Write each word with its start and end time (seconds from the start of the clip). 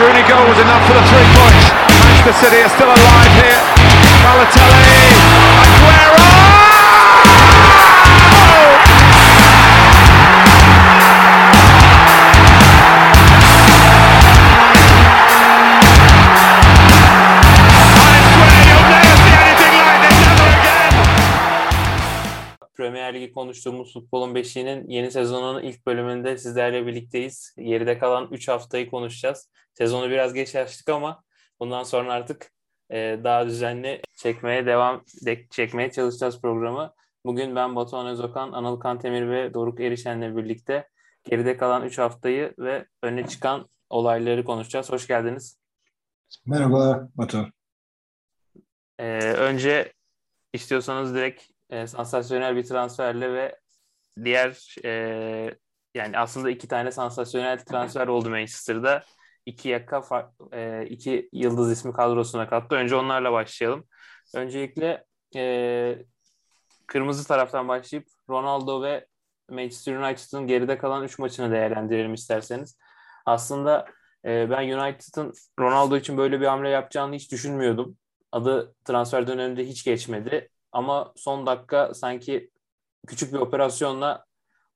Rooney 0.00 0.22
goal 0.28 0.46
was 0.48 0.58
enough 0.60 0.86
for 0.86 0.94
the 0.94 1.02
three 1.10 1.28
points. 1.34 1.64
Manchester 2.06 2.32
City 2.42 2.62
are 2.62 2.68
still 2.68 2.86
alive 2.86 3.32
here. 3.42 3.60
Balotelli, 4.22 4.94
Aguero! 5.64 6.18
Premier 22.76 23.14
Ligi 23.14 23.32
konuştuğumuz 23.32 23.92
Futbolun 23.92 24.34
Beşiği'nin 24.34 24.88
yeni 24.88 25.10
sezonunun 25.10 25.62
ilk 25.62 25.86
bölümünde 25.86 26.38
sizlerle 26.38 26.86
birlikteyiz. 26.86 27.54
Geride 27.58 27.98
kalan 27.98 28.28
3 28.30 28.48
haftayı 28.48 28.90
konuşacağız. 28.90 29.48
Sezonu 29.78 30.10
biraz 30.10 30.34
geç 30.34 30.54
açtık 30.54 30.88
ama 30.88 31.24
bundan 31.60 31.82
sonra 31.82 32.12
artık 32.12 32.52
e, 32.90 33.20
daha 33.24 33.46
düzenli 33.46 34.02
çekmeye 34.16 34.66
devam 34.66 35.04
de, 35.26 35.48
çekmeye 35.50 35.90
çalışacağız 35.90 36.40
programı. 36.40 36.94
Bugün 37.24 37.56
ben 37.56 37.76
Batuhan 37.76 38.06
Özokan, 38.06 38.52
Anıl 38.52 38.80
Kantemir 38.80 39.30
ve 39.30 39.54
Doruk 39.54 39.80
Erişen'le 39.80 40.36
birlikte 40.36 40.88
geride 41.24 41.56
kalan 41.56 41.84
3 41.84 41.98
haftayı 41.98 42.54
ve 42.58 42.86
öne 43.02 43.26
çıkan 43.26 43.68
olayları 43.90 44.44
konuşacağız. 44.44 44.92
Hoş 44.92 45.06
geldiniz. 45.06 45.58
Merhaba 46.46 47.08
Batu. 47.14 47.48
Ee, 48.98 49.18
önce 49.20 49.92
istiyorsanız 50.52 51.14
direkt 51.14 51.42
e, 51.70 51.86
sansasyonel 51.86 52.56
bir 52.56 52.64
transferle 52.64 53.32
ve 53.32 53.58
diğer 54.24 54.74
e, 54.84 54.90
yani 55.94 56.18
aslında 56.18 56.50
iki 56.50 56.68
tane 56.68 56.92
sansasyonel 56.92 57.58
transfer 57.64 58.06
oldu 58.06 58.30
Manchester'da. 58.30 59.04
İki 59.48 59.68
yaka 59.68 60.30
e, 60.52 60.86
iki 60.86 61.28
yıldız 61.32 61.72
ismi 61.72 61.92
kadrosuna 61.92 62.48
kattı. 62.48 62.76
Önce 62.76 62.96
onlarla 62.96 63.32
başlayalım. 63.32 63.84
Öncelikle 64.34 65.04
e, 65.36 66.04
kırmızı 66.86 67.28
taraftan 67.28 67.68
başlayıp 67.68 68.06
Ronaldo 68.30 68.82
ve 68.82 69.06
Manchester 69.50 69.96
United'ın 69.96 70.46
geride 70.46 70.78
kalan 70.78 71.04
üç 71.04 71.18
maçını 71.18 71.52
değerlendirelim 71.52 72.14
isterseniz. 72.14 72.78
Aslında 73.26 73.86
e, 74.24 74.50
ben 74.50 74.68
United'ın 74.68 75.32
Ronaldo 75.60 75.96
için 75.96 76.18
böyle 76.18 76.40
bir 76.40 76.46
hamle 76.46 76.68
yapacağını 76.68 77.14
hiç 77.14 77.32
düşünmüyordum. 77.32 77.96
Adı 78.32 78.74
transfer 78.84 79.26
döneminde 79.26 79.68
hiç 79.68 79.84
geçmedi 79.84 80.48
ama 80.72 81.12
son 81.16 81.46
dakika 81.46 81.94
sanki 81.94 82.50
küçük 83.06 83.32
bir 83.32 83.38
operasyonla 83.38 84.24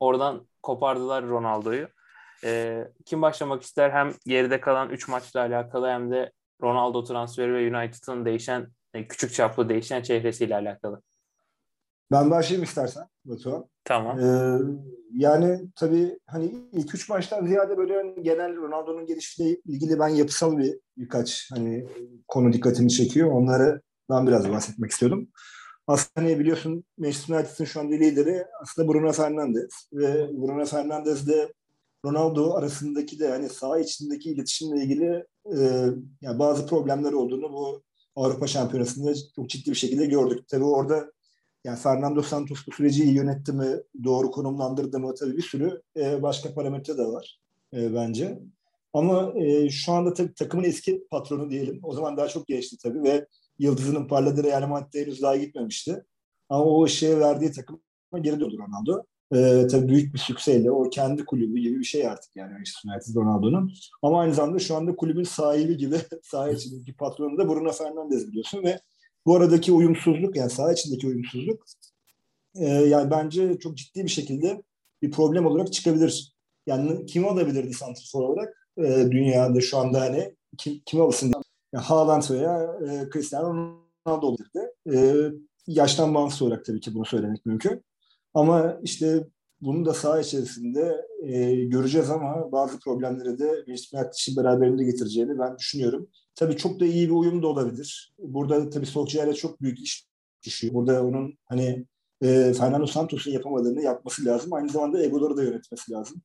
oradan 0.01 0.49
kopardılar 0.63 1.29
Ronaldo'yu. 1.29 1.89
Ee, 2.45 2.89
kim 3.05 3.23
başlamak 3.23 3.63
ister 3.63 3.91
hem 3.91 4.13
geride 4.27 4.61
kalan 4.61 4.91
3 4.91 5.09
maçla 5.09 5.41
alakalı 5.41 5.89
hem 5.89 6.11
de 6.11 6.33
Ronaldo 6.63 7.05
transferi 7.05 7.55
ve 7.55 7.77
United'ın 7.77 8.25
değişen 8.25 8.69
e, 8.95 9.09
küçük 9.09 9.35
çaplı 9.35 9.69
değişen 9.69 10.03
çehresiyle 10.03 10.55
alakalı. 10.55 11.03
Ben 12.13 12.31
başlayayım 12.31 12.65
istersen 12.65 13.07
Batuhan. 13.25 13.65
Tamam. 13.85 14.19
Ee, 14.19 14.59
yani 15.13 15.61
tabii 15.77 16.19
hani 16.27 16.55
ilk 16.73 16.95
üç 16.95 17.09
maçtan 17.09 17.47
ziyade 17.47 17.77
böyle 17.77 17.97
hani 17.97 18.23
genel 18.23 18.57
Ronaldo'nun 18.57 19.07
gelişiyle 19.07 19.61
ilgili 19.65 19.99
ben 19.99 20.09
yapısal 20.09 20.59
bir 20.59 20.79
birkaç 20.97 21.51
hani 21.53 21.87
konu 22.29 22.53
dikkatimi 22.53 22.91
çekiyor. 22.91 23.31
Onları 23.33 23.81
ben 24.11 24.27
biraz 24.27 24.51
bahsetmek 24.51 24.91
istiyordum. 24.91 25.29
Aslında 25.87 26.27
hani 26.27 26.39
biliyorsun 26.39 26.85
Manchester 26.99 27.35
United'ın 27.35 27.65
şu 27.65 27.81
anda 27.81 27.95
lideri 27.95 28.47
aslında 28.63 28.89
Bruno 28.89 29.13
Fernandes 29.13 29.89
ve 29.93 30.31
Bruno 30.33 30.65
Fernandes 30.65 31.27
de 31.27 31.53
Ronaldo 32.05 32.55
arasındaki 32.55 33.19
de 33.19 33.29
hani 33.29 33.49
saha 33.49 33.79
içindeki 33.79 34.31
iletişimle 34.31 34.83
ilgili 34.83 35.25
e, 35.57 35.87
yani 36.21 36.39
bazı 36.39 36.67
problemler 36.67 37.13
olduğunu 37.13 37.53
bu 37.53 37.83
Avrupa 38.17 38.47
Şampiyonası'nda 38.47 39.13
çok 39.37 39.51
ciddi 39.51 39.71
bir 39.71 39.77
şekilde 39.77 40.07
gördük. 40.07 40.49
Tabii 40.49 40.65
orada 40.65 41.13
yani 41.65 41.79
Fernando 41.79 42.23
Santos 42.23 42.59
bu 42.67 42.73
süreci 42.73 43.05
iyi 43.05 43.15
yönetti 43.15 43.53
mi, 43.53 43.77
doğru 44.05 44.31
konumlandırdı 44.31 45.01
mı 45.01 45.15
tabii 45.15 45.37
bir 45.37 45.43
sürü 45.43 45.83
e, 45.97 46.23
başka 46.23 46.55
parametre 46.55 46.99
de 46.99 47.05
var 47.05 47.41
e, 47.75 47.95
bence. 47.95 48.39
Ama 48.93 49.33
e, 49.37 49.71
şu 49.71 49.93
anda 49.93 50.15
tabii 50.15 50.35
takımın 50.35 50.65
eski 50.65 51.07
patronu 51.11 51.51
diyelim. 51.51 51.81
O 51.83 51.93
zaman 51.93 52.17
daha 52.17 52.29
çok 52.29 52.47
geçti 52.47 52.77
tabii 52.83 53.03
ve 53.03 53.27
yıldızının 53.59 54.09
parladığı 54.09 54.43
Real 54.43 54.69
Madrid'de 54.69 55.01
henüz 55.01 55.23
daha 55.23 55.37
gitmemişti. 55.37 56.05
Ama 56.49 56.65
o 56.65 56.85
ışığı 56.85 57.21
verdiği 57.21 57.53
takıma 57.53 57.79
geri 58.21 58.41
döndü 58.41 58.59
Ronaldo. 58.59 59.05
Ee, 59.35 59.67
tabii 59.71 59.89
büyük 59.89 60.15
bir 60.15 60.19
sükseyle 60.19 60.71
o 60.71 60.91
kendi 60.91 61.25
kulübü 61.25 61.61
gibi 61.61 61.79
bir 61.79 61.85
şey 61.85 62.09
artık 62.09 62.37
yani 62.37 62.53
Manchester 62.53 62.91
United 62.91 63.15
Ronaldo'nun. 63.15 63.73
Ama 64.03 64.21
aynı 64.21 64.35
zamanda 64.35 64.59
şu 64.59 64.77
anda 64.77 64.97
kulübün 64.97 65.25
sahibi 65.25 65.77
gibi 65.77 65.97
saha 66.23 66.51
içindeki 66.51 66.97
patronu 66.97 67.39
da 67.39 67.49
Bruno 67.49 67.73
Fernandes 67.73 68.27
biliyorsun 68.29 68.63
ve 68.65 68.81
bu 69.27 69.37
aradaki 69.37 69.73
uyumsuzluk 69.73 70.37
yani 70.37 70.51
saha 70.51 70.73
içindeki 70.73 71.07
uyumsuzluk 71.07 71.65
e, 72.55 72.65
yani 72.67 73.11
bence 73.11 73.59
çok 73.59 73.77
ciddi 73.77 74.05
bir 74.05 74.09
şekilde 74.09 74.63
bir 75.03 75.11
problem 75.11 75.47
olarak 75.47 75.73
çıkabilir. 75.73 76.37
Yani 76.67 77.07
kim 77.07 77.29
alabilirdi 77.29 77.75
santrfor 77.75 78.23
olarak 78.23 78.69
e, 78.79 79.11
dünyada 79.11 79.61
şu 79.61 79.79
anda 79.79 80.01
hani 80.01 80.37
kim, 80.59 80.83
kim 80.87 81.01
alırsın 81.01 81.33
yani 81.73 81.85
Haaland 81.85 82.23
veya 82.31 82.63
e, 82.63 83.11
Cristiano 83.13 83.77
Ronaldo 84.07 84.27
olabilirdi. 84.27 84.61
E, 84.95 84.97
yaştan 85.67 86.15
bağımsız 86.15 86.43
olarak 86.43 86.65
tabii 86.65 86.81
ki 86.81 86.95
bunu 86.95 87.05
söylemek 87.05 87.47
mümkün. 87.47 87.85
Ama 88.35 88.79
işte 88.83 89.27
bunu 89.61 89.85
da 89.85 89.95
saha 89.95 90.21
içerisinde 90.21 91.07
e, 91.23 91.55
göreceğiz 91.55 92.11
ama 92.11 92.53
bazı 92.53 92.81
problemleri 92.81 93.39
de 93.39 93.65
United 93.69 94.13
için 94.13 94.37
beraberinde 94.37 94.85
getireceğini 94.85 95.39
ben 95.39 95.59
düşünüyorum. 95.59 96.09
Tabii 96.35 96.57
çok 96.57 96.81
da 96.81 96.85
iyi 96.85 97.09
bir 97.09 97.15
uyum 97.15 97.43
da 97.43 97.47
olabilir. 97.47 98.15
Burada 98.19 98.71
tabii 98.71 98.87
Solskjaer'e 98.87 99.35
çok 99.35 99.61
büyük 99.63 99.81
iş 99.81 100.07
düşüyor. 100.47 100.75
Burada 100.75 101.05
onun 101.05 101.39
hani 101.45 101.87
e, 102.23 102.53
Fernando 102.53 102.87
Santos'un 102.87 103.31
yapamadığını 103.31 103.83
yapması 103.83 104.25
lazım. 104.25 104.53
Aynı 104.53 104.69
zamanda 104.69 105.03
egoları 105.03 105.37
da 105.37 105.43
yönetmesi 105.43 105.93
lazım. 105.93 106.23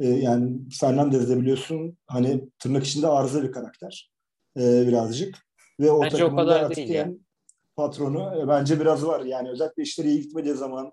E, 0.00 0.08
yani 0.08 0.58
Fernandez 0.80 1.30
de 1.30 1.40
biliyorsun 1.40 1.98
hani 2.06 2.48
tırnak 2.58 2.84
içinde 2.84 3.06
arıza 3.06 3.42
bir 3.42 3.52
karakter 3.52 4.10
e, 4.56 4.86
birazcık. 4.86 5.38
Ve 5.80 5.90
o 5.90 6.02
bence 6.02 6.24
o 6.24 6.36
kadar 6.36 6.76
değil 6.76 6.88
ya. 6.88 7.10
patronu 7.76 8.42
e, 8.42 8.48
bence 8.48 8.80
biraz 8.80 9.06
var. 9.06 9.24
Yani 9.24 9.50
özellikle 9.50 9.82
işleri 9.82 10.08
iyi 10.08 10.22
gitmediği 10.22 10.54
zaman 10.54 10.90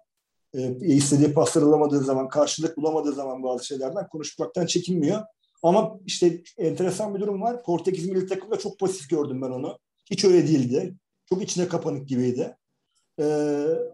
e, 0.54 0.76
istediği 0.96 1.34
pasları 1.34 1.66
alamadığı 1.66 2.00
zaman, 2.00 2.30
karşılık 2.30 2.78
bulamadığı 2.78 3.14
zaman 3.14 3.44
bazı 3.44 3.66
şeylerden 3.66 4.08
konuşmaktan 4.08 4.66
çekinmiyor. 4.66 5.22
Ama 5.64 6.00
işte 6.06 6.42
enteresan 6.58 7.16
bir 7.16 7.20
durum 7.20 7.42
var. 7.42 7.64
Portekiz 7.64 8.10
milli 8.10 8.28
takımda 8.28 8.60
çok 8.60 8.80
pasif 8.80 9.10
gördüm 9.10 9.42
ben 9.42 9.50
onu. 9.50 9.80
Hiç 10.12 10.26
öyle 10.26 10.48
değildi. 10.48 10.96
Çok 11.30 11.44
içine 11.44 11.68
kapanık 11.68 12.08
gibiydi. 12.08 12.58
E, 13.20 13.26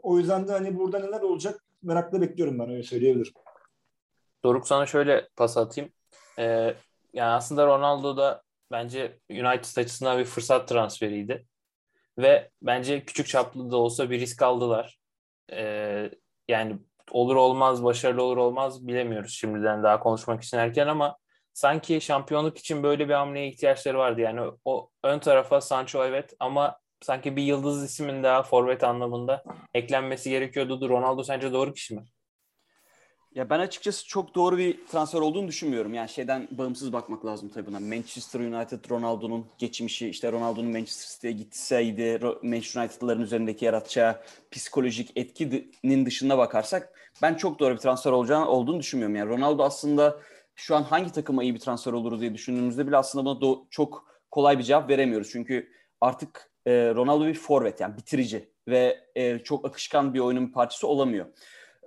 o 0.04 0.18
yüzden 0.18 0.48
de 0.48 0.52
hani 0.52 0.78
burada 0.78 1.00
neler 1.00 1.22
olacak 1.22 1.64
merakla 1.84 2.22
bekliyorum 2.22 2.60
ben 2.60 2.70
öyle 2.70 2.84
söyleyebilirim. 2.84 3.34
Doruk 4.44 4.68
sana 4.68 4.86
şöyle 4.86 5.30
pas 5.36 5.58
atayım. 5.58 5.92
Ee, 6.40 6.76
yani 7.14 7.32
aslında 7.32 7.68
Ronaldo 7.68 8.18
da 8.18 8.44
bence 8.72 9.20
United 9.30 9.78
açısından 9.82 10.20
bir 10.20 10.26
fırsat 10.26 10.68
transferiydi. 10.68 11.46
Ve 12.18 12.52
bence 12.62 13.06
küçük 13.06 13.28
çaplı 13.28 13.72
da 13.72 13.78
olsa 13.78 14.10
bir 14.10 14.20
risk 14.20 14.42
aldılar. 14.42 15.00
Ee, 15.52 16.12
yani 16.50 16.78
olur 17.12 17.36
olmaz, 17.36 17.84
başarılı 17.84 18.24
olur 18.24 18.38
olmaz 18.38 18.88
bilemiyoruz 18.88 19.34
şimdiden 19.34 19.84
daha 19.84 20.00
konuşmak 20.00 20.44
için 20.44 20.58
erken 20.58 20.88
ama 20.88 21.18
sanki 21.54 22.02
şampiyonluk 22.02 22.58
için 22.58 22.84
böyle 22.84 23.10
bir 23.10 23.14
hamleye 23.14 23.48
ihtiyaçları 23.48 23.98
vardı. 23.98 24.22
Yani 24.22 24.42
o 24.66 24.90
ön 25.04 25.20
tarafa 25.20 25.62
Sancho 25.62 26.06
evet 26.06 26.34
ama 26.40 26.80
sanki 27.02 27.36
bir 27.36 27.44
yıldız 27.44 27.84
ismin 27.84 28.24
daha 28.24 28.44
forvet 28.44 28.84
anlamında 28.84 29.44
eklenmesi 29.74 30.30
gerekiyordu. 30.30 30.90
Ronaldo 30.90 31.24
sence 31.24 31.54
doğru 31.54 31.74
kişi 31.74 31.96
mi? 31.96 32.06
Ya 33.36 33.50
ben 33.50 33.60
açıkçası 33.60 34.08
çok 34.08 34.36
doğru 34.36 34.58
bir 34.58 34.86
transfer 34.88 35.20
olduğunu 35.20 35.48
düşünmüyorum. 35.48 35.94
Yani 35.94 36.10
şeyden 36.10 36.48
bağımsız 36.52 36.94
bakmak 36.94 37.26
lazım 37.26 37.50
tabii 37.50 37.66
buna. 37.68 37.80
Manchester 37.80 38.40
United 38.40 38.90
Ronaldo'nun 38.90 39.46
geçmişi, 39.58 40.10
işte 40.10 40.32
Ronaldo'nun 40.32 40.72
Manchester 40.72 41.10
City'ye 41.14 41.34
gitseydi 41.34 42.20
Manchester 42.44 42.82
United'ların 42.82 43.22
üzerindeki 43.22 43.66
yaratacağı 43.66 44.22
psikolojik 44.52 45.12
etkinin 45.16 46.06
dışında 46.06 46.38
bakarsak 46.38 46.94
ben 47.22 47.34
çok 47.36 47.60
doğru 47.60 47.74
bir 47.74 47.80
transfer 47.80 48.12
olacağını 48.12 48.48
olduğunu 48.50 48.80
düşünmüyorum. 48.80 49.16
Yani 49.16 49.30
Ronaldo 49.30 49.64
aslında 49.64 50.20
şu 50.56 50.76
an 50.76 50.84
hangi 50.84 51.12
takıma 51.12 51.44
iyi 51.44 51.54
bir 51.56 51.60
transfer 51.60 51.94
olur 51.94 52.20
diye 52.20 52.34
düşündüğümüzde 52.34 52.88
bile 52.88 52.98
aslında 52.98 53.26
buna 53.26 53.40
do- 53.40 53.64
çok 53.70 54.06
kolay 54.32 54.58
bir 54.60 54.64
cevap 54.64 54.90
veremiyoruz. 54.90 55.30
Çünkü 55.32 55.70
artık 56.02 56.52
e, 56.66 56.72
Ronaldo 56.96 57.26
bir 57.26 57.34
forvet 57.34 57.80
yani 57.80 57.98
bitirici 57.98 58.50
ve 58.68 59.00
e, 59.16 59.40
çok 59.40 59.66
akışkan 59.66 60.14
bir 60.14 60.20
oyunun 60.20 60.48
parçası 60.48 60.88
olamıyor. 60.88 61.26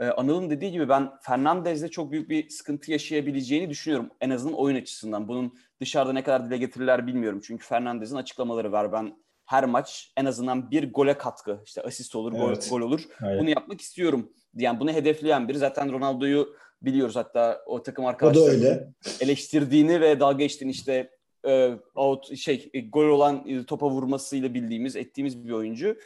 Ee, 0.01 0.05
Anıl'ın 0.05 0.51
dediği 0.51 0.73
gibi 0.73 0.89
ben 0.89 1.11
Fernandez'de 1.23 1.89
çok 1.89 2.13
büyük 2.13 2.31
bir 2.31 2.49
sıkıntı 2.49 2.93
yaşayabileceğini 2.93 3.71
düşünüyorum. 3.71 4.11
En 4.21 4.31
azından 4.31 4.59
oyun 4.59 4.77
açısından. 4.77 5.29
Bunun 5.29 5.55
dışarıda 5.81 6.13
ne 6.13 6.23
kadar 6.23 6.47
dile 6.47 6.57
getirirler 6.57 7.07
bilmiyorum. 7.07 7.41
Çünkü 7.45 7.67
Fernandez'in 7.67 8.17
açıklamaları 8.17 8.73
var. 8.73 8.93
Ben 8.93 9.17
her 9.47 9.65
maç 9.65 10.13
en 10.17 10.25
azından 10.25 10.71
bir 10.71 10.93
gole 10.93 11.19
katkı, 11.19 11.61
işte 11.65 11.83
asist 11.83 12.17
olur, 12.17 12.33
evet. 12.37 12.67
gol, 12.71 12.79
gol 12.79 12.87
olur. 12.87 13.01
Aynen. 13.23 13.41
Bunu 13.41 13.51
yapmak 13.51 13.81
istiyorum. 13.81 14.33
Yani 14.55 14.81
bunu 14.81 14.93
hedefleyen 14.93 15.49
biri. 15.49 15.59
Zaten 15.59 15.93
Ronaldo'yu 15.93 16.57
biliyoruz 16.83 17.17
hatta 17.17 17.63
o 17.67 17.83
takım 17.83 18.07
arkadaşları 18.07 18.93
eleştirdiğini 19.21 20.01
ve 20.01 20.21
dalga 20.21 20.39
geçtiğini 20.39 20.71
işte 20.71 21.11
e, 21.47 21.71
out 21.95 22.37
şey 22.37 22.71
e, 22.75 22.81
gol 22.81 23.05
olan 23.05 23.45
e, 23.49 23.65
topa 23.67 23.91
vurmasıyla 23.91 24.55
bildiğimiz, 24.55 24.97
ettiğimiz 24.97 25.45
bir 25.45 25.53
oyuncu. 25.53 25.97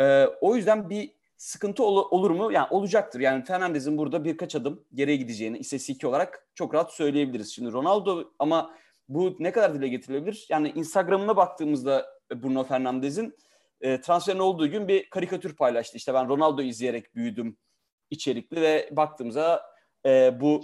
E, 0.00 0.26
o 0.40 0.56
yüzden 0.56 0.90
bir 0.90 1.10
sıkıntı 1.42 1.84
ol, 1.84 2.08
olur 2.10 2.30
mu? 2.30 2.52
Yani 2.52 2.66
olacaktır. 2.70 3.20
Yani 3.20 3.44
Fernandez'in 3.44 3.98
burada 3.98 4.24
birkaç 4.24 4.54
adım 4.54 4.84
geriye 4.94 5.16
gideceğini 5.16 5.58
istatistik 5.58 6.04
olarak 6.04 6.48
çok 6.54 6.74
rahat 6.74 6.92
söyleyebiliriz. 6.92 7.54
Şimdi 7.54 7.72
Ronaldo 7.72 8.24
ama 8.38 8.74
bu 9.08 9.36
ne 9.38 9.52
kadar 9.52 9.74
dile 9.74 9.88
getirilebilir? 9.88 10.46
Yani 10.50 10.72
Instagram'ına 10.74 11.36
baktığımızda 11.36 12.06
Bruno 12.34 12.64
Fernandez'in 12.64 13.36
e, 13.80 14.00
transferin 14.00 14.38
olduğu 14.38 14.70
gün 14.70 14.88
bir 14.88 15.10
karikatür 15.10 15.56
paylaştı. 15.56 15.96
İşte 15.96 16.14
ben 16.14 16.28
Ronaldo 16.28 16.62
izleyerek 16.62 17.14
büyüdüm 17.14 17.56
içerikli 18.10 18.60
ve 18.60 18.88
baktığımızda 18.92 19.62
e, 20.06 20.40
bu 20.40 20.62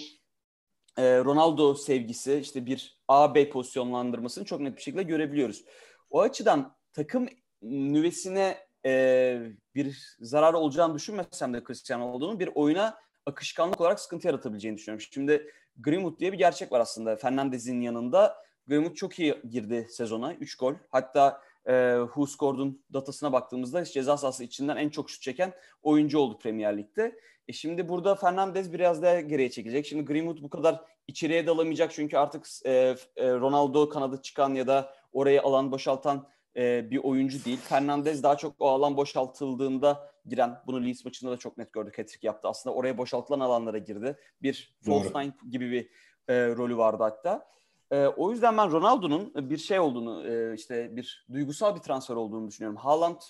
e, 0.97 1.19
Ronaldo 1.19 1.75
sevgisi 1.75 2.35
işte 2.35 2.67
bir 2.67 2.99
A-B 3.09 3.51
pozisyonlandırmasını 3.51 4.45
çok 4.45 4.61
net 4.61 4.77
bir 4.77 4.83
şekilde 4.83 5.03
görebiliyoruz. 5.03 5.65
O 6.11 6.21
açıdan 6.21 6.77
takım 6.93 7.29
nüvesine 7.63 8.68
e, 8.87 9.41
bir 9.75 10.17
zarar 10.21 10.55
olacağını 10.55 10.95
düşünmesem 10.95 11.55
de 11.55 11.63
Cristiano 11.67 12.05
olduğunu 12.05 12.41
bir 12.41 12.51
oyuna 12.55 12.99
akışkanlık 13.27 13.81
olarak 13.81 14.01
sıkıntı 14.01 14.27
yaratabileceğini 14.27 14.77
düşünüyorum. 14.77 15.07
Şimdi 15.13 15.51
Greenwood 15.77 16.19
diye 16.19 16.33
bir 16.33 16.39
gerçek 16.39 16.73
var 16.73 16.81
aslında. 16.81 17.17
Fernandez'in 17.17 17.81
yanında 17.81 18.37
Greenwood 18.67 18.95
çok 18.95 19.19
iyi 19.19 19.43
girdi 19.51 19.87
sezona. 19.91 20.35
3 20.35 20.57
gol. 20.57 20.75
Hatta 20.91 21.41
e, 21.67 21.97
Who 21.99 22.27
Scored'un 22.27 22.83
datasına 22.93 23.33
baktığımızda 23.33 23.85
ceza 23.85 24.17
sahası 24.17 24.45
içinden 24.45 24.77
en 24.77 24.89
çok 24.89 25.11
şut 25.11 25.23
çeken 25.23 25.53
oyuncu 25.83 26.19
oldu 26.19 26.39
Premier 26.39 26.79
Lig'de. 26.79 27.19
E 27.49 27.53
şimdi 27.53 27.89
burada 27.89 28.15
Fernandez 28.15 28.73
biraz 28.73 29.03
daha 29.03 29.21
geriye 29.21 29.51
çekecek. 29.51 29.87
Şimdi 29.87 30.05
Greenwood 30.05 30.43
bu 30.43 30.51
kadar 30.51 30.81
içeriye 31.07 31.47
dalamayacak 31.47 31.93
çünkü 31.93 32.17
artık 32.17 32.47
e, 32.65 32.71
e, 33.17 33.31
Ronaldo 33.31 33.89
kanadı 33.89 34.23
çıkan 34.23 34.55
ya 34.55 34.67
da 34.67 34.95
oraya 35.13 35.43
alan 35.43 35.73
boşaltan 35.73 36.29
e, 36.59 36.91
bir 36.91 36.99
oyuncu 36.99 37.45
değil. 37.45 37.59
Fernandez 37.59 38.23
daha 38.23 38.37
çok 38.37 38.55
o 38.59 38.69
alan 38.69 38.97
boşaltıldığında 38.97 40.11
giren, 40.27 40.63
bunu 40.67 40.85
Leeds 40.85 41.05
maçında 41.05 41.31
da 41.31 41.37
çok 41.37 41.59
net 41.59 41.73
gördük. 41.73 41.99
Hat-trick 41.99 42.27
yaptı. 42.27 42.49
Aslında 42.49 42.77
oraya 42.77 42.99
boşaltılan 42.99 43.41
alanlara 43.41 43.79
girdi. 43.79 44.17
Bir 44.43 44.79
nine 44.87 45.33
gibi 45.51 45.71
bir 45.71 45.89
e, 46.29 46.57
rolü 46.57 46.77
vardı 46.77 47.03
hatta. 47.03 47.49
E, 47.91 48.07
o 48.07 48.31
yüzden 48.31 48.57
ben 48.57 48.73
Ronaldo'nun 48.73 49.51
bir 49.51 49.57
şey 49.57 49.81
olduğunu, 49.81 50.29
e, 50.29 50.55
işte 50.55 50.97
bir 50.97 51.27
duygusal 51.33 51.77
bir 51.77 51.81
transfer 51.81 52.15
olduğunu 52.15 52.49
düşünüyorum. 52.49 52.77
Haaland 52.77 53.21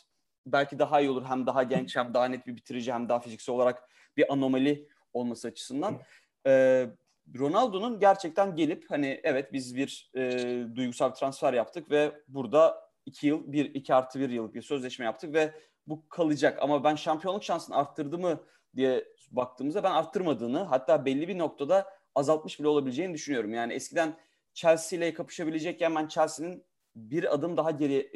belki 0.47 0.79
daha 0.79 1.01
iyi 1.01 1.11
olur. 1.11 1.25
Hem 1.25 1.47
daha 1.47 1.63
genç, 1.63 1.97
hem 1.97 2.15
daha 2.15 2.25
net 2.25 2.47
bir 2.47 2.57
bitirici, 2.57 2.93
hem 2.93 3.09
daha 3.09 3.21
fiziksel 3.21 3.55
olarak 3.55 3.89
bir 4.17 4.33
anomali 4.33 4.89
olması 5.13 5.49
açısından. 5.49 5.99
E, 6.47 6.87
Ronaldo'nun 7.39 8.01
gerçekten 8.01 8.57
gelip 8.57 8.91
hani 8.91 9.21
evet 9.23 9.53
biz 9.53 9.77
bir 9.77 10.11
e, 10.15 10.77
duygusal 10.77 11.11
transfer 11.11 11.53
yaptık 11.53 11.91
ve 11.91 12.13
burada 12.29 12.88
iki 13.09 13.27
yıl, 13.27 13.53
bir, 13.53 13.75
iki 13.75 13.95
artı 13.95 14.21
bir 14.21 14.31
yıllık 14.31 14.55
bir 14.55 14.63
sözleşme 14.63 15.05
yaptık 15.05 15.35
ve 15.35 15.55
bu 15.87 16.09
kalacak. 16.09 16.59
Ama 16.63 16.85
ben 16.85 16.95
şampiyonluk 16.95 17.45
şansını 17.45 17.77
arttırdı 17.77 18.19
mı 18.19 18.45
diye 18.77 19.05
baktığımızda 19.31 19.83
ben 19.83 19.91
arttırmadığını 19.91 20.59
hatta 20.59 21.05
belli 21.05 21.29
bir 21.29 21.39
noktada 21.39 21.87
azaltmış 22.15 22.61
bile 22.61 22.69
olabileceğini 22.69 23.15
düşünüyorum. 23.15 23.55
Yani 23.55 23.73
eskiden 23.73 24.17
Chelsea 24.55 24.99
ile 24.99 25.15
kapışabilecekken 25.15 25.95
ben 25.95 26.09
Chelsea'nin 26.09 26.65
bir 26.97 27.35
adım 27.35 27.57
daha 27.57 27.71
geri 27.71 28.13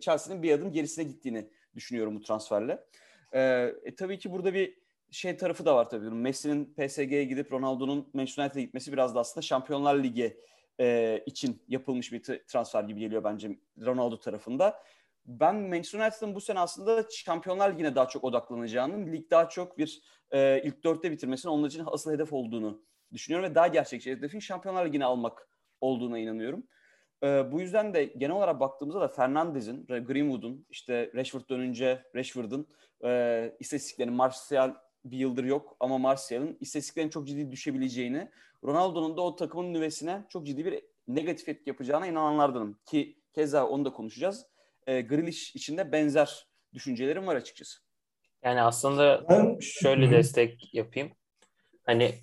Chelsea'nin 0.00 0.42
bir 0.42 0.52
adım 0.52 0.72
gerisine 0.72 1.04
gittiğini 1.04 1.50
düşünüyorum 1.74 2.16
bu 2.16 2.20
transferle. 2.20 2.84
Ee, 3.32 3.72
e, 3.84 3.94
tabii 3.94 4.18
ki 4.18 4.32
burada 4.32 4.54
bir 4.54 4.78
şey 5.10 5.36
tarafı 5.36 5.64
da 5.64 5.76
var 5.76 5.90
tabii. 5.90 6.10
Messi'nin 6.10 6.74
PSG'ye 6.74 7.24
gidip 7.24 7.52
Ronaldo'nun 7.52 8.10
Manchester 8.12 8.44
United'e 8.44 8.62
gitmesi 8.62 8.92
biraz 8.92 9.14
da 9.14 9.20
aslında 9.20 9.42
Şampiyonlar 9.42 10.02
Ligi 10.02 10.40
e, 10.80 11.22
için 11.26 11.62
yapılmış 11.68 12.12
bir 12.12 12.22
transfer 12.22 12.84
gibi 12.84 13.00
geliyor 13.00 13.24
bence 13.24 13.58
Ronaldo 13.80 14.20
tarafında. 14.20 14.82
Ben 15.26 15.56
Manchester 15.56 16.00
United'ın 16.00 16.34
bu 16.34 16.40
sene 16.40 16.60
aslında 16.60 17.04
Şampiyonlar 17.10 17.72
Ligi'ne 17.72 17.94
daha 17.94 18.08
çok 18.08 18.24
odaklanacağını, 18.24 19.12
lig 19.12 19.30
daha 19.30 19.48
çok 19.48 19.78
bir 19.78 20.02
e, 20.30 20.62
ilk 20.64 20.84
dörtte 20.84 21.10
bitirmesinin 21.10 21.52
onun 21.52 21.68
için 21.68 21.82
asıl 21.86 22.12
hedef 22.12 22.32
olduğunu 22.32 22.82
düşünüyorum 23.12 23.50
ve 23.50 23.54
daha 23.54 23.66
gerçekçi 23.66 24.10
hedefin 24.10 24.38
Şampiyonlar 24.38 24.86
Ligi'ne 24.86 25.04
almak 25.04 25.48
olduğuna 25.80 26.18
inanıyorum. 26.18 26.66
E, 27.22 27.52
bu 27.52 27.60
yüzden 27.60 27.94
de 27.94 28.04
genel 28.04 28.36
olarak 28.36 28.60
baktığımızda 28.60 29.00
da 29.00 29.08
Fernandez'in, 29.08 29.86
Greenwood'un, 29.86 30.66
işte 30.70 31.10
Rashford 31.14 31.48
dönünce 31.48 32.02
Rashford'un 32.14 32.66
e, 33.04 33.52
istatistiklerini 33.60 34.14
Martial 34.14 34.74
bir 35.04 35.18
yıldır 35.18 35.44
yok 35.44 35.76
ama 35.80 35.98
Martial'ın 35.98 36.56
istatistiklerin 36.60 37.08
çok 37.08 37.26
ciddi 37.26 37.52
düşebileceğini, 37.52 38.30
Ronaldo'nun 38.66 39.16
da 39.16 39.20
o 39.20 39.36
takımın 39.36 39.74
nüvesine 39.74 40.24
çok 40.28 40.46
ciddi 40.46 40.64
bir 40.64 40.82
negatif 41.08 41.48
etki 41.48 41.70
yapacağına 41.70 42.06
inananlardanım. 42.06 42.78
Ki 42.86 43.18
keza 43.34 43.66
onu 43.66 43.84
da 43.84 43.92
konuşacağız. 43.92 44.46
E, 44.86 45.00
Grealish 45.00 45.56
için 45.56 45.78
de 45.78 45.92
benzer 45.92 46.46
düşüncelerim 46.74 47.26
var 47.26 47.36
açıkçası. 47.36 47.78
Yani 48.42 48.62
aslında 48.62 49.28
ben... 49.28 49.58
şöyle 49.60 50.10
destek 50.10 50.74
yapayım. 50.74 51.12
Hani 51.84 52.14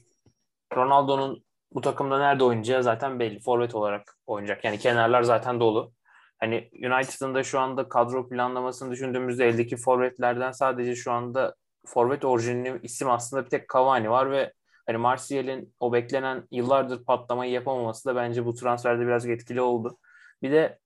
Ronaldo'nun 0.76 1.44
bu 1.74 1.82
takımda 1.82 2.20
nerede 2.20 2.44
oynayacağı 2.44 2.84
zaten 2.84 3.20
belli. 3.20 3.40
Forvet 3.40 3.76
olarak 3.76 4.18
oynayacak. 4.28 4.64
Yani 4.64 4.80
kenarlar 4.80 5.24
zaten 5.24 5.60
dolu. 5.60 5.94
Hani 6.40 6.70
United'ın 6.74 7.36
da 7.36 7.44
şu 7.44 7.60
anda 7.60 7.90
kadro 7.90 8.30
planlamasını 8.30 8.92
düşündüğümüzde 8.92 9.48
eldeki 9.48 9.78
forvetlerden 9.78 10.52
sadece 10.52 10.96
şu 10.96 11.12
anda 11.12 11.56
forvet 11.86 12.26
orijinli 12.26 12.80
isim 12.84 13.10
aslında 13.10 13.46
bir 13.46 13.50
tek 13.50 13.70
Cavani 13.74 14.10
var 14.10 14.32
ve 14.32 14.54
hani 14.86 14.98
Martial'in 14.98 15.76
o 15.80 15.94
beklenen 15.94 16.48
yıllardır 16.52 17.06
patlamayı 17.06 17.52
yapamaması 17.52 18.10
da 18.10 18.16
bence 18.16 18.46
bu 18.46 18.54
transferde 18.54 19.02
biraz 19.02 19.26
etkili 19.26 19.62
oldu. 19.62 19.98
Bir 20.42 20.52
de 20.52 20.80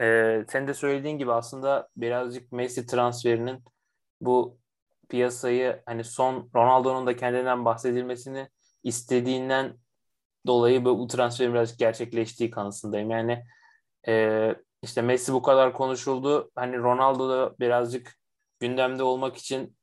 e, 0.00 0.44
sen 0.48 0.68
de 0.68 0.74
söylediğin 0.74 1.18
gibi 1.18 1.32
aslında 1.32 1.88
birazcık 1.96 2.52
Messi 2.52 2.86
transferinin 2.86 3.64
bu 4.20 4.58
piyasayı 5.08 5.82
hani 5.86 6.04
son 6.04 6.50
Ronaldo'nun 6.54 7.06
da 7.06 7.16
kendinden 7.16 7.64
bahsedilmesini 7.64 8.48
istediğinden 8.84 9.76
dolayı 10.46 10.84
bu 10.84 11.06
transferin 11.06 11.52
birazcık 11.52 11.78
gerçekleştiği 11.78 12.50
kanısındayım. 12.50 13.10
Yani 13.10 13.44
e, 14.08 14.54
işte 14.82 15.02
Messi 15.02 15.32
bu 15.32 15.42
kadar 15.42 15.72
konuşuldu. 15.72 16.50
Hani 16.54 16.78
Ronaldo 16.78 17.28
da 17.28 17.54
birazcık 17.60 18.16
gündemde 18.60 19.02
olmak 19.02 19.36
için 19.36 19.75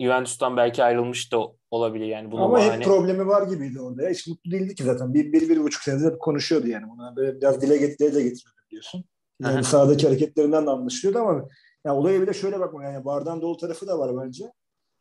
Juventus'tan 0.00 0.56
belki 0.56 0.84
ayrılmış 0.84 1.32
da 1.32 1.38
olabilir 1.70 2.06
yani. 2.06 2.32
Bunu 2.32 2.44
Ama 2.44 2.60
hep 2.60 2.84
problemi 2.84 3.26
var 3.26 3.42
gibiydi 3.42 3.80
orada. 3.80 4.08
Hiç 4.08 4.26
mutlu 4.26 4.50
değildi 4.50 4.74
ki 4.74 4.84
zaten. 4.84 5.14
Bir, 5.14 5.32
bir, 5.32 5.48
bir 5.48 5.62
buçuk 5.62 5.82
senedir 5.82 6.18
konuşuyordu 6.18 6.66
yani. 6.66 6.88
Buna 6.88 7.16
böyle 7.16 7.40
biraz 7.40 7.62
dile, 7.62 7.76
get 7.76 8.00
dile 8.00 8.08
getiriyordu 8.08 8.60
biliyorsun. 8.70 9.04
Yani 9.42 9.64
sahadaki 9.64 10.06
hareketlerinden 10.06 10.66
de 10.66 10.70
anlaşılıyordu 10.70 11.18
ama 11.18 11.48
yani 11.86 11.98
olaya 11.98 12.20
bir 12.20 12.26
de 12.26 12.34
şöyle 12.34 12.60
bakma 12.60 12.84
yani 12.84 13.04
bardağın 13.04 13.40
dolu 13.40 13.56
tarafı 13.56 13.86
da 13.86 13.98
var 13.98 14.24
bence. 14.24 14.52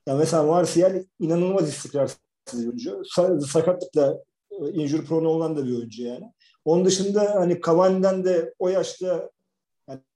Yani 0.07 0.19
mesela 0.19 0.43
Martial 0.43 1.03
inanılmaz 1.19 1.69
istikrarsız 1.69 2.19
bir 2.53 2.67
oyuncu. 2.67 3.01
Sakatlıkla 3.47 4.17
e, 4.51 4.69
injury 4.69 5.05
prone 5.05 5.27
olan 5.27 5.57
da 5.57 5.65
bir 5.65 5.77
oyuncu 5.77 6.03
yani. 6.03 6.31
Onun 6.65 6.85
dışında 6.85 7.35
hani 7.35 7.61
Cavani'den 7.65 8.25
de 8.25 8.53
o 8.59 8.69
yaşta 8.69 9.29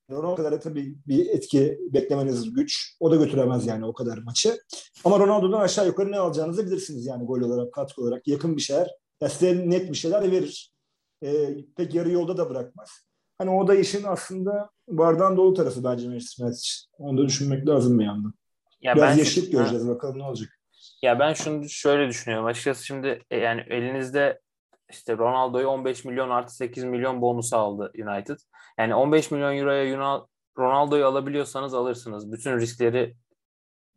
Ronaldo 0.10 0.36
kadar 0.36 0.62
tabii 0.62 0.96
bir 1.08 1.30
etki 1.30 1.80
beklemeniz 1.94 2.54
güç. 2.54 2.96
O 3.00 3.12
da 3.12 3.16
götüremez 3.16 3.68
yani 3.68 3.86
o 3.86 3.94
kadar 3.94 4.18
maçı. 4.18 4.58
Ama 5.04 5.20
Ronaldo'dan 5.20 5.60
aşağı 5.60 5.88
yukarı 5.88 6.12
ne 6.12 6.18
alacağınızı 6.18 6.66
bilirsiniz 6.66 7.06
yani 7.06 7.26
gol 7.26 7.42
olarak, 7.42 7.74
katkı 7.74 8.02
olarak. 8.02 8.28
Yakın 8.28 8.58
bir 8.58 8.62
şeyler. 8.62 8.88
Ya 9.22 9.30
size 9.30 9.70
net 9.70 9.90
bir 9.90 9.98
şeyler 9.98 10.32
verir. 10.32 10.74
Ee, 11.24 11.56
pek 11.78 11.96
yarı 11.96 12.12
yolda 12.12 12.38
da 12.38 12.50
bırakmaz. 12.50 12.90
Hani 13.38 13.50
o 13.50 13.68
da 13.68 13.76
işin 13.76 14.04
aslında 14.04 14.70
bardağın 14.88 15.38
dolu 15.38 15.54
tarafı 15.54 15.84
bence 15.84 16.08
Manchester 16.08 16.46
United 16.46 16.60
için. 16.60 16.90
Onu 16.98 17.18
da 17.18 17.26
düşünmek 17.28 17.68
lazım 17.68 18.00
bir 18.00 18.06
yandan. 18.06 18.34
Ya 18.82 18.96
Biraz 18.96 19.12
ben, 19.12 19.18
yeşillik 19.18 19.52
göreceğiz 19.52 19.86
ha. 19.86 19.90
bakalım 19.90 20.20
ne 20.20 20.24
olacak. 20.24 20.50
Ya 21.02 21.20
ben 21.20 21.34
şunu 21.34 21.70
şöyle 21.70 22.08
düşünüyorum. 22.08 22.46
Açıkçası 22.46 22.86
şimdi 22.86 23.24
e, 23.32 23.38
yani 23.38 23.62
elinizde 23.70 24.40
işte 24.90 25.18
Ronaldo'yu 25.18 25.68
15 25.68 26.06
milyon 26.06 26.30
artı 26.30 26.56
8 26.56 26.84
milyon 26.84 27.22
bonus 27.22 27.54
aldı 27.54 27.92
United. 27.96 28.38
Yani 28.80 28.96
15 28.96 29.32
milyon 29.32 29.58
euroya 29.58 30.26
Ronaldo'yu 30.58 31.06
alabiliyorsanız 31.06 31.74
alırsınız. 31.74 32.32
Bütün 32.32 32.60
riskleri 32.60 33.16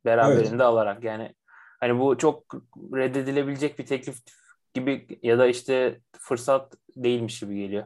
beraberinde 0.04 0.48
evet. 0.48 0.60
alarak. 0.60 1.04
Yani 1.04 1.34
hani 1.80 1.98
bu 2.00 2.18
çok 2.18 2.54
reddedilebilecek 2.94 3.78
bir 3.78 3.86
teklif 3.86 4.18
gibi 4.74 5.18
ya 5.22 5.38
da 5.38 5.46
işte 5.46 6.00
fırsat 6.18 6.74
değilmiş 6.96 7.40
gibi 7.40 7.56
geliyor. 7.56 7.84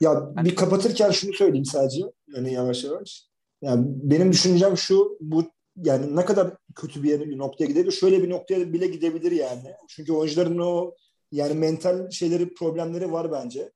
Ya 0.00 0.34
bir 0.36 0.56
kapatırken 0.56 1.10
şunu 1.10 1.32
söyleyeyim 1.32 1.64
sadece. 1.64 2.02
Yani 2.28 2.52
yavaş 2.52 2.84
yavaş. 2.84 3.26
Yani 3.62 3.84
benim 3.86 4.32
düşüncem 4.32 4.76
şu 4.76 5.18
bu 5.20 5.44
yani 5.76 6.16
ne 6.16 6.24
kadar 6.24 6.56
kötü 6.74 7.02
bir 7.02 7.10
yere 7.10 7.28
bir 7.28 7.38
noktaya 7.38 7.66
gidebilir. 7.66 7.92
Şöyle 7.92 8.22
bir 8.22 8.30
noktaya 8.30 8.72
bile 8.72 8.86
gidebilir 8.86 9.32
yani. 9.32 9.74
Çünkü 9.88 10.12
oyuncuların 10.12 10.58
o 10.58 10.94
yani 11.32 11.54
mental 11.54 12.10
şeyleri 12.10 12.54
problemleri 12.54 13.12
var 13.12 13.32
bence. 13.32 13.72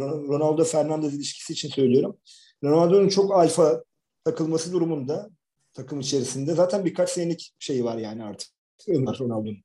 Ronaldo 0.00 0.64
Fernandez 0.64 1.14
ilişkisi 1.14 1.52
için 1.52 1.68
söylüyorum. 1.68 2.18
Ronaldo'nun 2.64 3.08
çok 3.08 3.34
alfa 3.34 3.84
takılması 4.24 4.72
durumunda 4.72 5.30
takım 5.72 6.00
içerisinde 6.00 6.54
zaten 6.54 6.84
birkaç 6.84 7.10
senelik 7.10 7.54
şeyi 7.58 7.84
var 7.84 7.96
yani 7.96 8.24
artık 8.24 8.48
Ömer 8.88 9.18
Ronaldo'nun. 9.20 9.64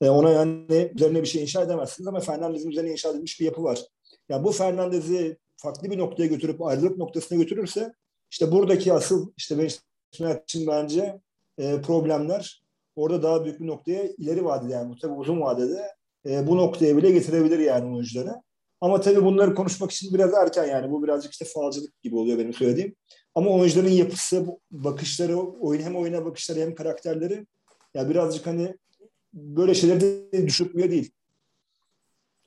E 0.00 0.08
ona 0.08 0.30
yani 0.30 0.90
üzerine 0.94 1.22
bir 1.22 1.26
şey 1.26 1.42
inşa 1.42 1.62
edemezsiniz 1.62 2.08
ama 2.08 2.20
Fernandez'in 2.20 2.70
üzerine 2.70 2.92
inşa 2.92 3.10
edilmiş 3.10 3.40
bir 3.40 3.44
yapı 3.44 3.62
var. 3.62 3.76
Ya 3.76 3.84
yani 4.28 4.44
bu 4.44 4.52
Fernandez'i 4.52 5.36
farklı 5.56 5.90
bir 5.90 5.98
noktaya 5.98 6.26
götürüp 6.26 6.62
ayrılık 6.62 6.98
noktasına 6.98 7.38
götürürse 7.38 7.92
işte 8.30 8.52
buradaki 8.52 8.92
asıl 8.92 9.32
işte 9.36 9.54
Manchester 9.54 10.42
için 10.42 10.66
bence 10.66 11.20
e, 11.58 11.80
problemler 11.80 12.62
orada 12.96 13.22
daha 13.22 13.44
büyük 13.44 13.60
bir 13.60 13.66
noktaya 13.66 14.04
ileri 14.18 14.44
vadede 14.44 14.72
yani 14.72 14.90
bu 14.90 14.98
tabii 14.98 15.12
uzun 15.12 15.40
vadede 15.40 15.92
e, 16.26 16.46
bu 16.46 16.56
noktaya 16.56 16.96
bile 16.96 17.10
getirebilir 17.10 17.58
yani 17.58 17.94
oyuncuları. 17.94 18.34
Ama 18.80 19.00
tabii 19.00 19.24
bunları 19.24 19.54
konuşmak 19.54 19.90
için 19.90 20.14
biraz 20.14 20.34
erken 20.34 20.64
yani. 20.64 20.90
Bu 20.90 21.02
birazcık 21.02 21.32
işte 21.32 21.44
falcılık 21.44 22.02
gibi 22.02 22.16
oluyor 22.16 22.38
benim 22.38 22.54
söylediğim. 22.54 22.96
Ama 23.34 23.50
oyuncuların 23.50 23.90
yapısı, 23.90 24.46
bakışları, 24.70 25.36
oyun 25.38 25.82
hem 25.82 25.96
oyuna 25.96 26.24
bakışları 26.24 26.60
hem 26.60 26.74
karakterleri 26.74 27.46
ya 27.94 28.08
birazcık 28.10 28.46
hani 28.46 28.76
böyle 29.32 29.74
şeyleri 29.74 30.00
de 30.00 30.46
düşürtmüyor 30.46 30.90
değil. 30.90 31.12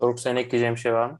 Doruk 0.01 0.19
senin 0.19 0.35
ekleyeceğim 0.35 0.77
şey 0.77 0.93
var 0.93 1.09
mı? 1.09 1.19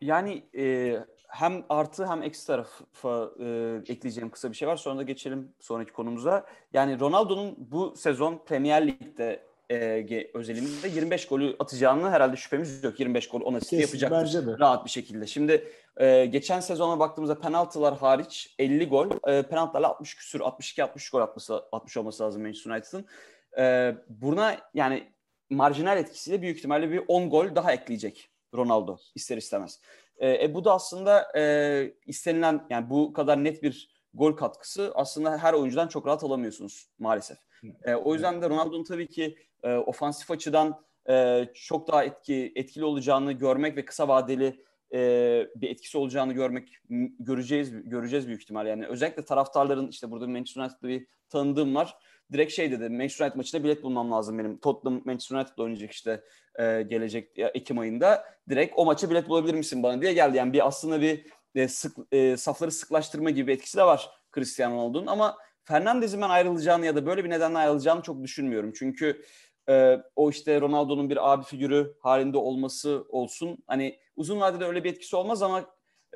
Yani 0.00 0.42
e, 0.56 0.96
hem 1.28 1.64
artı 1.68 2.06
hem 2.06 2.22
eksi 2.22 2.46
tarafa 2.46 3.30
e, 3.40 3.76
ekleyeceğim 3.88 4.30
kısa 4.30 4.50
bir 4.50 4.56
şey 4.56 4.68
var. 4.68 4.76
Sonra 4.76 4.98
da 4.98 5.02
geçelim 5.02 5.52
sonraki 5.60 5.92
konumuza. 5.92 6.46
Yani 6.72 7.00
Ronaldo'nun 7.00 7.54
bu 7.58 7.96
sezon 7.96 8.42
Premier 8.46 8.86
Lig'de 8.86 9.49
e, 9.70 10.30
özelinde 10.34 10.88
25 10.88 11.26
golü 11.26 11.56
atacağını 11.58 12.10
herhalde 12.10 12.36
şüphemiz 12.36 12.84
yok. 12.84 13.00
25 13.00 13.28
gol 13.28 13.40
10 13.40 13.54
asist 13.54 13.72
yapacaktır 13.72 14.58
rahat 14.60 14.84
bir 14.84 14.90
şekilde. 14.90 15.26
Şimdi 15.26 15.72
e, 15.96 16.26
geçen 16.26 16.60
sezona 16.60 16.98
baktığımızda 16.98 17.40
penaltılar 17.40 17.98
hariç 17.98 18.54
50 18.58 18.88
gol, 18.88 19.10
e, 19.26 19.42
penaltılarla 19.42 19.88
60 19.88 20.14
küsür, 20.14 20.40
62-60 20.40 21.12
gol 21.12 21.20
atması, 21.20 21.64
atmış 21.72 21.96
olması 21.96 22.22
lazım 22.22 22.42
Manchester 22.42 22.70
United'ın. 22.70 23.06
E, 23.58 23.94
buna 24.08 24.56
yani 24.74 25.12
marjinal 25.50 25.98
etkisiyle 25.98 26.42
büyük 26.42 26.58
ihtimalle 26.58 26.90
bir 26.90 27.02
10 27.08 27.30
gol 27.30 27.54
daha 27.54 27.72
ekleyecek 27.72 28.30
Ronaldo 28.54 28.96
ister 29.14 29.36
istemez. 29.36 29.80
E, 30.18 30.44
e, 30.44 30.54
bu 30.54 30.64
da 30.64 30.72
aslında 30.72 31.38
e, 31.38 31.94
istenilen 32.06 32.66
yani 32.70 32.90
bu 32.90 33.12
kadar 33.12 33.44
net 33.44 33.62
bir 33.62 33.89
gol 34.14 34.32
katkısı 34.32 34.92
aslında 34.94 35.38
her 35.38 35.52
oyuncudan 35.52 35.88
çok 35.88 36.06
rahat 36.06 36.24
alamıyorsunuz 36.24 36.88
maalesef. 36.98 37.38
E, 37.84 37.94
o 37.94 38.14
yüzden 38.14 38.42
de 38.42 38.48
Ronaldo'nun 38.48 38.84
tabii 38.84 39.06
ki 39.06 39.36
e, 39.62 39.74
ofansif 39.74 40.30
açıdan 40.30 40.84
e, 41.08 41.46
çok 41.54 41.88
daha 41.88 42.04
etki 42.04 42.52
etkili 42.54 42.84
olacağını 42.84 43.32
görmek 43.32 43.76
ve 43.76 43.84
kısa 43.84 44.08
vadeli 44.08 44.64
e, 44.92 44.98
bir 45.56 45.70
etkisi 45.70 45.98
olacağını 45.98 46.32
görmek 46.32 46.68
göreceğiz 47.18 47.88
göreceğiz 47.88 48.26
büyük 48.26 48.42
ihtimal. 48.42 48.66
Yani 48.66 48.86
özellikle 48.86 49.24
taraftarların 49.24 49.88
işte 49.88 50.10
burada 50.10 50.26
Manchester 50.26 50.62
United'da 50.62 50.88
bir 50.88 51.06
tanıdığım 51.28 51.74
var. 51.74 51.96
Direkt 52.32 52.52
şey 52.52 52.70
dedi 52.70 52.88
Manchester 52.88 53.24
United 53.24 53.36
maçında 53.36 53.64
bilet 53.64 53.82
bulmam 53.82 54.12
lazım 54.12 54.38
benim. 54.38 54.58
Tottenham 54.58 55.02
Manchester 55.04 55.36
United'la 55.36 55.62
oynayacak 55.62 55.92
işte 55.92 56.24
e, 56.58 56.82
gelecek 56.82 57.38
Ekim 57.38 57.78
ayında. 57.78 58.24
Direkt 58.48 58.72
o 58.76 58.84
maça 58.84 59.10
bilet 59.10 59.28
bulabilir 59.28 59.54
misin 59.54 59.82
bana? 59.82 60.02
diye 60.02 60.12
geldi. 60.12 60.36
Yani 60.36 60.52
bir 60.52 60.66
aslında 60.66 61.00
bir 61.00 61.26
e, 61.54 61.68
sık, 61.68 61.96
e, 62.12 62.36
safları 62.36 62.70
sıklaştırma 62.70 63.30
gibi 63.30 63.52
etkisi 63.52 63.78
de 63.78 63.82
var 63.82 64.10
Cristiano 64.34 64.74
Ronaldo'nun 64.74 65.06
ama 65.06 65.36
Fernandez'in 65.64 66.20
ben 66.20 66.28
ayrılacağını 66.28 66.86
ya 66.86 66.96
da 66.96 67.06
böyle 67.06 67.24
bir 67.24 67.30
nedenle 67.30 67.58
ayrılacağını 67.58 68.02
çok 68.02 68.22
düşünmüyorum. 68.22 68.72
Çünkü 68.72 69.22
e, 69.68 69.98
o 70.16 70.30
işte 70.30 70.60
Ronaldo'nun 70.60 71.10
bir 71.10 71.32
abi 71.32 71.44
figürü 71.44 71.96
halinde 72.00 72.38
olması 72.38 73.04
olsun. 73.08 73.58
Hani 73.66 73.98
uzun 74.16 74.40
vadede 74.40 74.64
öyle 74.64 74.84
bir 74.84 74.90
etkisi 74.90 75.16
olmaz 75.16 75.42
ama 75.42 75.64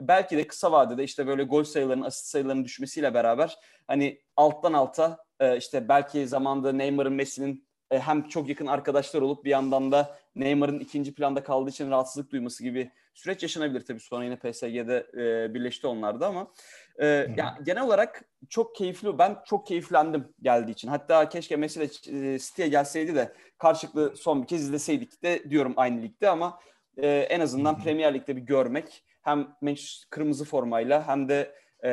belki 0.01 0.37
de 0.37 0.47
kısa 0.47 0.73
vadede 0.73 1.05
işte 1.05 1.27
böyle 1.27 1.43
gol 1.43 1.65
sayılarının, 1.65 2.05
asist 2.05 2.27
sayılarının 2.27 2.65
düşmesiyle 2.65 3.15
beraber 3.15 3.59
hani 3.87 4.21
alttan 4.37 4.73
alta 4.73 5.25
e, 5.41 5.57
işte 5.57 5.89
belki 5.89 6.29
zamanda 6.29 6.73
Neymar'ın, 6.73 7.13
Messi'nin 7.13 7.69
e, 7.91 7.99
hem 7.99 8.29
çok 8.29 8.49
yakın 8.49 8.67
arkadaşlar 8.67 9.23
olup 9.23 9.45
bir 9.45 9.51
yandan 9.51 9.93
da 9.93 10.19
Neymar'ın 10.37 10.81
ikinci 10.81 11.15
planda 11.15 11.43
kaldığı 11.43 11.71
için 11.71 11.91
rahatsızlık 11.91 12.31
duyması 12.31 12.63
gibi 12.63 12.91
süreç 13.15 13.43
yaşanabilir 13.43 13.81
tabii. 13.81 14.01
Sonra 14.01 14.25
yine 14.25 14.37
PSG'de 14.37 15.07
e, 15.15 15.55
birleşti 15.55 15.87
onlar 15.87 16.21
da 16.21 16.27
ama 16.27 16.53
e, 16.99 17.07
ya 17.07 17.59
genel 17.67 17.83
olarak 17.83 18.25
çok 18.49 18.77
keyifli. 18.77 19.19
Ben 19.19 19.37
çok 19.47 19.67
keyiflendim 19.67 20.35
geldiği 20.43 20.71
için. 20.71 20.89
Hatta 20.89 21.29
keşke 21.29 21.57
mesela 21.57 21.85
e, 21.85 22.39
City'ye 22.39 22.69
gelseydi 22.69 23.15
de 23.15 23.33
karşılıklı 23.59 24.17
son 24.17 24.43
bir 24.43 24.47
kez 24.47 24.63
izleseydik 24.63 25.23
de 25.23 25.51
diyorum 25.51 25.73
aynı 25.77 26.03
ligde 26.03 26.29
ama 26.29 26.59
e, 26.97 27.09
en 27.09 27.41
azından 27.41 27.83
Premier 27.83 28.15
Lig'de 28.15 28.37
bir 28.37 28.43
görmek 28.43 29.05
hem 29.23 29.57
Manchester 29.61 30.11
kırmızı 30.11 30.45
formayla 30.45 31.09
hem 31.09 31.29
de 31.29 31.55
e, 31.85 31.91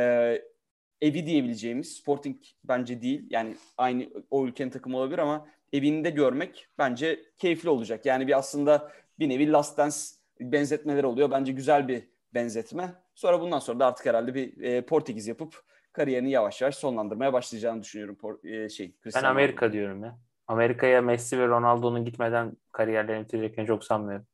evi 1.02 1.26
diyebileceğimiz 1.26 1.94
Sporting 1.94 2.38
bence 2.64 3.02
değil. 3.02 3.28
Yani 3.30 3.56
aynı 3.78 4.08
o 4.30 4.46
ülkenin 4.46 4.70
takımı 4.70 4.98
olabilir 4.98 5.18
ama 5.18 5.48
evinde 5.74 6.10
görmek 6.10 6.68
bence 6.78 7.20
keyifli 7.38 7.70
olacak. 7.70 8.06
Yani 8.06 8.28
bir 8.28 8.38
aslında 8.38 8.92
bir 9.20 9.30
nevi 9.30 9.52
Last 9.52 9.78
Dance 9.78 9.98
benzetmeler 10.42 11.04
oluyor. 11.04 11.32
Bence 11.32 11.52
güzel 11.52 11.88
bir 11.88 12.04
benzetme. 12.34 12.94
Sonra 13.16 13.42
bundan 13.42 13.60
sonra 13.60 13.80
da 13.80 13.88
artık 13.88 14.06
herhalde 14.06 14.34
bir 14.34 14.64
e, 14.64 14.86
Portekiz 14.86 15.28
yapıp 15.28 15.64
kariyerini 15.94 16.32
yavaş 16.32 16.62
yavaş 16.62 16.76
sonlandırmaya 16.76 17.34
başlayacağını 17.34 17.82
düşünüyorum. 17.82 18.16
Por, 18.16 18.44
e, 18.44 18.70
şey, 18.70 18.96
ben 19.16 19.24
Amerika 19.24 19.66
Ronaldo. 19.66 19.74
diyorum 19.74 20.04
ya. 20.04 20.20
Amerika'ya 20.48 21.02
Messi 21.02 21.40
ve 21.40 21.48
Ronaldo'nun 21.48 22.06
gitmeden 22.06 22.58
kariyerlerini 22.72 23.24
bitireceklerini 23.24 23.68
çok 23.68 23.84
sanmıyorum. 23.84 24.26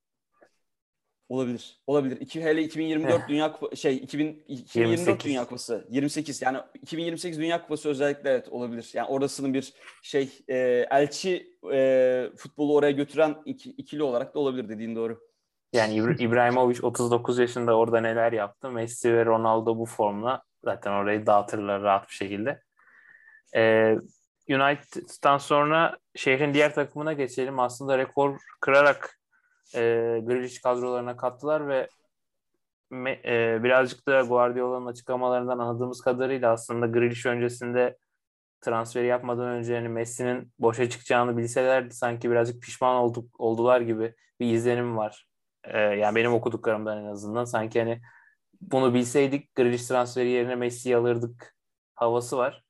Olabilir. 1.29 1.81
Olabilir. 1.87 2.21
İki, 2.21 2.43
hele 2.43 2.63
2024 2.63 3.29
Dünya 3.29 3.51
Kupa 3.51 3.75
şey 3.75 3.97
2000, 3.97 4.43
2024 4.47 4.99
28. 4.99 5.25
Dünya 5.25 5.43
Kupası 5.43 5.87
28 5.89 6.41
yani 6.41 6.57
2028 6.81 7.39
Dünya 7.39 7.61
Kupası 7.61 7.89
özellikle 7.89 8.29
evet 8.29 8.49
olabilir. 8.49 8.91
Yani 8.93 9.07
orasının 9.07 9.53
bir 9.53 9.73
şey 10.01 10.29
e, 10.47 10.85
elçi 10.91 11.57
e, 11.73 12.29
futbolu 12.37 12.75
oraya 12.75 12.91
götüren 12.91 13.35
iki, 13.45 13.69
ikili 13.69 14.03
olarak 14.03 14.35
da 14.35 14.39
olabilir 14.39 14.69
dediğin 14.69 14.95
doğru. 14.95 15.26
Yani 15.73 15.95
İbrahimovic 15.95 16.79
39 16.81 17.39
yaşında 17.39 17.77
orada 17.77 18.01
neler 18.01 18.31
yaptı. 18.31 18.71
Messi 18.71 19.13
ve 19.13 19.25
Ronaldo 19.25 19.77
bu 19.77 19.85
formla 19.85 20.43
zaten 20.63 20.91
orayı 20.91 21.25
dağıtırlar 21.25 21.81
rahat 21.81 22.09
bir 22.09 22.13
şekilde. 22.13 22.61
Ee, 23.55 23.97
United'dan 24.49 25.37
sonra 25.37 25.97
şehrin 26.15 26.53
diğer 26.53 26.75
takımına 26.75 27.13
geçelim. 27.13 27.59
Aslında 27.59 27.97
rekor 27.97 28.39
kırarak 28.61 29.19
e, 29.75 29.81
Grealish 30.25 30.61
kadrolarına 30.61 31.17
kattılar 31.17 31.67
ve 31.67 31.87
me, 32.89 33.11
e, 33.25 33.63
birazcık 33.63 34.07
da 34.07 34.21
Guardiola'nın 34.21 34.85
açıklamalarından 34.85 35.59
anladığımız 35.59 36.01
kadarıyla 36.01 36.51
aslında 36.51 36.87
Grealish 36.87 37.25
öncesinde 37.25 37.97
transferi 38.61 39.07
yapmadan 39.07 39.47
önce 39.47 39.73
yani 39.73 39.89
Messi'nin 39.89 40.53
boşa 40.59 40.89
çıkacağını 40.89 41.37
bilselerdi 41.37 41.93
sanki 41.93 42.31
birazcık 42.31 42.61
pişman 42.61 42.95
olduk, 42.95 43.39
oldular 43.39 43.81
gibi 43.81 44.15
bir 44.39 44.53
izlenim 44.53 44.97
var. 44.97 45.27
E, 45.63 45.79
yani 45.79 46.15
benim 46.15 46.33
okuduklarımdan 46.33 46.97
en 46.97 47.05
azından. 47.05 47.45
Sanki 47.45 47.79
hani 47.79 48.01
bunu 48.61 48.93
bilseydik 48.93 49.55
Grealish 49.55 49.87
transferi 49.87 50.29
yerine 50.29 50.55
Messi'yi 50.55 50.97
alırdık 50.97 51.55
havası 51.95 52.37
var. 52.37 52.63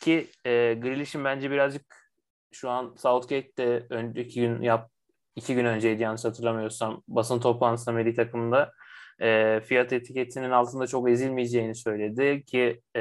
Ki 0.00 0.30
e, 0.44 0.74
Grealish'in 0.74 1.24
bence 1.24 1.50
birazcık 1.50 2.10
şu 2.52 2.70
an 2.70 2.94
Southgate'de 2.98 3.86
önceki 3.90 4.40
gün 4.40 4.62
yap 4.62 4.90
iki 5.36 5.54
gün 5.54 5.64
önceydi 5.64 6.02
yanlış 6.02 6.24
hatırlamıyorsam. 6.24 7.02
Basın 7.08 7.40
toplantısında 7.40 7.94
milli 7.94 8.14
takımda 8.14 8.72
e, 9.20 9.60
fiyat 9.64 9.92
etiketinin 9.92 10.50
altında 10.50 10.86
çok 10.86 11.10
ezilmeyeceğini 11.10 11.74
söyledi. 11.74 12.44
Ki 12.44 12.80
e, 12.96 13.00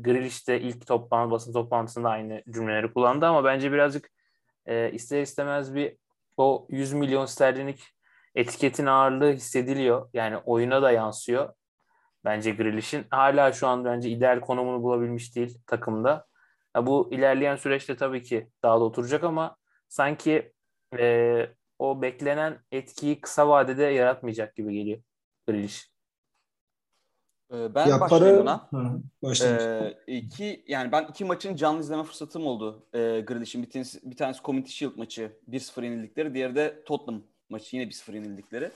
Grealish 0.00 0.48
de 0.48 0.60
ilk 0.60 0.86
toplantı, 0.86 1.30
basın 1.30 1.52
toplantısında 1.52 2.08
aynı 2.10 2.42
cümleleri 2.50 2.92
kullandı. 2.92 3.26
Ama 3.26 3.44
bence 3.44 3.72
birazcık 3.72 4.10
e, 4.66 4.92
ister 4.92 5.22
istemez 5.22 5.74
bir 5.74 5.96
o 6.36 6.66
100 6.70 6.92
milyon 6.92 7.26
sterlinlik 7.26 7.80
etiketin 8.34 8.86
ağırlığı 8.86 9.32
hissediliyor. 9.32 10.10
Yani 10.14 10.36
oyuna 10.36 10.82
da 10.82 10.90
yansıyor. 10.90 11.54
Bence 12.24 12.50
Grealish'in. 12.50 13.06
Hala 13.10 13.52
şu 13.52 13.68
an 13.68 13.84
bence 13.84 14.10
ideal 14.10 14.40
konumunu 14.40 14.82
bulabilmiş 14.82 15.36
değil 15.36 15.58
takımda. 15.66 16.26
Ya 16.76 16.86
bu 16.86 17.08
ilerleyen 17.12 17.56
süreçte 17.56 17.96
tabii 17.96 18.22
ki 18.22 18.50
daha 18.62 18.80
da 18.80 18.84
oturacak 18.84 19.24
ama 19.24 19.56
sanki 19.88 20.52
e, 20.98 21.46
o 21.78 22.02
beklenen 22.02 22.58
etkiyi 22.72 23.20
kısa 23.20 23.48
vadede 23.48 23.82
yaratmayacak 23.82 24.56
gibi 24.56 24.74
geliyor 24.74 25.00
Grealish. 25.48 25.90
Ee, 27.52 27.74
ben 27.74 27.86
ya 27.86 28.00
başlayayım 28.00 28.44
para... 28.44 28.68
buna. 28.72 29.40
Ee, 29.44 29.96
iki, 30.06 30.64
yani 30.66 30.92
ben 30.92 31.04
iki 31.04 31.24
maçın 31.24 31.56
canlı 31.56 31.80
izleme 31.80 32.04
fırsatım 32.04 32.46
oldu. 32.46 32.86
Ee, 32.92 32.98
Grealish'in 33.20 33.62
bir 33.62 33.70
tanesi, 33.70 34.10
bir 34.10 34.16
tanesi 34.16 34.42
Community 34.42 34.72
Shield 34.72 34.96
maçı 34.96 35.38
1-0 35.48 35.84
yenildikleri. 35.84 36.34
Diğeri 36.34 36.54
de 36.54 36.84
Tottenham 36.84 37.22
maçı 37.50 37.76
yine 37.76 37.88
1-0 37.88 38.14
yenildikleri. 38.14 38.70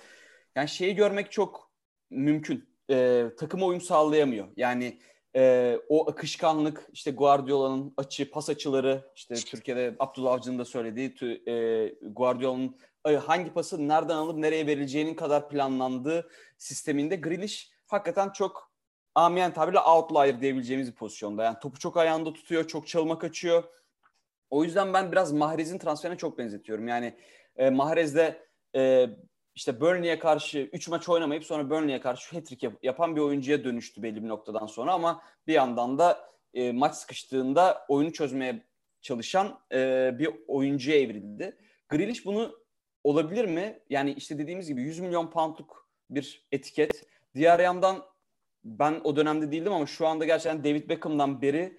Yani 0.57 0.69
şeyi 0.69 0.95
görmek 0.95 1.33
çok 1.33 1.71
mümkün. 2.11 2.75
Ee, 2.91 3.27
takıma 3.39 3.67
uyum 3.67 3.81
sağlayamıyor. 3.81 4.49
Yani 4.57 4.99
e, 5.37 5.77
o 5.89 6.11
akışkanlık 6.11 6.89
işte 6.93 7.11
Guardiola'nın 7.11 7.95
açı, 7.97 8.31
pas 8.31 8.51
açıları 8.51 9.11
işte 9.17 9.35
Türkiye'de 9.35 9.97
Abdullah 9.99 10.33
Avcı'nın 10.33 10.59
da 10.59 10.65
söylediği 10.65 11.15
e, 11.49 11.89
Guardiola'nın 12.03 12.77
hangi 13.27 13.53
pası 13.53 13.89
nereden 13.89 14.17
alıp 14.17 14.39
nereye 14.39 14.67
verileceğinin 14.67 15.15
kadar 15.15 15.49
planlandığı 15.49 16.31
sisteminde 16.59 17.17
Grealish 17.17 17.73
hakikaten 17.87 18.31
çok 18.31 18.73
amiyen 19.15 19.53
tabirle 19.55 19.81
outlier 19.81 20.41
diyebileceğimiz 20.41 20.91
bir 20.91 20.97
pozisyonda. 20.97 21.45
Yani 21.45 21.59
topu 21.63 21.79
çok 21.79 21.97
ayağında 21.97 22.33
tutuyor, 22.33 22.67
çok 22.67 22.87
çalıma 22.89 23.19
kaçıyor. 23.19 23.65
O 24.51 24.65
yüzden 24.65 24.95
ben 24.95 25.13
biraz 25.13 25.33
Mahrez'in 25.33 25.79
transferine 25.79 26.19
çok 26.19 26.39
benzetiyorum. 26.39 26.89
Yani 26.89 27.15
e, 27.57 27.71
Mahrez'de 27.71 28.47
e, 28.75 29.11
işte 29.55 29.81
Burnley'e 29.81 30.19
karşı 30.19 30.59
3 30.73 30.89
maç 30.89 31.09
oynamayıp 31.09 31.45
sonra 31.45 31.71
Burnley'e 31.71 32.01
karşı 32.01 32.37
hat-trick 32.37 32.67
yap- 32.67 32.79
yapan 32.83 33.17
bir 33.17 33.21
oyuncuya 33.21 33.65
dönüştü 33.65 34.03
belli 34.03 34.23
bir 34.23 34.29
noktadan 34.29 34.67
sonra 34.67 34.93
ama 34.93 35.23
bir 35.47 35.53
yandan 35.53 35.99
da 35.99 36.31
e, 36.55 36.73
maç 36.73 36.95
sıkıştığında 36.95 37.85
oyunu 37.89 38.13
çözmeye 38.13 38.65
çalışan 39.03 39.61
e, 39.73 40.11
bir 40.19 40.31
oyuncuya 40.49 41.01
evrildi. 41.01 41.57
Grealish 41.89 42.27
bunu 42.27 42.59
olabilir 43.05 43.45
mi? 43.45 43.79
Yani 43.91 44.13
işte 44.13 44.39
dediğimiz 44.39 44.69
gibi 44.69 44.83
100 44.83 44.99
milyon 44.99 45.31
poundluk 45.31 45.89
bir 46.11 46.47
etiket. 46.53 47.07
Diğer 47.35 47.59
yandan 47.59 48.05
ben 48.65 49.01
o 49.05 49.17
dönemde 49.17 49.53
değildim 49.53 49.73
ama 49.73 49.87
şu 49.87 50.07
anda 50.07 50.25
gerçekten 50.25 50.65
David 50.65 50.89
Beckham'dan 50.89 51.43
beri 51.43 51.79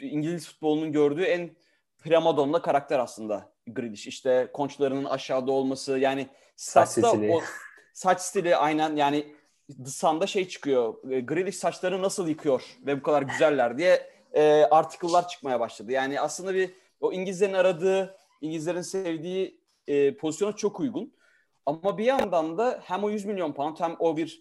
İngiliz 0.00 0.48
futbolunun 0.48 0.92
gördüğü 0.92 1.22
en 1.22 1.56
primadonna 1.98 2.62
karakter 2.62 2.98
aslında 2.98 3.53
Grealish. 3.66 4.06
İşte 4.06 4.50
konçlarının 4.52 5.04
aşağıda 5.04 5.52
olması 5.52 5.98
yani 5.98 6.28
Saç 6.56 6.88
stili. 6.88 7.32
o 7.32 7.40
saç 7.92 8.20
stili 8.20 8.56
aynen 8.56 8.96
yani 8.96 9.34
The 9.84 9.90
Sun'da 9.90 10.26
şey 10.26 10.48
çıkıyor. 10.48 11.10
E, 11.10 11.20
Grealish 11.20 11.56
saçları 11.56 12.02
nasıl 12.02 12.28
yıkıyor 12.28 12.62
ve 12.86 12.98
bu 12.98 13.02
kadar 13.02 13.22
güzeller 13.22 13.78
diye 13.78 14.10
e, 14.32 14.64
article'lar 14.70 15.28
çıkmaya 15.28 15.60
başladı. 15.60 15.92
Yani 15.92 16.20
aslında 16.20 16.54
bir 16.54 16.70
o 17.00 17.12
İngilizlerin 17.12 17.52
aradığı, 17.52 18.16
İngilizlerin 18.40 18.82
sevdiği 18.82 19.60
e, 19.86 20.16
pozisyona 20.16 20.56
çok 20.56 20.80
uygun. 20.80 21.14
Ama 21.66 21.98
bir 21.98 22.04
yandan 22.04 22.58
da 22.58 22.80
hem 22.84 23.04
o 23.04 23.10
100 23.10 23.24
milyon 23.24 23.52
pound 23.52 23.76
hem 23.80 23.96
o 23.98 24.16
bir 24.16 24.40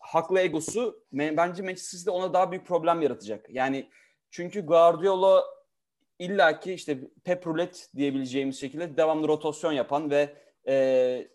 haklı 0.00 0.40
egosu 0.40 1.04
bence 1.12 1.62
Manchester 1.62 1.98
City'de 1.98 2.10
ona 2.10 2.34
daha 2.34 2.50
büyük 2.50 2.66
problem 2.66 3.02
yaratacak. 3.02 3.46
Yani 3.50 3.90
çünkü 4.30 4.66
Guardiola 4.66 5.44
illaki 6.20 6.72
işte 6.72 6.98
Pep 7.24 7.46
Roulette 7.46 7.78
diyebileceğimiz 7.96 8.60
şekilde 8.60 8.96
devamlı 8.96 9.28
rotasyon 9.28 9.72
yapan 9.72 10.10
ve 10.10 10.34
e, 10.68 11.28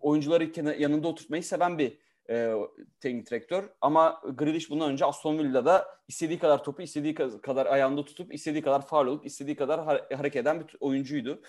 oyuncuları 0.00 0.74
yanında 0.80 1.08
oturtmayı 1.08 1.42
seven 1.42 1.78
bir 1.78 1.98
e, 2.30 2.54
teknik 3.00 3.30
direktör. 3.30 3.64
Ama 3.80 4.22
Grealish 4.34 4.70
bundan 4.70 4.90
önce 4.92 5.04
Aston 5.04 5.38
Villa'da 5.38 5.86
istediği 6.08 6.38
kadar 6.38 6.64
topu 6.64 6.82
istediği 6.82 7.14
ka- 7.14 7.40
kadar 7.40 7.66
ayağında 7.66 8.04
tutup 8.04 8.34
istediği 8.34 8.62
kadar 8.62 8.86
faul 8.86 9.06
olup 9.06 9.26
istediği 9.26 9.56
kadar 9.56 9.78
har- 9.78 10.14
hareket 10.14 10.42
eden 10.42 10.60
bir 10.60 10.76
oyuncuydu. 10.80 11.42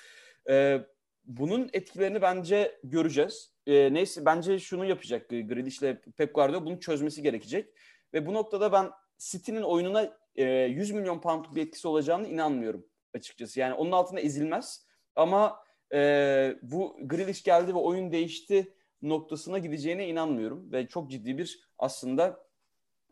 E, 0.49 0.81
bunun 1.25 1.69
etkilerini 1.73 2.21
bence 2.21 2.79
göreceğiz. 2.83 3.53
E, 3.67 3.93
neyse 3.93 4.25
bence 4.25 4.59
şunu 4.59 4.85
yapacak 4.85 5.29
Grealish 5.29 5.81
ile 5.81 6.01
Pep 6.17 6.35
Guardiola 6.35 6.65
bunu 6.65 6.79
çözmesi 6.79 7.21
gerekecek. 7.21 7.73
Ve 8.13 8.25
bu 8.25 8.33
noktada 8.33 8.71
ben 8.71 8.89
City'nin 9.17 9.61
oyununa 9.61 10.17
e, 10.35 10.45
100 10.45 10.91
milyon 10.91 11.21
poundluk 11.21 11.55
bir 11.55 11.61
etkisi 11.61 11.87
olacağını 11.87 12.27
inanmıyorum 12.27 12.85
açıkçası. 13.13 13.59
Yani 13.59 13.73
onun 13.73 13.91
altında 13.91 14.19
ezilmez. 14.19 14.85
Ama 15.15 15.63
e, 15.93 16.55
bu 16.61 16.97
Grealish 17.01 17.43
geldi 17.43 17.73
ve 17.73 17.77
oyun 17.77 18.11
değişti 18.11 18.73
noktasına 19.01 19.59
gideceğine 19.59 20.07
inanmıyorum. 20.07 20.71
Ve 20.71 20.87
çok 20.87 21.11
ciddi 21.11 21.37
bir 21.37 21.69
aslında 21.79 22.47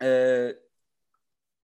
e, 0.02 0.50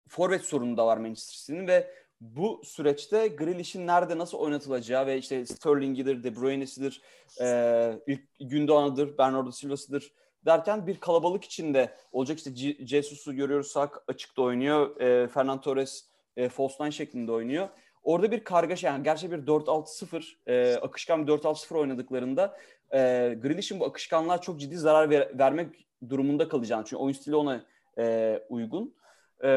forvet 0.08 0.42
sorunu 0.44 0.76
da 0.76 0.86
var 0.86 0.96
Manchester 0.96 1.34
City'nin 1.34 1.68
ve 1.68 1.90
bu 2.20 2.62
süreçte 2.64 3.28
Grealish'in 3.28 3.86
nerede 3.86 4.18
nasıl 4.18 4.38
oynatılacağı 4.38 5.06
ve 5.06 5.18
işte 5.18 5.46
Sterling'idir, 5.46 6.24
De 6.24 6.36
Bruyne'sidir, 6.36 7.02
e, 7.40 7.98
Gündoğan'ıdır, 8.40 9.18
Bernardo 9.18 9.50
Silva'sıdır 9.50 10.12
derken 10.46 10.86
bir 10.86 11.00
kalabalık 11.00 11.44
içinde 11.44 11.94
olacak. 12.12 12.38
İşte 12.38 12.50
Jesus'u 12.86 13.36
görüyoruz 13.36 13.66
sağ 13.66 13.90
açıkta 14.08 14.42
oynuyor. 14.42 15.00
E, 15.00 15.28
Fernan 15.28 15.60
Torres 15.60 16.08
e, 16.36 16.48
false 16.48 16.90
şeklinde 16.90 17.32
oynuyor. 17.32 17.68
Orada 18.02 18.30
bir 18.30 18.44
kargaşa 18.44 18.86
yani 18.86 19.02
gerçek 19.02 19.30
bir 19.32 19.46
4-6-0 19.46 20.36
e, 20.46 20.76
akışkan 20.76 21.26
bir 21.26 21.32
4-6-0 21.32 21.78
oynadıklarında 21.78 22.58
e, 22.92 22.98
Grealish'in 23.42 23.80
bu 23.80 23.86
akışkanlığa 23.86 24.40
çok 24.40 24.60
ciddi 24.60 24.76
zarar 24.76 25.10
ver- 25.10 25.38
vermek 25.38 25.86
durumunda 26.08 26.48
kalacağını. 26.48 26.84
Çünkü 26.84 27.02
oyun 27.02 27.14
stili 27.14 27.36
ona 27.36 27.64
e, 27.98 28.38
uygun. 28.48 28.94
E, 29.44 29.48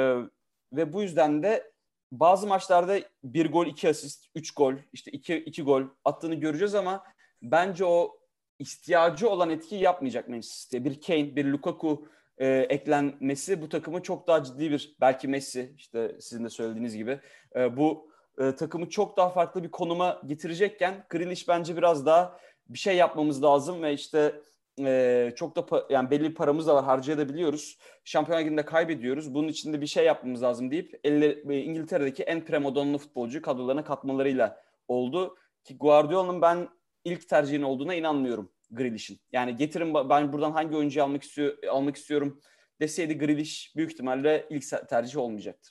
ve 0.73 0.93
bu 0.93 1.01
yüzden 1.01 1.43
de 1.43 1.71
bazı 2.11 2.47
maçlarda 2.47 2.99
bir 3.23 3.51
gol, 3.51 3.65
iki 3.65 3.89
asist, 3.89 4.25
üç 4.35 4.51
gol, 4.51 4.73
işte 4.93 5.11
iki, 5.11 5.35
iki 5.35 5.63
gol 5.63 5.83
attığını 6.05 6.35
göreceğiz 6.35 6.75
ama 6.75 7.03
bence 7.41 7.85
o 7.85 8.16
ihtiyacı 8.59 9.29
olan 9.29 9.49
etkiyi 9.49 9.81
yapmayacak 9.81 10.29
Manchester 10.29 10.79
City'ye. 10.79 10.85
Bir 10.85 11.01
Kane, 11.01 11.35
bir 11.35 11.45
Lukaku 11.45 12.07
e, 12.37 12.47
eklenmesi 12.47 13.61
bu 13.61 13.69
takımı 13.69 14.01
çok 14.03 14.27
daha 14.27 14.43
ciddi 14.43 14.71
bir 14.71 14.95
belki 15.01 15.27
Messi 15.27 15.73
işte 15.77 16.15
sizin 16.19 16.43
de 16.43 16.49
söylediğiniz 16.49 16.97
gibi 16.97 17.19
e, 17.55 17.77
bu 17.77 18.11
e, 18.39 18.55
takımı 18.55 18.89
çok 18.89 19.17
daha 19.17 19.29
farklı 19.29 19.63
bir 19.63 19.71
konuma 19.71 20.21
getirecekken 20.25 21.05
Grealish 21.09 21.47
bence 21.47 21.77
biraz 21.77 22.05
daha 22.05 22.39
bir 22.69 22.79
şey 22.79 22.95
yapmamız 22.95 23.43
lazım 23.43 23.81
ve 23.81 23.93
işte 23.93 24.41
e, 24.79 25.33
çok 25.35 25.55
da 25.55 25.59
pa- 25.59 25.93
yani 25.93 26.11
belli 26.11 26.33
paramız 26.33 26.67
da 26.67 26.75
var 26.75 26.83
harcayabiliyoruz. 26.83 27.77
Şampiyonlar 28.03 28.45
Ligi'nde 28.45 28.65
kaybediyoruz. 28.65 29.33
Bunun 29.33 29.47
için 29.47 29.73
de 29.73 29.81
bir 29.81 29.87
şey 29.87 30.05
yapmamız 30.05 30.43
lazım 30.43 30.71
deyip 30.71 30.99
elle, 31.03 31.37
e, 31.49 31.61
İngiltere'deki 31.61 32.23
en 32.23 32.45
premadonna 32.45 32.97
futbolcu 32.97 33.41
kadrolarına 33.41 33.83
katmalarıyla 33.83 34.63
oldu. 34.87 35.37
Ki 35.63 35.77
Guardiola'nın 35.77 36.41
ben 36.41 36.67
ilk 37.07 37.29
tercihin 37.29 37.61
olduğuna 37.61 37.93
inanmıyorum 37.93 38.51
Grealish'in. 38.71 39.19
Yani 39.31 39.55
getirin 39.55 39.93
ben 40.09 40.33
buradan 40.33 40.51
hangi 40.51 40.75
oyuncuyu 40.75 41.03
almak 41.03 41.23
istiyor 41.23 41.57
almak 41.69 41.95
istiyorum 41.95 42.41
deseydi 42.79 43.17
Grealish 43.17 43.73
büyük 43.75 43.91
ihtimalle 43.91 44.47
ilk 44.49 44.89
tercih 44.89 45.17
olmayacaktı. 45.17 45.69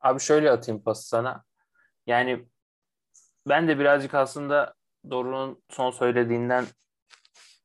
Abi 0.00 0.20
şöyle 0.20 0.50
atayım 0.50 0.82
pası 0.82 1.08
sana. 1.08 1.44
Yani 2.06 2.46
ben 3.48 3.68
de 3.68 3.78
birazcık 3.78 4.14
aslında 4.14 4.74
Doruk'un 5.10 5.62
son 5.70 5.90
söylediğinden 5.90 6.64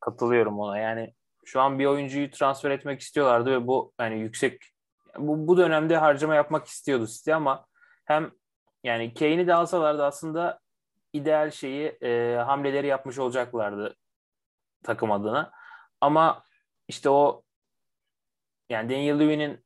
katılıyorum 0.00 0.58
ona. 0.60 0.78
Yani 0.78 1.14
şu 1.44 1.60
an 1.60 1.78
bir 1.78 1.86
oyuncuyu 1.86 2.30
transfer 2.30 2.70
etmek 2.70 3.00
istiyorlardı 3.00 3.50
ve 3.50 3.66
bu 3.66 3.92
yani 4.00 4.20
yüksek 4.20 4.62
bu, 5.18 5.48
bu 5.48 5.56
dönemde 5.56 5.96
harcama 5.96 6.34
yapmak 6.34 6.66
istiyordu 6.66 7.06
City 7.06 7.34
ama 7.34 7.66
hem 8.04 8.30
yani 8.84 9.14
Kane'i 9.14 9.46
de 9.46 9.54
alsalardı 9.54 10.04
aslında 10.04 10.61
ideal 11.12 11.50
şeyi 11.50 11.86
e, 12.02 12.36
hamleleri 12.36 12.86
yapmış 12.86 13.18
olacaklardı 13.18 13.96
takım 14.84 15.12
adına. 15.12 15.52
Ama 16.00 16.44
işte 16.88 17.10
o 17.10 17.42
yani 18.70 18.90
Daniel 18.90 19.20
Levy'nin 19.20 19.64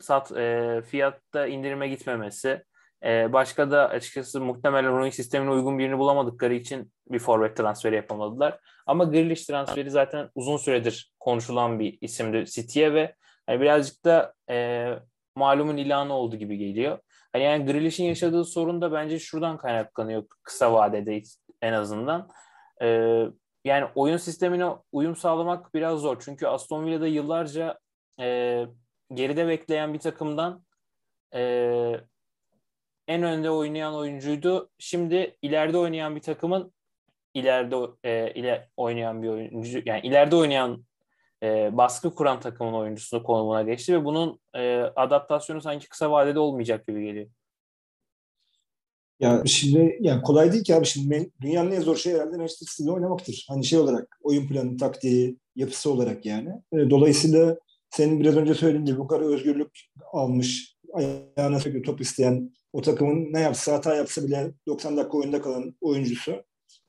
sat 0.00 0.32
e, 0.36 0.82
fiyatta 0.86 1.46
indirime 1.46 1.88
gitmemesi 1.88 2.64
e, 3.04 3.32
başka 3.32 3.70
da 3.70 3.88
açıkçası 3.88 4.40
muhtemelen 4.40 4.92
running 4.92 5.14
sistemine 5.14 5.50
uygun 5.50 5.78
birini 5.78 5.98
bulamadıkları 5.98 6.54
için 6.54 6.92
bir 7.08 7.18
forvet 7.18 7.56
transferi 7.56 7.94
yapamadılar. 7.96 8.60
Ama 8.86 9.04
Grealish 9.04 9.46
transferi 9.46 9.90
zaten 9.90 10.30
uzun 10.34 10.56
süredir 10.56 11.12
konuşulan 11.20 11.80
bir 11.80 11.98
isimdi 12.00 12.44
City'ye 12.46 12.94
ve 12.94 13.14
hani 13.46 13.60
birazcık 13.60 14.04
da 14.04 14.34
e, 14.50 14.88
malumun 15.36 15.76
ilanı 15.76 16.12
oldu 16.12 16.36
gibi 16.36 16.58
geliyor. 16.58 16.98
Hani 17.32 17.44
yani 17.44 17.64
Grealish'in 17.64 18.04
yaşadığı 18.04 18.44
sorun 18.44 18.80
da 18.80 18.92
bence 18.92 19.18
şuradan 19.18 19.56
kaynaklanıyor 19.56 20.24
kısa 20.42 20.72
vadede 20.72 21.22
en 21.62 21.72
azından. 21.72 22.28
E, 22.82 22.86
yani 23.64 23.88
oyun 23.94 24.16
sistemine 24.16 24.66
uyum 24.92 25.16
sağlamak 25.16 25.74
biraz 25.74 26.00
zor. 26.00 26.16
Çünkü 26.20 26.46
Aston 26.46 26.86
Villa'da 26.86 27.06
yıllarca 27.06 27.78
e, 28.20 28.66
geride 29.14 29.48
bekleyen 29.48 29.94
bir 29.94 29.98
takımdan 29.98 30.64
e, 31.34 31.40
en 33.08 33.22
önde 33.22 33.50
oynayan 33.50 33.94
oyuncuydu. 33.94 34.70
Şimdi 34.78 35.36
ileride 35.42 35.78
oynayan 35.78 36.16
bir 36.16 36.20
takımın 36.20 36.72
ileride 37.34 37.76
e, 38.04 38.34
ile 38.34 38.68
oynayan 38.76 39.22
bir 39.22 39.28
oyuncu 39.28 39.82
yani 39.84 40.00
ileride 40.06 40.36
oynayan 40.36 40.84
e, 41.42 41.76
baskı 41.76 42.14
kuran 42.14 42.40
takımın 42.40 42.72
oyuncusu 42.72 43.22
konumuna 43.22 43.62
geçti 43.62 43.94
ve 43.94 44.04
bunun 44.04 44.40
e, 44.54 44.80
adaptasyonu 44.80 45.60
sanki 45.60 45.88
kısa 45.88 46.10
vadede 46.10 46.38
olmayacak 46.38 46.86
gibi 46.86 47.04
geliyor. 47.04 47.26
Ya 49.20 49.42
şimdi 49.46 49.98
yani 50.00 50.22
kolay 50.22 50.52
değil 50.52 50.64
ki 50.64 50.74
abi 50.74 50.86
şimdi 50.86 51.30
dünyanın 51.40 51.70
en 51.70 51.80
zor 51.80 51.96
şeyi 51.96 52.14
herhalde 52.14 52.36
Manchester 52.36 52.66
City'de 52.66 52.90
oynamaktır. 52.90 53.46
Hani 53.48 53.64
şey 53.64 53.78
olarak 53.78 54.18
oyun 54.22 54.48
planı, 54.48 54.76
taktiği, 54.76 55.36
yapısı 55.56 55.92
olarak 55.92 56.26
yani. 56.26 56.48
E, 56.72 56.90
Dolayısıyla 56.90 57.58
senin 57.90 58.20
biraz 58.20 58.36
önce 58.36 58.54
söylediğin 58.54 58.84
gibi 58.84 58.98
bu 58.98 59.06
kadar 59.06 59.22
özgürlük 59.22 59.80
almış, 60.12 60.76
ayağına 60.92 61.60
sürekli 61.60 61.82
top 61.82 62.00
isteyen 62.00 62.52
o 62.72 62.82
takımın 62.82 63.32
ne 63.32 63.40
yapsa 63.40 63.72
hata 63.72 63.94
yapsa 63.94 64.26
bile 64.26 64.52
90 64.66 64.96
dakika 64.96 65.18
oyunda 65.18 65.42
kalan 65.42 65.74
oyuncusu. 65.80 66.44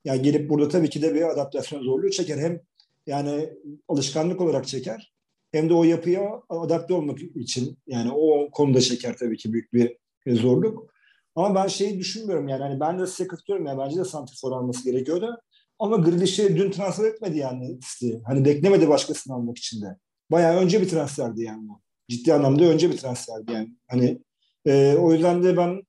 Yani 0.05 0.21
gelip 0.21 0.49
burada 0.49 0.69
tabii 0.69 0.89
ki 0.89 1.01
de 1.01 1.15
bir 1.15 1.21
adaptasyon 1.21 1.81
zorluğu 1.81 2.09
çeker. 2.09 2.37
Hem 2.37 2.61
yani 3.09 3.49
alışkanlık 3.87 4.41
olarak 4.41 4.67
çeker 4.67 5.13
hem 5.51 5.69
de 5.69 5.73
o 5.73 5.83
yapıya 5.83 6.41
adapte 6.49 6.93
olmak 6.93 7.19
için 7.35 7.77
yani 7.87 8.11
o 8.11 8.51
konuda 8.51 8.81
çeker 8.81 9.17
tabii 9.17 9.37
ki 9.37 9.53
büyük 9.53 9.73
bir 9.73 9.97
zorluk. 10.27 10.93
Ama 11.35 11.55
ben 11.55 11.67
şeyi 11.67 11.99
düşünmüyorum 11.99 12.47
yani 12.47 12.63
hani 12.63 12.79
ben 12.79 12.99
de 12.99 13.07
size 13.07 13.27
katılıyorum 13.27 13.67
yani 13.67 13.79
bence 13.79 13.97
de 13.97 14.03
santrfor 14.03 14.51
alması 14.51 14.91
gerekiyordu. 14.91 15.41
Ama 15.79 15.97
Grealish'i 15.97 16.57
dün 16.57 16.71
transfer 16.71 17.05
etmedi 17.05 17.37
yani 17.37 17.79
City. 17.79 18.17
Hani 18.25 18.45
beklemedi 18.45 18.89
başkasını 18.89 19.33
almak 19.33 19.57
için 19.57 19.81
de. 19.81 19.97
Bayağı 20.31 20.55
önce 20.55 20.81
bir 20.81 20.89
transferdi 20.89 21.43
yani. 21.43 21.67
Ciddi 22.09 22.33
anlamda 22.33 22.63
önce 22.63 22.89
bir 22.89 22.97
transferdi 22.97 23.51
yani. 23.51 23.75
Hani 23.87 24.21
e, 24.65 24.95
o 24.95 25.13
yüzden 25.13 25.43
de 25.43 25.57
ben 25.57 25.81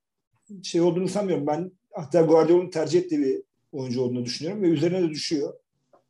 şey 0.63 0.81
olduğunu 0.81 1.07
sanmıyorum. 1.07 1.47
Ben 1.47 1.71
hatta 1.93 2.21
Guardiola'nın 2.21 2.69
tercih 2.69 2.99
ettiği 2.99 3.19
bir 3.19 3.43
oyuncu 3.71 4.01
olduğunu 4.01 4.25
düşünüyorum 4.25 4.63
ve 4.63 4.67
üzerine 4.67 5.01
de 5.01 5.09
düşüyor. 5.09 5.53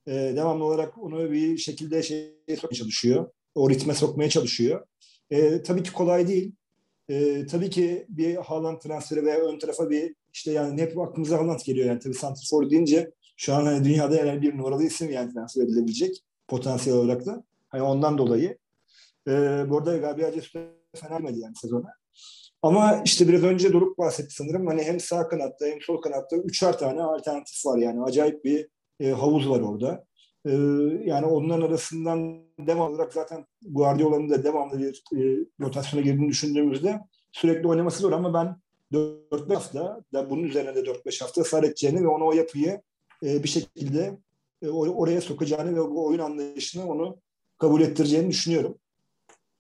E, 0.08 0.12
devamlı 0.12 0.64
olarak 0.64 0.98
onu 0.98 1.32
bir 1.32 1.58
şekilde 1.58 2.04
şeye 2.04 2.34
sokmaya 2.56 2.76
çalışıyor. 2.76 3.32
O 3.56 3.70
ritme 3.70 3.94
sokmaya 3.94 4.30
çalışıyor. 4.30 4.88
E, 5.30 5.64
tabii 5.64 5.84
ki 5.84 5.94
kolay 5.94 6.28
değil. 6.28 6.52
E, 7.10 7.46
tabii 7.46 7.70
ki 7.70 8.06
bir 8.10 8.36
Haaland 8.36 8.80
transferi 8.80 9.26
veya 9.26 9.40
ön 9.40 9.60
tarafa 9.60 9.90
bir 9.90 10.16
işte 10.34 10.52
yani 10.52 10.82
hep 10.82 11.00
aklımıza 11.00 11.38
Haaland 11.38 11.60
geliyor 11.66 11.88
yani 11.88 12.00
tabii 12.00 12.14
Santrfor 12.14 12.70
deyince 12.70 13.12
şu 13.38 13.54
an 13.54 13.66
hani 13.66 13.84
dünyada 13.84 14.16
yani 14.16 14.42
bir 14.42 14.58
numaralı 14.58 14.84
isim 14.84 15.12
yani 15.12 15.34
transfer 15.34 15.64
edilebilecek 15.64 16.24
potansiyel 16.48 17.00
olarak 17.00 17.26
da. 17.26 17.44
Hani 17.70 17.82
ondan 17.82 18.18
dolayı. 18.18 18.58
E, 19.28 19.32
bu 19.70 19.78
arada 19.78 19.98
Gabriel 19.98 20.34
Jesus 20.34 20.52
fena 20.96 21.30
yani 21.30 21.56
sezona. 21.56 21.94
Ama 22.62 23.02
işte 23.06 23.28
biraz 23.28 23.44
önce 23.44 23.74
Doruk 23.74 23.98
bahsetti 23.98 24.34
sanırım. 24.34 24.68
Hani 24.68 24.84
hem 24.84 25.00
sağ 25.00 25.28
kanatta 25.28 25.66
hem 25.66 25.82
sol 25.82 26.02
kanatta 26.02 26.38
üçer 26.38 26.78
tane 26.78 27.04
alternatif 27.04 27.66
var 27.66 27.78
yani. 27.78 28.04
Acayip 28.04 28.46
bir 28.46 28.68
e, 29.02 29.12
havuz 29.12 29.50
var 29.50 29.60
orada. 29.60 30.06
E, 30.46 30.52
yani 31.06 31.26
onların 31.26 31.68
arasından 31.68 32.42
devam 32.60 32.94
olarak 32.94 33.14
zaten 33.14 33.46
Guardiola'nın 33.62 34.30
da 34.30 34.44
devamlı 34.44 34.80
bir 34.80 35.04
e, 35.16 35.46
rotasyona 35.60 36.04
girdiğini 36.04 36.30
düşündüğümüzde 36.30 37.00
sürekli 37.32 37.68
oynaması 37.68 38.02
zor 38.02 38.12
ama 38.12 38.34
ben 38.34 38.56
4-5 38.94 39.54
hafta, 39.54 40.04
da 40.14 40.30
bunun 40.30 40.44
üzerine 40.44 40.76
de 40.76 40.80
4-5 40.80 41.22
hafta 41.22 41.42
ısrar 41.42 41.64
edeceğini 41.64 42.04
ve 42.04 42.08
ona 42.08 42.24
o 42.24 42.32
yapıyı 42.32 42.82
e, 43.24 43.44
bir 43.44 43.50
şekilde 43.50 44.18
e, 44.62 44.70
oraya 44.70 45.22
sokacağını 45.22 45.76
ve 45.76 45.82
o 45.82 46.06
oyun 46.08 46.20
anlayışını 46.20 46.88
onu 46.88 47.18
kabul 47.58 47.82
ettireceğini 47.82 48.30
düşünüyorum. 48.30 48.78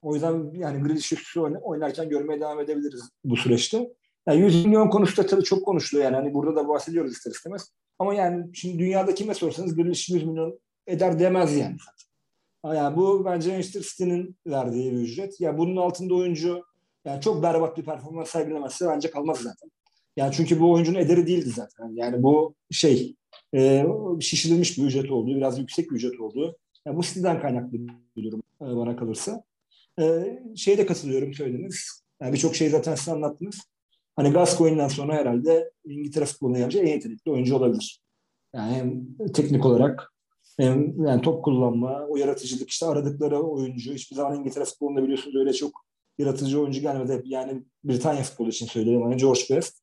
O 0.02 0.14
yüzden 0.14 0.52
yani 0.54 0.84
Grealish 0.84 1.14
üstü 1.14 1.40
oynarken 1.40 2.10
görmeye 2.10 2.40
devam 2.40 2.60
edebiliriz 2.60 3.10
bu 3.24 3.38
süreçte. 3.38 3.90
Yani 4.28 4.42
100 4.42 4.66
milyon 4.66 4.90
konusu 4.90 5.24
da 5.24 5.26
tabii 5.26 5.44
çok 5.44 5.66
konuşuluyor 5.66 6.06
yani. 6.06 6.16
Hani 6.16 6.34
burada 6.34 6.56
da 6.56 6.68
bahsediyoruz 6.68 7.12
ister 7.12 7.32
istemez. 7.32 7.72
Ama 8.00 8.14
yani 8.14 8.56
şimdi 8.56 8.80
dünyada 8.80 9.16
kime 9.16 9.34
sorsanız 9.34 9.76
Grealish 9.76 10.10
100 10.10 10.24
milyon 10.24 10.60
eder 10.88 11.20
demez 11.20 11.58
yani. 11.58 11.78
Yani 12.66 12.98
bu 12.98 13.26
bence 13.26 13.52
Manchester 13.52 13.82
City'nin 13.82 14.36
verdiği 14.48 14.92
bir 14.92 14.98
ücret. 14.98 15.42
Ya 15.42 15.50
yani 15.50 15.58
bunun 15.58 15.76
altında 15.76 16.16
oyuncu 16.16 16.64
yani 17.06 17.22
çok 17.22 17.44
berbat 17.44 17.78
bir 17.78 17.84
performans 17.84 18.30
sergilemezse 18.30 18.88
bence 18.88 19.12
kalmaz 19.12 19.38
zaten. 19.38 19.72
Yani 20.18 20.34
çünkü 20.34 20.60
bu 20.60 20.72
oyuncunun 20.72 21.00
ederi 21.00 21.28
değildi 21.28 21.50
zaten. 21.50 21.92
Yani 21.94 22.24
bu 22.24 22.56
şey 22.72 23.16
e, 23.56 23.86
şişirilmiş 24.20 24.78
bir 24.78 24.84
ücret 24.84 25.12
olduğu, 25.12 25.36
biraz 25.36 25.60
yüksek 25.60 25.92
bir 25.92 25.96
ücret 25.96 26.20
olduğu. 26.20 26.58
Yani 26.86 26.98
bu 26.98 27.02
City'den 27.02 27.42
kaynaklı 27.42 27.78
bir 28.18 28.24
durum 28.24 28.44
e, 28.62 28.66
bana 28.66 28.96
kalırsa. 28.96 29.44
E, 30.00 30.04
şeye 30.56 30.78
de 30.78 30.86
katılıyorum 30.86 31.34
söylediniz. 31.34 32.04
Yani 32.22 32.34
birçok 32.34 32.56
şey 32.56 32.70
zaten 32.70 32.96
size 32.96 33.12
anlattınız. 33.12 33.60
Hani 34.22 34.34
Gascoigne'den 34.34 34.88
sonra 34.88 35.14
herhalde 35.14 35.72
İngiltere 35.86 36.26
futboluna 36.26 36.58
yapacağı 36.58 36.84
en 36.84 36.88
yetenekli 36.88 37.32
oyuncu 37.32 37.56
olabilir. 37.56 38.02
Yani 38.56 38.74
hem 38.74 39.16
teknik 39.34 39.66
olarak 39.66 40.14
hem 40.58 41.06
yani 41.06 41.22
top 41.22 41.44
kullanma, 41.44 42.06
o 42.10 42.18
yaratıcılık 42.18 42.70
işte 42.70 42.86
aradıkları 42.86 43.42
oyuncu. 43.42 43.94
Hiçbir 43.94 44.16
zaman 44.16 44.40
İngiltere 44.40 44.66
futbolunda 44.66 45.04
biliyorsunuz 45.04 45.36
öyle 45.36 45.54
çok 45.54 45.86
yaratıcı 46.18 46.62
oyuncu 46.62 46.82
gelmedi. 46.82 47.22
Yani 47.26 47.64
Britanya 47.84 48.24
futbolu 48.24 48.50
için 48.50 48.66
söylüyorum. 48.66 49.04
Hani 49.04 49.18
George 49.18 49.42
Best. 49.50 49.82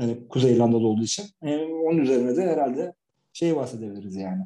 Yani 0.00 0.28
Kuzey 0.28 0.52
İrlandalı 0.52 0.86
olduğu 0.86 1.02
için. 1.02 1.26
Yani 1.42 1.64
onun 1.64 1.98
üzerine 1.98 2.36
de 2.36 2.42
herhalde 2.42 2.94
şey 3.32 3.56
bahsedebiliriz 3.56 4.16
yani. 4.16 4.42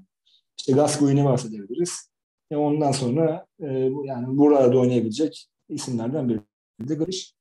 İşte 0.58 0.72
Gascoigne'i 0.72 1.24
bahsedebiliriz. 1.24 2.10
E 2.50 2.56
ondan 2.56 2.92
sonra 2.92 3.46
e, 3.60 3.66
yani 4.04 4.38
burada 4.38 4.78
oynayabilecek 4.78 5.48
isimlerden 5.68 6.28
biri 6.28 6.40
de 6.80 6.94
Grealish. 6.94 7.39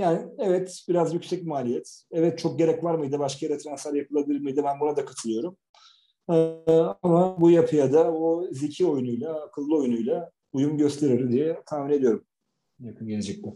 Yani 0.00 0.28
evet 0.38 0.84
biraz 0.88 1.14
yüksek 1.14 1.46
maliyet. 1.46 2.04
Evet 2.12 2.38
çok 2.38 2.58
gerek 2.58 2.84
var 2.84 2.94
mıydı? 2.94 3.18
Başka 3.18 3.46
yere 3.46 3.58
transfer 3.58 3.92
yapılabilir 3.92 4.40
miydi? 4.40 4.62
Ben 4.64 4.80
buna 4.80 4.96
da 4.96 5.04
katılıyorum. 5.04 5.56
Ee, 6.30 6.56
ama 7.02 7.40
bu 7.40 7.50
yapıya 7.50 7.92
da 7.92 8.12
o 8.12 8.46
zeki 8.50 8.86
oyunuyla, 8.86 9.42
akıllı 9.42 9.78
oyunuyla 9.78 10.30
uyum 10.52 10.78
gösterir 10.78 11.30
diye 11.30 11.62
tahmin 11.66 11.92
ediyorum 11.92 12.24
yakın 12.80 13.08
gelecekte. 13.08 13.48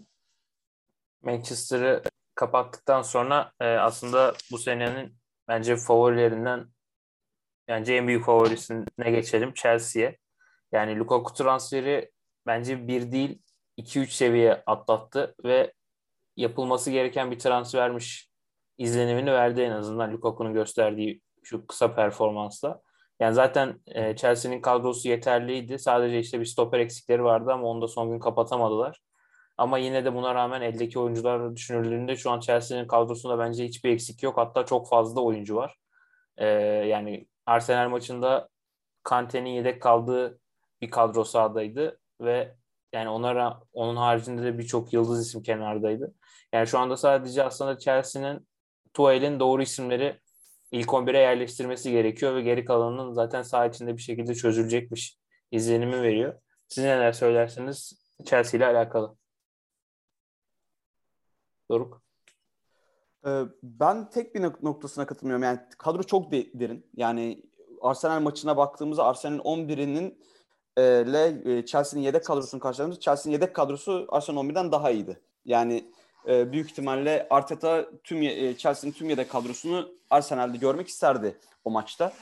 Manchester'ı 1.22 2.02
kapattıktan 2.34 3.02
sonra 3.02 3.52
e, 3.60 3.64
aslında 3.64 4.34
bu 4.50 4.58
senenin 4.58 5.16
bence 5.48 5.76
favorilerinden 5.76 6.66
bence 7.68 7.94
en 7.94 8.08
büyük 8.08 8.24
favorisine 8.24 9.10
geçelim 9.10 9.54
Chelsea'ye. 9.54 10.18
Yani 10.72 10.98
Lukaku 10.98 11.34
transferi 11.34 12.10
bence 12.46 12.88
bir 12.88 13.12
değil 13.12 13.42
2-3 13.78 14.06
seviye 14.06 14.62
atlattı 14.66 15.34
ve 15.44 15.72
yapılması 16.36 16.90
gereken 16.90 17.30
bir 17.30 17.38
transfermiş 17.38 18.28
izlenimini 18.78 19.32
verdi 19.32 19.60
en 19.60 19.70
azından 19.70 20.12
Lukaku'nun 20.12 20.54
gösterdiği 20.54 21.20
şu 21.42 21.66
kısa 21.66 21.94
performansla. 21.94 22.80
Yani 23.20 23.34
zaten 23.34 23.80
e, 23.86 24.16
Chelsea'nin 24.16 24.60
kadrosu 24.60 25.08
yeterliydi. 25.08 25.78
Sadece 25.78 26.18
işte 26.18 26.40
bir 26.40 26.44
stoper 26.44 26.80
eksikleri 26.80 27.24
vardı 27.24 27.52
ama 27.52 27.66
onu 27.66 27.82
da 27.82 27.88
son 27.88 28.10
gün 28.10 28.18
kapatamadılar. 28.18 29.00
Ama 29.58 29.78
yine 29.78 30.04
de 30.04 30.14
buna 30.14 30.34
rağmen 30.34 30.62
eldeki 30.62 30.98
oyuncular 30.98 31.56
düşünüldüğünde 31.56 32.16
şu 32.16 32.30
an 32.30 32.40
Chelsea'nin 32.40 32.86
kadrosunda 32.86 33.38
bence 33.38 33.64
hiçbir 33.64 33.90
eksik 33.90 34.22
yok. 34.22 34.36
Hatta 34.36 34.66
çok 34.66 34.88
fazla 34.88 35.20
oyuncu 35.20 35.56
var. 35.56 35.76
E, 36.36 36.46
yani 36.86 37.26
Arsenal 37.46 37.88
maçında 37.88 38.48
Kante'nin 39.02 39.50
yedek 39.50 39.82
kaldığı 39.82 40.40
bir 40.80 40.90
kadro 40.90 41.24
sahadaydı 41.24 41.98
ve 42.20 42.54
yani 42.94 43.08
onlara 43.08 43.60
onun 43.72 43.96
haricinde 43.96 44.42
de 44.42 44.58
birçok 44.58 44.92
yıldız 44.92 45.26
isim 45.26 45.42
kenardaydı. 45.42 46.14
Yani 46.52 46.66
şu 46.66 46.78
anda 46.78 46.96
sadece 46.96 47.44
aslında 47.44 47.78
Chelsea'nin 47.78 48.48
Tuchel'in 48.94 49.40
doğru 49.40 49.62
isimleri 49.62 50.20
ilk 50.72 50.88
11'e 50.88 51.18
yerleştirmesi 51.18 51.90
gerekiyor 51.92 52.34
ve 52.34 52.42
geri 52.42 52.64
kalanının 52.64 53.12
zaten 53.12 53.42
saha 53.42 53.66
içinde 53.66 53.96
bir 53.96 54.02
şekilde 54.02 54.34
çözülecekmiş 54.34 55.18
izlenimi 55.50 56.02
veriyor. 56.02 56.40
Siz 56.68 56.84
neler 56.84 57.12
söylersiniz 57.12 57.92
Chelsea 58.24 58.58
ile 58.58 58.66
alakalı? 58.66 59.16
Doruk? 61.70 62.02
Ee, 63.26 63.42
ben 63.62 64.10
tek 64.10 64.34
bir 64.34 64.42
noktasına 64.42 65.06
katılmıyorum. 65.06 65.42
Yani 65.42 65.60
kadro 65.78 66.02
çok 66.02 66.32
derin. 66.32 66.90
Yani 66.96 67.42
Arsenal 67.82 68.20
maçına 68.20 68.56
baktığımızda 68.56 69.04
Arsenal'in 69.04 69.40
11'inin 69.40 70.24
ile 70.78 71.56
e, 71.58 71.66
Chelsea'nin 71.66 72.04
yedek 72.04 72.24
kadrosunu 72.24 72.60
karşıladığımızda 72.60 73.00
Chelsea'nin 73.00 73.32
yedek 73.32 73.54
kadrosu 73.54 74.06
Arsenal 74.08 74.44
11'den 74.44 74.72
daha 74.72 74.90
iyiydi. 74.90 75.20
Yani 75.44 75.84
e, 76.28 76.52
büyük 76.52 76.70
ihtimalle 76.70 77.26
Arteta 77.30 77.86
tüm 78.04 78.22
e, 78.22 78.56
Chelsea'nin 78.56 78.94
tüm 78.94 79.10
yedek 79.10 79.30
kadrosunu 79.30 79.88
Arsenal'de 80.10 80.56
görmek 80.56 80.88
isterdi 80.88 81.36
o 81.64 81.70
maçta. 81.70 82.12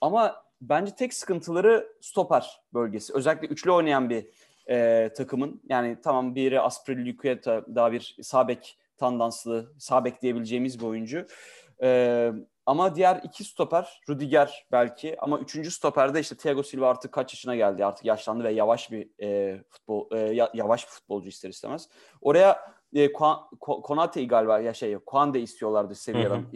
Ama 0.00 0.42
bence 0.60 0.94
tek 0.94 1.14
sıkıntıları 1.14 1.92
stoper 2.00 2.60
bölgesi. 2.74 3.14
Özellikle 3.14 3.46
üçlü 3.46 3.70
oynayan 3.70 4.10
bir 4.10 4.26
e, 4.70 5.10
takımın 5.16 5.60
yani 5.68 5.96
tamam 6.02 6.34
biri 6.34 6.60
Asprilicueta 6.60 7.64
daha 7.74 7.92
bir 7.92 8.16
sabek 8.22 8.78
tandanslı 8.98 9.72
sabek 9.78 10.22
diyebileceğimiz 10.22 10.80
bir 10.80 10.84
oyuncu. 10.84 11.26
E, 11.82 12.32
ama 12.70 12.94
diğer 12.94 13.20
iki 13.24 13.44
stoper 13.44 14.00
Rudiger 14.08 14.66
belki 14.72 15.20
ama 15.20 15.38
üçüncü 15.38 15.70
stoperde 15.70 16.20
işte 16.20 16.36
Thiago 16.36 16.62
Silva 16.62 16.90
artık 16.90 17.12
kaç 17.12 17.34
yaşına 17.34 17.56
geldi 17.56 17.84
artık 17.84 18.04
yaşlandı 18.04 18.44
ve 18.44 18.52
yavaş 18.52 18.90
bir 18.90 19.08
e, 19.22 19.60
futbol 19.68 20.16
e, 20.16 20.48
yavaş 20.54 20.86
bir 20.86 20.90
futbolcu 20.90 21.28
ister 21.28 21.50
istemez. 21.50 21.88
Oraya 22.20 22.72
e, 22.94 23.12
Konate'yi 23.60 24.28
galiba 24.28 24.60
ya 24.60 24.74
şey 24.74 24.98
Kuande 24.98 25.40
istiyorlardı 25.40 25.94
Sevilla'dan. 25.94 26.46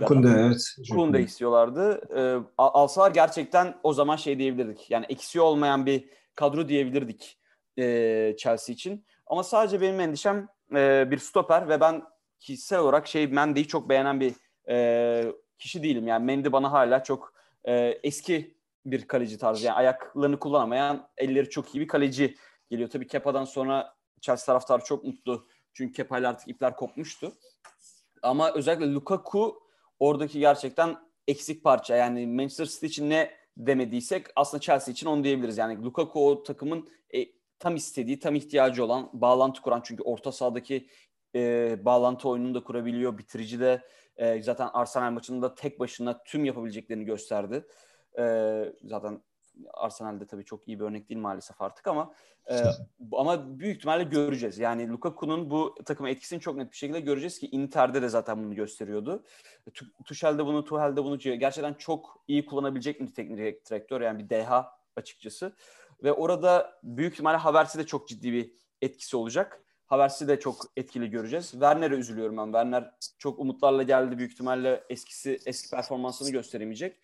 E, 0.00 0.04
Kunde 0.04 0.28
evet. 0.28 0.76
Kunde 0.90 1.20
istiyorlardı. 1.22 2.00
E, 2.16 2.20
alsalar 2.58 3.10
gerçekten 3.10 3.74
o 3.82 3.92
zaman 3.92 4.16
şey 4.16 4.38
diyebilirdik. 4.38 4.90
Yani 4.90 5.06
eksiği 5.08 5.42
olmayan 5.42 5.86
bir 5.86 6.08
kadro 6.34 6.68
diyebilirdik 6.68 7.38
e, 7.78 8.34
Chelsea 8.38 8.72
için. 8.72 9.06
Ama 9.26 9.42
sadece 9.42 9.80
benim 9.80 10.00
endişem 10.00 10.48
e, 10.74 11.10
bir 11.10 11.18
stoper 11.18 11.68
ve 11.68 11.80
ben 11.80 12.02
kişisel 12.40 12.78
olarak 12.78 13.06
şey 13.06 13.26
Mendy'yi 13.26 13.68
çok 13.68 13.88
beğenen 13.88 14.20
bir 14.20 14.34
e, 14.68 15.32
kişi 15.58 15.82
değilim. 15.82 16.06
Yani 16.06 16.24
Mendy 16.24 16.52
bana 16.52 16.72
hala 16.72 17.02
çok 17.02 17.34
e, 17.64 17.74
eski 18.02 18.58
bir 18.86 19.08
kaleci 19.08 19.38
tarzı. 19.38 19.66
Yani 19.66 19.76
ayaklarını 19.76 20.38
kullanamayan, 20.38 21.08
elleri 21.16 21.50
çok 21.50 21.74
iyi 21.74 21.80
bir 21.80 21.88
kaleci 21.88 22.36
geliyor. 22.70 22.90
Tabii 22.90 23.06
Kepa'dan 23.06 23.44
sonra 23.44 23.94
Chelsea 24.20 24.46
taraftarı 24.46 24.84
çok 24.84 25.04
mutlu. 25.04 25.46
Çünkü 25.72 25.92
Kepa 25.92 26.18
ile 26.18 26.28
artık 26.28 26.48
ipler 26.48 26.76
kopmuştu. 26.76 27.32
Ama 28.22 28.52
özellikle 28.52 28.92
Lukaku 28.92 29.62
oradaki 29.98 30.38
gerçekten 30.38 30.96
eksik 31.28 31.64
parça. 31.64 31.96
Yani 31.96 32.26
Manchester 32.26 32.66
City 32.66 32.86
için 32.86 33.10
ne 33.10 33.30
demediysek 33.56 34.26
aslında 34.36 34.60
Chelsea 34.60 34.92
için 34.92 35.06
onu 35.06 35.24
diyebiliriz. 35.24 35.58
Yani 35.58 35.84
Lukaku 35.84 36.28
o 36.28 36.42
takımın 36.42 36.88
e, 37.14 37.26
tam 37.58 37.76
istediği, 37.76 38.18
tam 38.18 38.34
ihtiyacı 38.34 38.84
olan, 38.84 39.10
bağlantı 39.12 39.62
kuran. 39.62 39.80
Çünkü 39.84 40.02
orta 40.02 40.32
sahadaki 40.32 40.88
e, 41.34 41.76
bağlantı 41.84 42.28
oyununu 42.28 42.54
da 42.54 42.64
kurabiliyor. 42.64 43.18
Bitirici 43.18 43.60
de 43.60 43.82
e, 44.16 44.42
zaten 44.42 44.68
Arsenal 44.72 45.10
maçında 45.10 45.54
tek 45.54 45.80
başına 45.80 46.22
tüm 46.22 46.44
yapabileceklerini 46.44 47.04
gösterdi. 47.04 47.66
E, 48.18 48.24
zaten 48.84 49.22
Arsenal'de 49.74 50.26
tabii 50.26 50.44
çok 50.44 50.68
iyi 50.68 50.80
bir 50.80 50.84
örnek 50.84 51.08
değil 51.08 51.20
maalesef 51.20 51.60
artık 51.60 51.86
ama 51.86 52.12
e, 52.50 52.62
ama 53.12 53.58
büyük 53.58 53.76
ihtimalle 53.76 54.04
göreceğiz. 54.04 54.58
Yani 54.58 54.88
Lukaku'nun 54.88 55.50
bu 55.50 55.74
takıma 55.84 56.10
etkisini 56.10 56.40
çok 56.40 56.56
net 56.56 56.72
bir 56.72 56.76
şekilde 56.76 57.00
göreceğiz 57.00 57.38
ki 57.38 57.46
Inter'de 57.46 58.02
de 58.02 58.08
zaten 58.08 58.44
bunu 58.44 58.54
gösteriyordu. 58.54 59.24
Tuchel 60.04 60.38
de 60.38 60.46
bunu, 60.46 60.64
Tuchel 60.64 60.96
de 60.96 61.04
bunu 61.04 61.18
gerçekten 61.18 61.74
çok 61.74 62.24
iyi 62.28 62.46
kullanabilecek 62.46 63.00
bir 63.00 63.14
teknik 63.14 63.38
direktör 63.70 64.00
yani 64.00 64.18
bir 64.18 64.30
deha 64.30 64.78
açıkçası. 64.96 65.56
Ve 66.02 66.12
orada 66.12 66.80
büyük 66.82 67.12
ihtimalle 67.12 67.36
Havertz'e 67.36 67.78
de 67.78 67.86
çok 67.86 68.08
ciddi 68.08 68.32
bir 68.32 68.52
etkisi 68.82 69.16
olacak. 69.16 69.62
Havertz'i 69.88 70.28
de 70.28 70.40
çok 70.40 70.56
etkili 70.76 71.10
göreceğiz. 71.10 71.50
Werner'e 71.50 71.94
üzülüyorum 71.94 72.36
ben. 72.36 72.44
Werner 72.44 72.90
çok 73.18 73.38
umutlarla 73.38 73.82
geldi. 73.82 74.18
Büyük 74.18 74.32
ihtimalle 74.32 74.84
eskisi 74.88 75.38
eski 75.46 75.70
performansını 75.70 76.30
gösteremeyecek. 76.30 76.96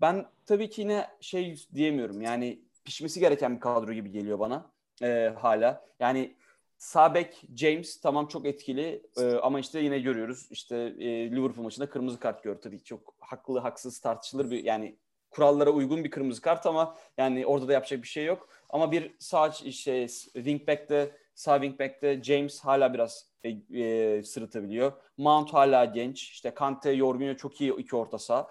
Ben 0.00 0.26
tabii 0.46 0.70
ki 0.70 0.80
yine 0.80 1.08
şey 1.20 1.66
diyemiyorum. 1.74 2.22
Yani 2.22 2.60
pişmesi 2.84 3.20
gereken 3.20 3.54
bir 3.54 3.60
kadro 3.60 3.92
gibi 3.92 4.10
geliyor 4.10 4.38
bana 4.38 4.70
e, 5.02 5.32
hala. 5.38 5.86
Yani 6.00 6.34
Sabek 6.78 7.44
James 7.56 8.00
tamam 8.00 8.26
çok 8.26 8.46
etkili 8.46 9.02
e, 9.20 9.34
ama 9.34 9.60
işte 9.60 9.80
yine 9.80 9.98
görüyoruz 9.98 10.48
işte 10.50 10.76
e, 10.76 11.30
Liverpool 11.30 11.64
maçında 11.64 11.90
kırmızı 11.90 12.20
kart 12.20 12.42
gördü 12.42 12.60
tabii 12.62 12.84
çok 12.84 13.14
haklı 13.20 13.58
haksız 13.58 13.98
tartışılır 13.98 14.50
bir 14.50 14.64
yani 14.64 14.96
kurallara 15.30 15.70
uygun 15.70 16.04
bir 16.04 16.10
kırmızı 16.10 16.42
kart 16.42 16.66
ama 16.66 16.96
yani 17.18 17.46
orada 17.46 17.68
da 17.68 17.72
yapacak 17.72 18.02
bir 18.02 18.08
şey 18.08 18.24
yok. 18.24 18.48
Ama 18.68 18.92
bir 18.92 19.14
sağ 19.18 19.48
işte 19.64 20.08
wingback'te 20.08 21.16
sağ 21.36 21.60
wingback'te 21.60 22.22
James 22.22 22.60
hala 22.60 22.94
biraz 22.94 23.26
e, 23.44 23.48
e, 23.80 24.22
sırıtabiliyor. 24.22 24.92
Mount 25.18 25.54
hala 25.54 25.84
genç. 25.84 26.22
İşte 26.22 26.54
Kante, 26.54 26.96
Jorginho 26.96 27.36
çok 27.36 27.60
iyi 27.60 27.76
iki 27.76 27.96
orta 27.96 28.18
saha. 28.18 28.50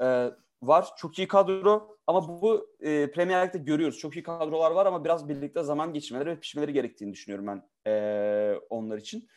E, 0.00 0.30
var. 0.62 0.88
Çok 0.96 1.18
iyi 1.18 1.28
kadro 1.28 1.96
ama 2.06 2.28
bu, 2.28 2.42
bu 2.42 2.76
e, 2.80 3.10
Premier 3.10 3.46
Lig'de 3.46 3.58
görüyoruz. 3.58 3.98
Çok 3.98 4.16
iyi 4.16 4.22
kadrolar 4.22 4.70
var 4.70 4.86
ama 4.86 5.04
biraz 5.04 5.28
birlikte 5.28 5.62
zaman 5.62 5.92
geçirmeleri 5.92 6.30
ve 6.30 6.40
pişmeleri 6.40 6.72
gerektiğini 6.72 7.12
düşünüyorum 7.12 7.46
ben 7.46 7.90
e, 7.90 8.54
onlar 8.70 8.98
için. 8.98 9.28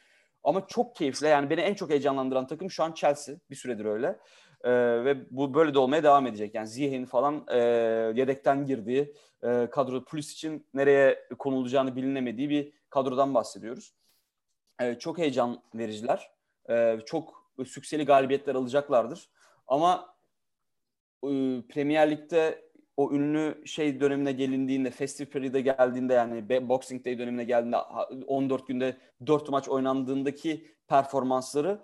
Ama 0.44 0.68
çok 0.68 0.96
keyifli. 0.96 1.28
Yani 1.28 1.50
beni 1.50 1.62
en 1.62 1.74
çok 1.74 1.90
heyecanlandıran 1.90 2.48
takım 2.48 2.72
şu 2.72 2.84
an 2.84 2.92
Chelsea. 2.94 3.36
Bir 3.50 3.56
süredir 3.56 3.86
öyle. 3.86 4.20
E, 4.64 4.72
ve 5.06 5.18
bu 5.32 5.54
böyle 5.54 5.74
de 5.74 5.80
olmaya 5.80 6.04
devam 6.04 6.28
edecek. 6.28 6.56
Yani 6.56 6.68
Ziyeh'in 6.68 7.06
falan 7.06 7.46
e, 7.52 7.58
yedekten 8.16 8.66
girdiği 8.66 9.14
e, 9.44 9.68
kadro 9.72 10.04
polis 10.04 10.34
için 10.34 10.68
nereye 10.74 11.28
konulacağını 11.40 11.96
bilinemediği 11.96 12.50
bir 12.50 12.77
kadrodan 12.98 13.34
bahsediyoruz. 13.34 13.94
E, 14.82 14.96
çok 14.96 15.18
heyecan 15.18 15.64
vericiler. 15.76 16.32
E, 16.70 17.00
çok 17.06 17.52
sükseli 17.66 18.06
galibiyetler 18.06 18.56
alacaklardır. 18.56 19.30
Ama 19.68 20.16
e, 21.24 21.30
Premier 21.70 22.12
Lig'de 22.12 22.68
o 22.98 23.12
ünlü 23.12 23.68
şey 23.68 24.00
dönemine 24.00 24.32
gelindiğinde, 24.32 24.92
Festive 24.92 25.30
Period'a 25.30 25.60
geldiğinde 25.60 26.14
yani 26.14 26.70
Boxing 26.70 27.06
Day 27.06 27.20
dönemine 27.20 27.44
geldiğinde 27.44 27.78
14 28.28 28.68
günde 28.68 28.98
4 29.28 29.50
maç 29.50 29.70
oynandığındaki 29.70 30.76
performansları 30.88 31.80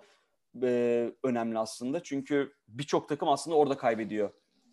e, 0.62 1.12
önemli 1.22 1.58
aslında. 1.58 2.02
Çünkü 2.02 2.52
birçok 2.68 3.08
takım 3.08 3.28
aslında 3.28 3.56
orada 3.56 3.76
kaybediyor 3.76 4.30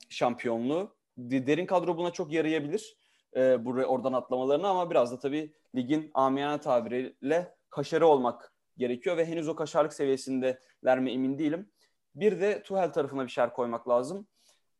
şampiyonluğu. 0.09 0.95
Derin 1.17 1.65
kadro 1.65 1.97
buna 1.97 2.11
çok 2.11 2.31
yarayabilir. 2.31 2.97
E, 3.35 3.65
buraya 3.65 3.85
oradan 3.85 4.13
atlamalarını 4.13 4.67
ama 4.67 4.89
biraz 4.89 5.11
da 5.11 5.19
tabii 5.19 5.53
ligin 5.75 6.11
amiyane 6.13 6.59
tabiriyle 6.61 7.55
kaşarı 7.69 8.07
olmak 8.07 8.53
gerekiyor 8.77 9.17
ve 9.17 9.25
henüz 9.25 9.47
o 9.47 9.55
kaşarlık 9.55 9.93
seviyesindeler 9.93 10.99
mi 10.99 11.11
emin 11.11 11.39
değilim. 11.39 11.69
Bir 12.15 12.41
de 12.41 12.63
Tuhel 12.63 12.93
tarafına 12.93 13.23
bir 13.23 13.31
şer 13.31 13.53
koymak 13.53 13.89
lazım. 13.89 14.27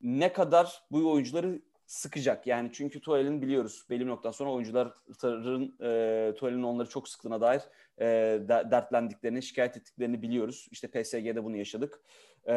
Ne 0.01 0.33
kadar 0.33 0.83
bu 0.91 1.11
oyuncuları 1.11 1.61
sıkacak. 1.85 2.47
Yani 2.47 2.69
çünkü 2.73 3.01
Tuhel'in 3.01 3.41
biliyoruz 3.41 3.85
belli 3.89 3.99
bir 3.99 4.07
noktadan 4.07 4.31
sonra 4.31 4.51
oyuncuların 4.51 5.75
e, 5.81 6.35
Tuhel'in 6.35 6.63
onları 6.63 6.89
çok 6.89 7.09
sıktığına 7.09 7.41
dair 7.41 7.61
e, 7.99 8.05
dertlendiklerini, 8.47 9.43
şikayet 9.43 9.77
ettiklerini 9.77 10.21
biliyoruz. 10.21 10.67
İşte 10.71 10.87
PSG'de 10.87 11.43
bunu 11.43 11.57
yaşadık. 11.57 12.01
E, 12.47 12.53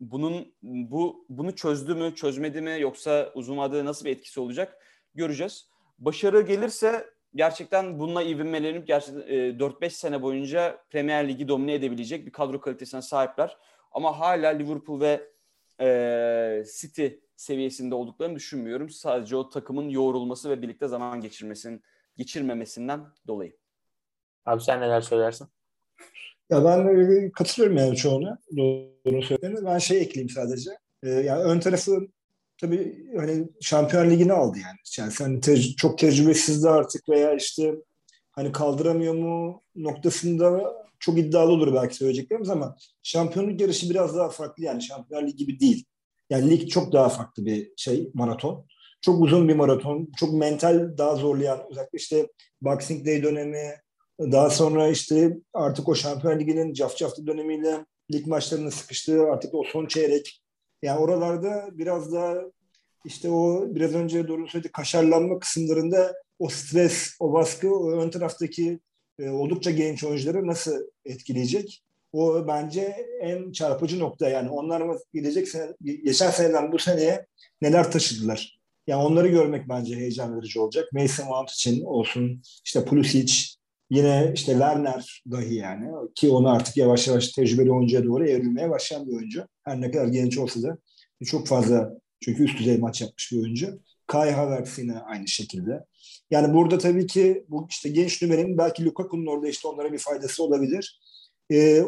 bunun 0.00 0.54
bu 0.62 1.26
bunu 1.28 1.56
çözdü 1.56 1.94
mü, 1.94 2.14
çözmedi 2.14 2.60
mi 2.60 2.76
yoksa 2.80 3.32
uzun 3.34 3.56
vadede 3.56 3.84
nasıl 3.84 4.04
bir 4.04 4.10
etkisi 4.10 4.40
olacak 4.40 4.82
göreceğiz. 5.14 5.68
Başarı 5.98 6.40
gelirse 6.40 7.10
gerçekten 7.34 7.98
bununla 7.98 8.22
ivmelenip 8.22 8.86
gerçekten 8.86 9.20
e, 9.20 9.58
4-5 9.58 9.90
sene 9.90 10.22
boyunca 10.22 10.84
Premier 10.90 11.28
Ligi 11.28 11.48
domine 11.48 11.74
edebilecek 11.74 12.26
bir 12.26 12.32
kadro 12.32 12.60
kalitesine 12.60 13.02
sahipler. 13.02 13.56
Ama 13.92 14.18
hala 14.18 14.48
Liverpool 14.48 15.00
ve 15.00 15.30
e, 15.80 16.64
City 16.80 17.06
seviyesinde 17.36 17.94
olduklarını 17.94 18.36
düşünmüyorum. 18.36 18.90
Sadece 18.90 19.36
o 19.36 19.48
takımın 19.48 19.88
yoğrulması 19.88 20.50
ve 20.50 20.62
birlikte 20.62 20.88
zaman 20.88 21.20
geçirmesinin 21.20 21.82
geçirmemesinden 22.16 23.06
dolayı. 23.26 23.56
Abi 24.46 24.60
sen 24.60 24.80
neler 24.80 25.00
söylersin? 25.00 25.48
Ya 26.50 26.64
ben 26.64 27.30
katılıyorum 27.30 27.76
yani 27.76 27.96
çoğuna. 27.96 28.38
Doğru 28.56 29.22
söylediğine. 29.22 29.64
Ben 29.64 29.78
şey 29.78 30.00
ekleyeyim 30.00 30.30
sadece. 30.30 30.70
Ee, 31.02 31.08
yani 31.10 31.42
ön 31.42 31.60
tarafı 31.60 32.08
tabii 32.60 33.06
hani 33.16 33.48
Şampiyon 33.60 34.10
Ligi'ni 34.10 34.32
aldı 34.32 34.58
yani. 34.58 34.76
Chelsea 34.84 35.26
hani 35.26 35.40
te- 35.40 35.60
çok 35.62 35.98
tecrübesizdi 35.98 36.68
artık 36.68 37.08
veya 37.08 37.34
işte 37.34 37.74
hani 38.32 38.52
kaldıramıyor 38.52 39.14
mu 39.14 39.62
noktasında 39.76 40.74
çok 40.98 41.18
iddialı 41.18 41.52
olur 41.52 41.74
belki 41.74 41.94
söyleyeceklerimiz 41.96 42.50
ama 42.50 42.76
şampiyonluk 43.02 43.60
yarışı 43.60 43.90
biraz 43.90 44.16
daha 44.16 44.28
farklı 44.28 44.64
yani 44.64 44.82
Şampiyon 44.82 45.26
Ligi 45.26 45.36
gibi 45.36 45.60
değil. 45.60 45.84
Yani 46.30 46.50
lig 46.50 46.68
çok 46.70 46.92
daha 46.92 47.08
farklı 47.08 47.46
bir 47.46 47.72
şey 47.76 48.10
maraton. 48.14 48.66
Çok 49.02 49.22
uzun 49.22 49.48
bir 49.48 49.54
maraton. 49.54 50.12
Çok 50.16 50.32
mental 50.34 50.98
daha 50.98 51.16
zorlayan 51.16 51.60
özellikle 51.70 51.96
işte 51.98 52.28
Boxing 52.62 53.06
Day 53.06 53.22
dönemi 53.22 53.74
daha 54.20 54.50
sonra 54.50 54.88
işte 54.88 55.36
artık 55.52 55.88
o 55.88 55.94
Şampiyon 55.94 56.40
Ligi'nin 56.40 56.72
cafcaflı 56.72 57.26
dönemiyle 57.26 57.84
lig 58.12 58.26
maçlarını 58.26 58.70
sıkıştığı 58.70 59.22
artık 59.22 59.54
o 59.54 59.64
son 59.64 59.86
çeyrek. 59.86 60.42
Yani 60.82 61.00
oralarda 61.00 61.68
biraz 61.72 62.12
daha 62.12 62.36
işte 63.04 63.30
o 63.30 63.66
biraz 63.74 63.94
önce 63.94 64.28
doğru 64.28 64.48
söyledi 64.48 64.72
kaşarlanma 64.72 65.38
kısımlarında 65.38 66.14
o 66.38 66.48
stres, 66.48 67.16
o 67.20 67.32
baskı, 67.32 67.74
o 67.74 67.90
ön 67.90 68.10
taraftaki 68.10 68.80
e, 69.18 69.30
oldukça 69.30 69.70
genç 69.70 70.04
oyuncuları 70.04 70.46
nasıl 70.46 70.72
etkileyecek? 71.04 71.82
O 72.12 72.48
bence 72.48 72.96
en 73.20 73.52
çarpıcı 73.52 73.98
nokta 73.98 74.28
yani 74.28 74.50
onlar 74.50 74.96
gelecek 75.14 75.48
sene, 75.48 75.74
geçen 75.80 76.30
seneden 76.30 76.72
bu 76.72 76.78
seneye 76.78 77.26
neler 77.62 77.92
taşıdılar? 77.92 78.60
Yani 78.86 79.02
onları 79.02 79.28
görmek 79.28 79.68
bence 79.68 79.96
heyecan 79.96 80.36
verici 80.36 80.60
olacak. 80.60 80.92
Mason 80.92 81.26
Mount 81.26 81.50
için 81.50 81.84
olsun, 81.84 82.42
işte 82.64 82.84
Pulisic, 82.84 83.49
yine 83.90 84.30
işte 84.34 84.52
Werner 84.52 85.22
dahi 85.30 85.54
yani 85.54 85.90
ki 86.14 86.30
onu 86.30 86.50
artık 86.50 86.76
yavaş 86.76 87.08
yavaş 87.08 87.28
tecrübeli 87.28 87.72
oyuncuya 87.72 88.04
doğru 88.04 88.28
evrilmeye 88.28 88.70
başlayan 88.70 89.06
bir 89.06 89.12
oyuncu. 89.12 89.44
Her 89.64 89.80
ne 89.80 89.90
kadar 89.90 90.06
genç 90.06 90.38
olsa 90.38 90.62
da 90.62 90.78
çok 91.24 91.46
fazla 91.46 91.92
çünkü 92.20 92.44
üst 92.44 92.58
düzey 92.58 92.78
maç 92.78 93.00
yapmış 93.00 93.32
bir 93.32 93.42
oyuncu. 93.42 93.80
Kai 94.06 94.30
Havertz 94.30 94.78
yine 94.78 94.98
aynı 94.98 95.28
şekilde. 95.28 95.84
Yani 96.30 96.54
burada 96.54 96.78
tabii 96.78 97.06
ki 97.06 97.44
bu 97.48 97.66
işte 97.70 97.88
genç 97.88 98.22
nümerenin 98.22 98.58
belki 98.58 98.84
Lukaku'nun 98.84 99.26
orada 99.26 99.48
işte 99.48 99.68
onlara 99.68 99.92
bir 99.92 99.98
faydası 99.98 100.44
olabilir. 100.44 101.00
Ee, 101.52 101.82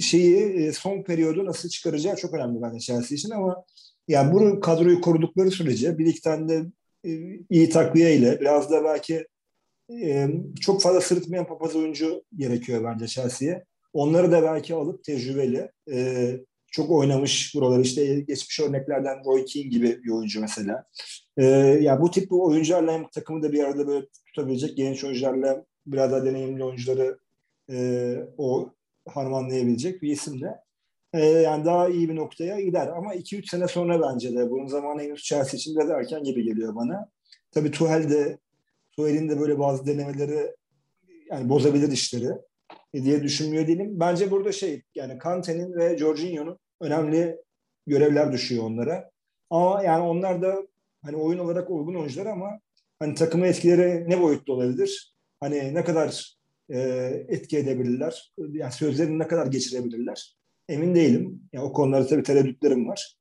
şeyi 0.00 0.36
e, 0.36 0.72
son 0.72 1.02
periyodu 1.02 1.44
nasıl 1.44 1.68
çıkaracağı 1.68 2.16
çok 2.16 2.34
önemli 2.34 2.62
bence 2.62 2.78
Chelsea 2.78 3.16
için 3.16 3.30
ama 3.30 3.64
yani 4.08 4.32
bu 4.34 4.60
kadroyu 4.60 5.00
korudukları 5.00 5.50
sürece 5.50 5.98
bir 5.98 6.22
de 6.24 6.66
e, 7.04 7.10
iyi 7.50 7.68
takviye 7.68 8.16
ile 8.16 8.40
biraz 8.40 8.70
da 8.70 8.84
belki 8.84 9.26
e, 10.02 10.30
çok 10.60 10.82
fazla 10.82 11.00
sırıtmayan 11.00 11.46
papaz 11.46 11.76
oyuncu 11.76 12.22
gerekiyor 12.36 12.84
bence 12.84 13.06
Chelsea'ye. 13.06 13.64
Onları 13.92 14.32
da 14.32 14.42
belki 14.42 14.74
alıp 14.74 15.04
tecrübeli 15.04 15.70
e, 15.92 16.30
çok 16.72 16.90
oynamış 16.90 17.54
buralar 17.54 17.80
işte 17.80 18.20
geçmiş 18.20 18.60
örneklerden 18.60 19.24
Roy 19.24 19.44
Keane 19.44 19.68
gibi 19.68 20.04
bir 20.04 20.10
oyuncu 20.10 20.40
mesela. 20.40 20.84
E, 21.36 21.44
yani 21.80 22.00
bu 22.00 22.10
tip 22.10 22.30
bu 22.30 22.44
oyuncularla 22.44 22.92
hem 22.92 23.08
takımı 23.08 23.42
da 23.42 23.52
bir 23.52 23.64
arada 23.64 23.86
böyle 23.86 24.06
tutabilecek 24.26 24.76
genç 24.76 25.04
oyuncularla 25.04 25.64
biraz 25.86 26.12
daha 26.12 26.24
deneyimli 26.24 26.64
oyuncuları 26.64 27.18
e, 27.70 28.16
o 28.38 28.72
harmanlayabilecek 29.08 30.02
bir 30.02 30.10
isimle 30.10 30.54
e, 31.12 31.26
yani 31.26 31.64
daha 31.64 31.88
iyi 31.88 32.08
bir 32.08 32.16
noktaya 32.16 32.60
gider. 32.60 32.88
Ama 32.88 33.14
2-3 33.14 33.50
sene 33.50 33.68
sonra 33.68 34.00
bence 34.00 34.34
de 34.34 34.50
bunun 34.50 34.66
zamanı 34.66 35.02
henüz 35.02 35.22
Chelsea 35.22 35.58
için 35.58 35.76
biraz 35.76 35.90
erken 35.90 36.24
gibi 36.24 36.44
geliyor 36.44 36.74
bana. 36.74 37.08
Tabii 37.50 37.70
Tuchel 37.70 38.10
de 38.10 38.38
Tuchel'in 38.96 39.28
de 39.28 39.40
böyle 39.40 39.58
bazı 39.58 39.86
denemeleri 39.86 40.54
yani 41.30 41.48
bozabilir 41.48 41.92
işleri 41.92 42.28
e, 42.94 43.04
diye 43.04 43.22
düşünmüyor 43.22 43.66
değilim. 43.66 44.00
Bence 44.00 44.30
burada 44.30 44.52
şey 44.52 44.82
yani 44.94 45.18
Kante'nin 45.18 45.74
ve 45.74 45.98
Jorginho'nun 45.98 46.58
önemli 46.80 47.36
görevler 47.86 48.32
düşüyor 48.32 48.64
onlara. 48.64 49.10
Ama 49.50 49.82
yani 49.82 50.02
onlar 50.02 50.42
da 50.42 50.66
hani 51.02 51.16
oyun 51.16 51.38
olarak 51.38 51.70
uygun 51.70 51.94
oyuncular 51.94 52.26
ama 52.26 52.60
hani 52.98 53.14
takımı 53.14 53.46
etkileri 53.46 54.10
ne 54.10 54.22
boyutta 54.22 54.52
olabilir? 54.52 55.14
Hani 55.40 55.74
ne 55.74 55.84
kadar 55.84 56.36
e, 56.70 56.78
etki 57.28 57.58
edebilirler? 57.58 58.32
Yani 58.38 58.72
sözlerini 58.72 59.18
ne 59.18 59.26
kadar 59.26 59.46
geçirebilirler? 59.46 60.36
Emin 60.68 60.94
değilim. 60.94 61.40
Yani 61.52 61.64
o 61.64 61.72
konularda 61.72 62.06
tabii 62.06 62.22
tereddütlerim 62.22 62.88
var. 62.88 63.16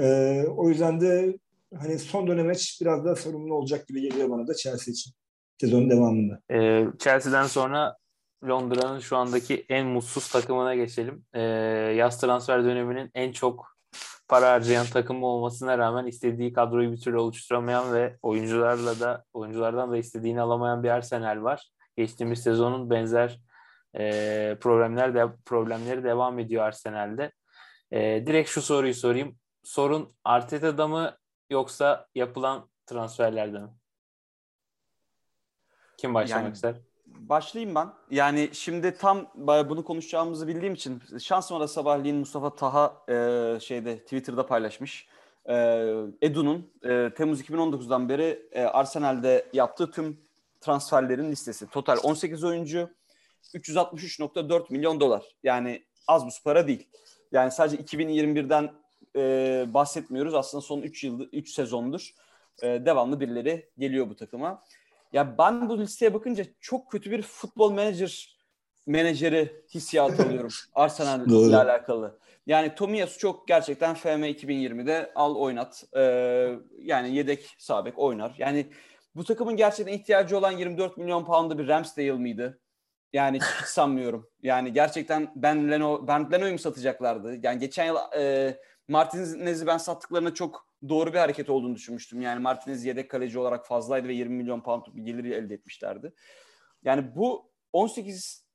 E, 0.00 0.04
o 0.56 0.68
yüzden 0.68 1.00
de 1.00 1.38
hani 1.78 1.98
son 1.98 2.26
dönemeç 2.26 2.78
biraz 2.80 3.04
daha 3.04 3.16
sorumlu 3.16 3.54
olacak 3.54 3.88
gibi 3.88 4.00
geliyor 4.00 4.30
bana 4.30 4.48
da 4.48 4.54
Chelsea 4.54 4.92
için 4.92 5.12
sezon 5.60 5.90
devamında. 5.90 6.40
Ee, 6.50 6.86
Chelsea'den 6.98 7.46
sonra 7.46 7.96
Londra'nın 8.48 8.98
şu 8.98 9.16
andaki 9.16 9.66
en 9.68 9.86
mutsuz 9.86 10.28
takımına 10.28 10.74
geçelim. 10.74 11.24
Ee, 11.34 11.40
yaz 11.96 12.20
transfer 12.20 12.64
döneminin 12.64 13.10
en 13.14 13.32
çok 13.32 13.72
para 14.28 14.50
harcayan 14.50 14.86
takımı 14.86 15.26
olmasına 15.26 15.78
rağmen 15.78 16.06
istediği 16.06 16.52
kadroyu 16.52 16.92
bir 16.92 17.00
türlü 17.00 17.18
oluşturamayan 17.18 17.94
ve 17.94 18.16
oyuncularla 18.22 19.00
da 19.00 19.24
oyunculardan 19.32 19.92
da 19.92 19.96
istediğini 19.96 20.40
alamayan 20.40 20.82
bir 20.82 20.88
Arsenal 20.88 21.42
var. 21.42 21.70
Geçtiğimiz 21.96 22.42
sezonun 22.42 22.90
benzer 22.90 23.40
e, 23.98 24.56
problemler 24.60 25.14
de 25.14 25.26
problemleri 25.44 26.04
devam 26.04 26.38
ediyor 26.38 26.64
Arsenal'de. 26.64 27.32
E, 27.90 28.26
direkt 28.26 28.50
şu 28.50 28.62
soruyu 28.62 28.94
sorayım. 28.94 29.36
Sorun 29.62 30.08
Arteta'da 30.24 30.88
mı 30.88 31.16
yoksa 31.52 32.08
yapılan 32.14 32.68
transferlerde 32.86 33.58
mi? 33.58 33.68
Kim 35.96 36.14
başlamak 36.14 36.44
Yani- 36.44 36.54
ister? 36.54 36.74
Başlayayım 37.06 37.74
ben. 37.74 37.88
Yani 38.10 38.50
şimdi 38.52 38.94
tam 38.96 39.26
bunu 39.38 39.84
konuşacağımızı 39.84 40.48
bildiğim 40.48 40.74
için 40.74 41.02
şansıma 41.18 41.60
da 41.60 41.68
sabahleyin 41.68 42.16
Mustafa 42.16 42.54
Taha 42.54 43.04
e, 43.08 43.58
şeyde 43.60 43.98
Twitter'da 43.98 44.46
paylaşmış. 44.46 45.08
E, 45.48 45.54
Edu'nun 46.22 46.72
e, 46.84 47.10
Temmuz 47.16 47.40
2019'dan 47.40 48.08
beri 48.08 48.48
e, 48.52 48.62
Arsenal'de 48.62 49.50
yaptığı 49.52 49.90
tüm 49.90 50.20
transferlerin 50.60 51.30
listesi. 51.30 51.66
Total 51.66 51.98
18 52.02 52.44
oyuncu, 52.44 52.90
363.4 53.54 54.72
milyon 54.72 55.00
dolar. 55.00 55.24
Yani 55.42 55.84
az 56.08 56.26
buz 56.26 56.42
para 56.42 56.66
değil. 56.66 56.88
Yani 57.32 57.50
sadece 57.50 57.76
2021'den 57.82 58.72
e, 59.16 59.64
bahsetmiyoruz. 59.68 60.34
Aslında 60.34 60.60
son 60.60 60.82
3 60.82 61.04
yıl 61.04 61.28
3 61.32 61.50
sezondur 61.50 62.10
e, 62.62 62.66
devamlı 62.66 63.20
birileri 63.20 63.70
geliyor 63.78 64.10
bu 64.10 64.16
takıma. 64.16 64.62
Ya 65.12 65.38
ben 65.38 65.68
bu 65.68 65.78
listeye 65.78 66.14
bakınca 66.14 66.44
çok 66.60 66.90
kötü 66.90 67.10
bir 67.10 67.22
futbol 67.22 67.72
menajer 67.72 68.36
menajeri 68.86 69.64
hissiyatı 69.74 70.22
alıyorum 70.26 70.50
Arsenal 70.74 71.26
ile 71.26 71.56
alakalı. 71.56 72.18
Yani 72.46 72.74
Tomiyasu 72.74 73.18
çok 73.18 73.48
gerçekten 73.48 73.94
FM 73.94 74.08
2020'de 74.08 75.12
al 75.14 75.36
oynat. 75.36 75.84
Ee, 75.96 76.54
yani 76.78 77.14
yedek 77.16 77.54
sabek 77.58 77.98
oynar. 77.98 78.34
Yani 78.38 78.66
bu 79.14 79.24
takımın 79.24 79.56
gerçekten 79.56 79.92
ihtiyacı 79.92 80.38
olan 80.38 80.50
24 80.50 80.96
milyon 80.96 81.24
pound'da 81.24 81.58
bir 81.58 81.68
Ramsdale 81.68 82.12
mıydı? 82.12 82.60
Yani 83.12 83.36
hiç 83.36 83.44
sanmıyorum. 83.66 84.30
Yani 84.42 84.72
gerçekten 84.72 85.32
Ben 85.36 85.70
Leno, 85.70 86.06
Ben 86.06 86.32
Leno'yu 86.32 86.52
mu 86.52 86.58
satacaklardı? 86.58 87.38
Yani 87.42 87.58
geçen 87.58 87.86
yıl 87.86 87.96
e, 88.16 88.56
Martinez'i 88.92 89.66
ben 89.66 89.76
sattıklarına 89.76 90.34
çok 90.34 90.66
doğru 90.88 91.12
bir 91.12 91.18
hareket 91.18 91.50
olduğunu 91.50 91.74
düşünmüştüm. 91.74 92.20
Yani 92.22 92.40
Martinez 92.40 92.84
yedek 92.84 93.10
kaleci 93.10 93.38
olarak 93.38 93.66
fazlaydı 93.66 94.08
ve 94.08 94.14
20 94.14 94.36
milyon 94.36 94.60
pound 94.60 94.82
bir 94.92 95.02
gelir 95.02 95.24
elde 95.24 95.54
etmişlerdi. 95.54 96.12
Yani 96.84 97.16
bu 97.16 97.50
18 97.72 98.46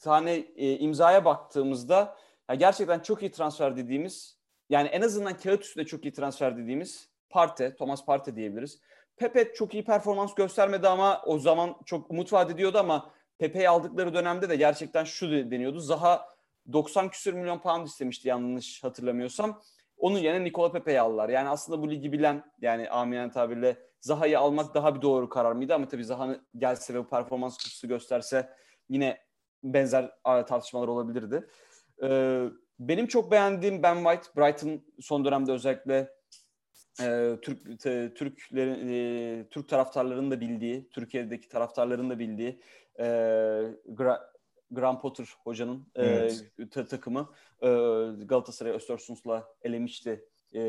tane 0.00 0.34
e, 0.34 0.78
imzaya 0.78 1.24
baktığımızda 1.24 2.16
ya 2.50 2.54
gerçekten 2.54 3.00
çok 3.00 3.22
iyi 3.22 3.30
transfer 3.30 3.76
dediğimiz 3.76 4.38
yani 4.70 4.88
en 4.88 5.02
azından 5.02 5.36
kağıt 5.36 5.62
üstünde 5.62 5.86
çok 5.86 6.04
iyi 6.04 6.12
transfer 6.12 6.56
dediğimiz 6.56 7.08
Parte, 7.30 7.76
Thomas 7.76 8.04
Parte 8.04 8.36
diyebiliriz. 8.36 8.80
Pepe 9.16 9.54
çok 9.54 9.74
iyi 9.74 9.84
performans 9.84 10.34
göstermedi 10.34 10.88
ama 10.88 11.22
o 11.26 11.38
zaman 11.38 11.76
çok 11.84 12.10
umut 12.10 12.32
vaat 12.32 12.50
ediyordu 12.50 12.78
ama 12.78 13.10
Pepe'yi 13.38 13.68
aldıkları 13.68 14.14
dönemde 14.14 14.48
de 14.48 14.56
gerçekten 14.56 15.04
şu 15.04 15.30
deniyordu. 15.30 15.80
Zaha 15.80 16.35
90 16.72 17.10
küsür 17.10 17.32
milyon 17.32 17.58
pound 17.58 17.86
istemişti 17.86 18.28
yanlış 18.28 18.84
hatırlamıyorsam. 18.84 19.62
Onun 19.98 20.18
yerine 20.18 20.44
Nikola 20.44 20.72
Pepe'yi 20.72 21.00
aldılar. 21.00 21.28
Yani 21.28 21.48
aslında 21.48 21.82
bu 21.82 21.90
ligi 21.90 22.12
bilen 22.12 22.44
yani 22.60 22.90
aminen 22.90 23.30
tabirle 23.30 23.76
Zaha'yı 24.00 24.38
almak 24.38 24.74
daha 24.74 24.94
bir 24.94 25.02
doğru 25.02 25.28
karar 25.28 25.52
mıydı? 25.52 25.74
Ama 25.74 25.88
tabii 25.88 26.04
Zaha'nın 26.04 26.46
gelse 26.58 26.94
ve 26.94 26.98
bu 26.98 27.08
performans 27.08 27.56
kutusu 27.56 27.88
gösterse 27.88 28.50
yine 28.88 29.18
benzer 29.62 30.10
tartışmalar 30.24 30.88
olabilirdi. 30.88 31.48
Ee, 32.02 32.44
benim 32.78 33.06
çok 33.06 33.30
beğendiğim 33.30 33.82
Ben 33.82 33.96
White, 33.96 34.40
Brighton 34.40 34.82
son 35.00 35.24
dönemde 35.24 35.52
özellikle 35.52 36.12
e, 37.00 37.36
Türk 37.42 37.86
e, 37.86 38.14
Türklerin 38.14 38.88
e, 38.88 39.48
Türk 39.48 39.68
taraftarlarının 39.68 40.30
da 40.30 40.40
bildiği, 40.40 40.88
Türkiye'deki 40.90 41.48
taraftarların 41.48 42.10
da 42.10 42.18
bildiği 42.18 42.60
e, 42.98 43.04
Gra- 43.88 44.35
Graham 44.70 45.00
Potter 45.00 45.28
hocanın 45.44 45.86
e, 45.94 46.02
Evet. 46.04 46.52
ta- 46.70 46.86
takımı 46.86 47.30
e, 47.62 47.66
Galatasaray 48.24 48.72
Östersunds'la 48.72 49.48
elemişti 49.62 50.24
e, 50.52 50.60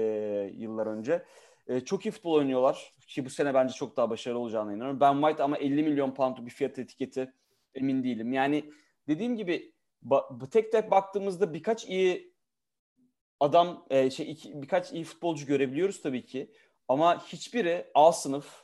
yıllar 0.54 0.88
önce. 0.88 1.26
E, 1.68 1.80
çok 1.80 2.06
iyi 2.06 2.12
futbol 2.12 2.34
oynuyorlar 2.34 2.94
ki 3.08 3.26
bu 3.26 3.30
sene 3.30 3.54
bence 3.54 3.74
çok 3.74 3.98
daha 3.98 4.10
başarılı 4.10 4.40
olacağına 4.40 4.74
inanıyorum. 4.74 5.00
Ben 5.00 5.14
White 5.22 5.44
ama 5.44 5.58
50 5.58 5.84
milyon 5.84 6.14
pound 6.14 6.38
bir 6.46 6.52
fiyat 6.52 6.80
etiketi 6.80 7.34
emin 7.76 8.04
değilim. 8.04 8.34
Yani 8.34 8.72
dediğim 9.08 9.36
gibi 9.36 9.74
ba- 10.06 10.50
tek 10.50 10.72
tek 10.72 10.92
baktığımızda 10.92 11.54
birkaç 11.54 11.86
iyi 11.86 12.34
adam 13.40 13.86
e, 13.90 14.10
şey 14.10 14.32
iki, 14.32 14.62
birkaç 14.62 14.92
iyi 14.94 15.04
futbolcu 15.04 15.46
görebiliyoruz 15.46 16.02
tabii 16.02 16.26
ki. 16.26 16.52
Ama 16.88 17.26
hiçbiri 17.26 17.86
A 17.94 18.12
sınıf 18.12 18.64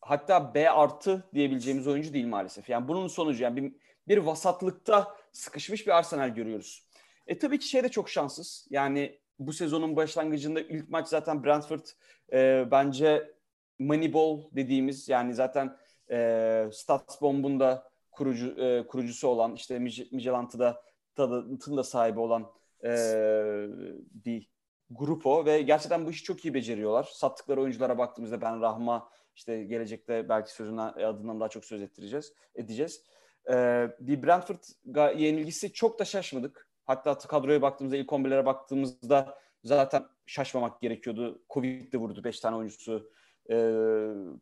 hatta 0.00 0.54
B 0.54 0.70
artı 0.70 1.28
diyebileceğimiz 1.34 1.86
oyuncu 1.88 2.12
değil 2.12 2.26
maalesef. 2.26 2.68
Yani 2.68 2.88
bunun 2.88 3.08
sonucu 3.08 3.42
yani 3.42 3.56
bir, 3.56 3.72
bir 4.08 4.18
vasatlıkta 4.18 5.16
sıkışmış 5.32 5.86
bir 5.86 5.98
Arsenal 5.98 6.28
görüyoruz. 6.28 6.86
E 7.26 7.38
tabii 7.38 7.58
ki 7.58 7.68
şey 7.68 7.82
de 7.82 7.88
çok 7.88 8.10
şanssız. 8.10 8.66
Yani 8.70 9.18
bu 9.38 9.52
sezonun 9.52 9.96
başlangıcında 9.96 10.60
ilk 10.60 10.88
maç 10.88 11.08
zaten 11.08 11.44
Brentford 11.44 11.86
e, 12.32 12.66
bence 12.70 13.32
Moneyball 13.78 14.42
dediğimiz 14.52 15.08
yani 15.08 15.34
zaten 15.34 15.76
e, 16.10 16.68
Statsbomb'un 16.72 17.60
da 17.60 17.90
kurucu 18.10 18.46
e, 18.46 18.86
kurucusu 18.86 19.28
olan 19.28 19.54
işte 19.54 19.78
Mijelantı'da 20.12 20.82
tadın 21.14 21.76
da 21.76 21.84
sahibi 21.84 22.20
olan 22.20 22.52
e, 22.84 22.90
bir 24.24 24.48
grup 24.90 25.26
o 25.26 25.46
ve 25.46 25.62
gerçekten 25.62 26.06
bu 26.06 26.10
işi 26.10 26.24
çok 26.24 26.44
iyi 26.44 26.54
beceriyorlar. 26.54 27.08
Sattıkları 27.12 27.60
oyunculara 27.60 27.98
baktığımızda 27.98 28.40
Ben 28.40 28.60
Rahma 28.60 29.08
işte 29.34 29.64
gelecekte 29.64 30.28
belki 30.28 30.52
sözünden 30.52 30.88
adından 30.88 31.40
daha 31.40 31.48
çok 31.48 31.64
söz 31.64 31.82
ettireceğiz 31.82 32.32
edeceğiz. 32.54 33.02
E, 33.50 33.88
bir 34.00 34.22
Brentford 34.22 34.58
yenilgisi 35.18 35.72
çok 35.72 35.98
da 35.98 36.04
şaşmadık. 36.04 36.68
Hatta 36.84 37.18
kadroya 37.18 37.62
baktığımızda 37.62 37.96
ilk 37.96 38.08
11'lere 38.08 38.46
baktığımızda 38.46 39.38
zaten 39.64 40.04
şaşmamak 40.26 40.80
gerekiyordu. 40.80 41.42
Covid'de 41.50 41.98
vurdu 41.98 42.24
5 42.24 42.40
tane 42.40 42.56
oyuncusu 42.56 43.10
e, 43.50 43.74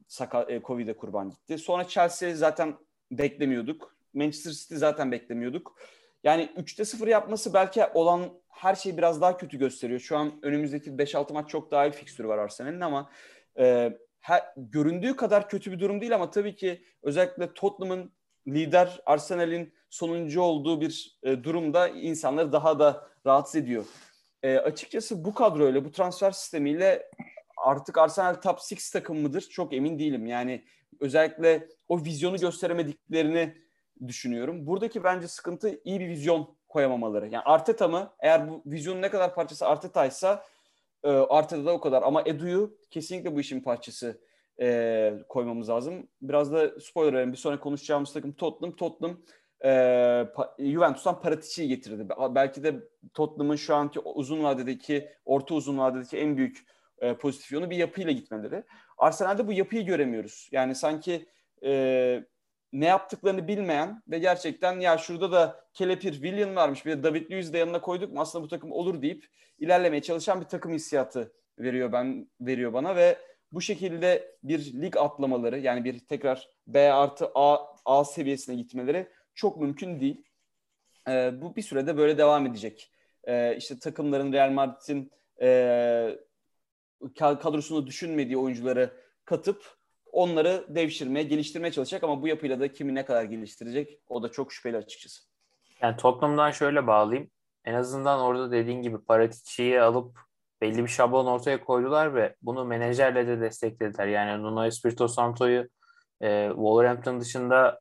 saka, 0.09 0.43
e, 0.43 0.63
Covid'e 0.63 0.97
kurban 0.97 1.31
gitti. 1.31 1.59
Sonra 1.59 1.89
Chelsea 1.89 2.35
zaten 2.35 2.75
beklemiyorduk. 3.11 3.97
Manchester 4.15 4.53
City 4.53 4.75
zaten 4.75 5.13
beklemiyorduk. 5.13 5.77
Yani 6.25 6.51
3'te 6.57 6.85
0 6.85 7.09
yapması 7.09 7.55
belki 7.55 7.85
olan 7.95 8.41
her 8.49 8.75
şeyi 8.75 8.99
biraz 8.99 9.21
daha 9.21 9.37
kötü 9.37 9.59
gösteriyor. 9.59 10.01
Şu 10.01 10.17
an 10.17 10.33
önümüzdeki 10.43 10.91
5-6 10.91 11.33
maç 11.33 11.49
çok 11.49 11.71
daha 11.71 11.87
iyi 11.87 11.93
fikstürü 11.93 12.29
var 12.29 12.39
Arsenal'in 12.39 12.81
ama 12.81 13.11
e, 13.59 13.99
her, 14.21 14.43
göründüğü 14.57 15.17
kadar 15.17 15.49
kötü 15.49 15.73
bir 15.73 15.81
durum 15.81 16.01
değil 16.01 16.15
ama 16.15 16.31
tabii 16.31 16.57
ki 16.57 16.83
özellikle 17.03 17.55
Tottenham'ın 17.55 18.13
lider 18.49 19.01
Arsenal'in 19.07 19.73
sonuncu 19.91 20.43
olduğu 20.43 20.81
bir 20.81 21.19
e, 21.23 21.45
durumda 21.45 21.89
insanları 21.89 22.53
daha 22.53 22.79
da 22.79 23.09
rahatsız 23.27 23.57
ediyor. 23.57 23.85
E, 24.43 24.59
açıkçası 24.59 25.25
bu 25.25 25.35
kadroyla, 25.35 25.85
bu 25.85 25.93
transfer 25.93 26.31
sistemiyle 26.31 27.11
artık 27.57 27.99
Arsenal 27.99 28.35
top 28.35 28.59
6 28.59 28.93
takım 28.93 29.21
mıdır 29.21 29.41
çok 29.41 29.73
emin 29.73 29.99
değilim. 29.99 30.27
Yani 30.27 30.65
özellikle 31.01 31.69
o 31.89 32.05
vizyonu 32.05 32.37
gösteremediklerini 32.37 33.57
düşünüyorum. 34.07 34.67
Buradaki 34.67 35.05
bence 35.05 35.29
sıkıntı 35.29 35.81
iyi 35.85 36.01
bir 36.01 36.09
vizyon 36.09 36.57
koyamamaları. 36.69 37.29
Yani 37.29 37.43
Arteta 37.45 37.89
mı? 37.89 38.13
Eğer 38.21 38.49
bu 38.49 38.63
vizyonun 38.67 39.03
ne 39.03 39.11
kadar 39.11 39.35
parçası 39.35 39.67
Arteta'ysa 39.67 40.45
e, 41.05 41.09
Arteta 41.09 41.65
da 41.65 41.73
o 41.73 41.81
kadar. 41.81 42.03
Ama 42.03 42.23
Edu'yu 42.27 42.79
kesinlikle 42.91 43.35
bu 43.37 43.41
işin 43.41 43.61
parçası 43.61 44.21
e, 44.61 45.13
koymamız 45.29 45.69
lazım. 45.69 46.09
Biraz 46.23 46.53
da 46.53 46.81
spoiler 46.81 47.13
verelim. 47.13 47.33
Bir 47.33 47.37
sonra 47.37 47.61
konuşacağımız 47.61 48.13
takım 48.13 48.33
Tottenham. 48.33 48.77
Tottenham 48.77 49.17
e, 49.65 50.25
Juventus'tan 50.59 51.21
Paratici'yi 51.21 51.69
getirdi. 51.69 52.09
Belki 52.35 52.63
de 52.65 52.75
Tottenham'ın 53.15 53.57
şu 53.57 53.75
anki 53.75 54.01
uzun 54.01 54.45
vadedeki, 54.45 55.09
orta 55.25 55.55
uzun 55.55 55.79
vadedeki 55.79 56.19
en 56.19 56.37
büyük 56.37 56.67
e, 56.99 57.15
pozitif 57.17 57.53
yönü 57.53 57.71
bir 57.71 57.77
yapıyla 57.77 58.13
gitmeleri. 58.13 58.65
Arsenal'de 58.99 59.47
bu 59.47 59.53
yapıyı 59.53 59.87
göremiyoruz. 59.87 60.49
Yani 60.53 60.75
sanki 60.75 61.27
e, 61.65 62.25
ne 62.73 62.87
yaptıklarını 62.87 63.49
bilmeyen 63.49 64.03
ve 64.09 64.19
gerçekten 64.19 64.81
ya 64.81 64.99
şurada 64.99 65.33
da 65.33 65.65
Kelepir, 65.75 66.13
William 66.13 66.57
varmış 66.57 66.87
bir 66.87 66.91
de 66.91 67.03
David 67.03 67.31
Luiz 67.31 67.53
de 67.53 67.59
yanına 67.59 67.81
koyduk 67.81 68.13
mu 68.13 68.21
aslında 68.21 68.45
bu 68.45 68.49
takım 68.49 68.73
olur 68.73 69.03
deyip 69.03 69.27
ilerlemeye 69.59 70.03
çalışan 70.03 70.41
bir 70.41 70.47
takım 70.47 70.73
hissiyatı 70.73 71.33
veriyor 71.59 71.93
ben 71.93 72.31
veriyor 72.41 72.73
bana 72.73 72.97
ve 72.97 73.19
bu 73.53 73.61
şekilde 73.61 74.37
bir 74.43 74.83
lig 74.83 74.97
atlamaları 74.97 75.59
yani 75.59 75.85
bir 75.85 75.99
tekrar 75.99 76.49
B 76.67 76.93
artı 76.93 77.31
A, 77.35 77.59
A 77.85 78.05
seviyesine 78.05 78.55
gitmeleri 78.55 79.09
çok 79.35 79.61
mümkün 79.61 80.01
değil. 80.01 80.25
Ee, 81.09 81.33
bu 81.43 81.57
bir 81.57 81.63
sürede 81.63 81.97
böyle 81.97 82.19
devam 82.19 82.47
edecek. 82.47 82.93
Ee, 83.25 83.57
işte 83.57 83.79
takımların 83.79 84.33
Real 84.33 84.51
Madrid'in 84.51 85.11
e, 85.41 86.19
kadrosunda 87.15 87.87
düşünmediği 87.87 88.37
oyuncuları 88.37 88.93
katıp 89.25 89.81
onları 90.13 90.67
devşirmeye, 90.69 91.23
geliştirmeye 91.23 91.73
çalışacak 91.73 92.05
ama 92.05 92.23
bu 92.23 92.29
yapıyla 92.29 92.61
da 92.61 92.73
kimi 92.73 92.95
ne 92.95 93.05
kadar 93.05 93.25
geliştirecek 93.25 94.01
o 94.09 94.23
da 94.23 94.33
çok 94.33 94.53
şüpheli 94.53 94.77
açıkçası. 94.77 95.23
Yani 95.83 95.97
Tottenham'dan 95.97 96.51
şöyle 96.51 96.87
bağlayayım. 96.87 97.31
En 97.65 97.75
azından 97.75 98.21
orada 98.21 98.51
dediğin 98.51 98.83
gibi 98.83 98.99
Paratici'yi 98.99 99.81
alıp 99.81 100.19
belli 100.61 100.83
bir 100.83 100.89
şablon 100.89 101.27
ortaya 101.27 101.65
koydular 101.65 102.15
ve 102.15 102.37
bunu 102.43 102.65
menajerle 102.65 103.27
de 103.27 103.41
desteklediler. 103.41 104.07
Yani 104.07 104.43
Nuno 104.43 104.65
Espirito 104.65 105.09
Santo'yu 105.09 105.69
e, 106.21 106.49
Wolverhampton 106.49 107.21
dışında 107.21 107.81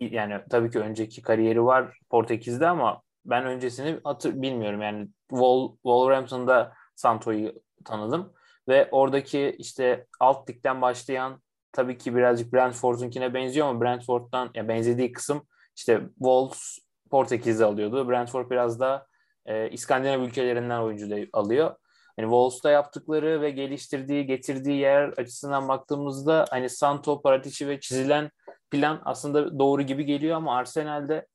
yani 0.00 0.40
tabii 0.50 0.70
ki 0.70 0.78
önceki 0.78 1.22
kariyeri 1.22 1.64
var 1.64 1.98
Portekiz'de 2.10 2.68
ama 2.68 3.02
ben 3.24 3.44
öncesini 3.44 4.00
hatır, 4.04 4.42
bilmiyorum. 4.42 4.82
Yani 4.82 5.08
Wol, 5.30 5.72
Wolverhampton'da 5.74 6.72
Santo'yu 6.96 7.52
tanıdım 7.84 8.32
ve 8.68 8.88
oradaki 8.90 9.56
işte 9.58 10.06
alt 10.20 10.50
ligden 10.50 10.82
başlayan 10.82 11.42
tabii 11.72 11.98
ki 11.98 12.16
birazcık 12.16 12.52
Brentford'unkine 12.52 13.34
benziyor 13.34 13.66
ama 13.66 13.80
Brentford'dan 13.80 14.50
ya 14.54 14.68
benzediği 14.68 15.12
kısım 15.12 15.46
işte 15.76 16.00
Wolves 16.18 16.78
Portekiz'de 17.10 17.64
alıyordu. 17.64 18.08
Brentford 18.08 18.50
biraz 18.50 18.80
da 18.80 19.06
e, 19.46 19.70
İskandinav 19.70 20.20
ülkelerinden 20.20 20.80
oyuncu 20.80 21.28
alıyor. 21.32 21.76
Yani 22.18 22.26
Wolves'ta 22.26 22.70
yaptıkları 22.70 23.40
ve 23.40 23.50
geliştirdiği, 23.50 24.26
getirdiği 24.26 24.78
yer 24.78 25.08
açısından 25.08 25.68
baktığımızda 25.68 26.44
hani 26.50 26.68
Santo, 26.70 27.22
Paratici 27.22 27.68
ve 27.68 27.80
çizilen 27.80 28.30
plan 28.70 29.02
aslında 29.04 29.58
doğru 29.58 29.82
gibi 29.82 30.04
geliyor 30.04 30.36
ama 30.36 30.56
Arsenal'de 30.56 31.26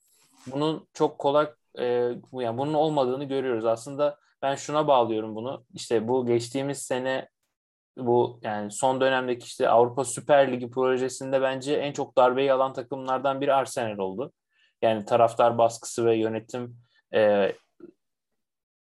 bunun 0.47 0.87
çok 0.93 1.19
kolay 1.19 1.47
e, 1.79 1.83
yani 2.33 2.57
bunun 2.57 2.73
olmadığını 2.73 3.23
görüyoruz. 3.23 3.65
Aslında 3.65 4.17
ben 4.41 4.55
şuna 4.55 4.87
bağlıyorum 4.87 5.35
bunu. 5.35 5.65
İşte 5.73 6.07
bu 6.07 6.25
geçtiğimiz 6.25 6.77
sene 6.77 7.29
bu 7.97 8.39
yani 8.43 8.71
son 8.71 9.01
dönemdeki 9.01 9.45
işte 9.45 9.69
Avrupa 9.69 10.05
Süper 10.05 10.51
Ligi 10.51 10.69
projesinde 10.69 11.41
bence 11.41 11.75
en 11.75 11.93
çok 11.93 12.17
darbeyi 12.17 12.53
alan 12.53 12.73
takımlardan 12.73 13.41
biri 13.41 13.53
Arsenal 13.53 13.97
oldu. 13.97 14.31
Yani 14.81 15.05
taraftar 15.05 15.57
baskısı 15.57 16.05
ve 16.05 16.17
yönetim 16.17 16.77
e, 17.13 17.51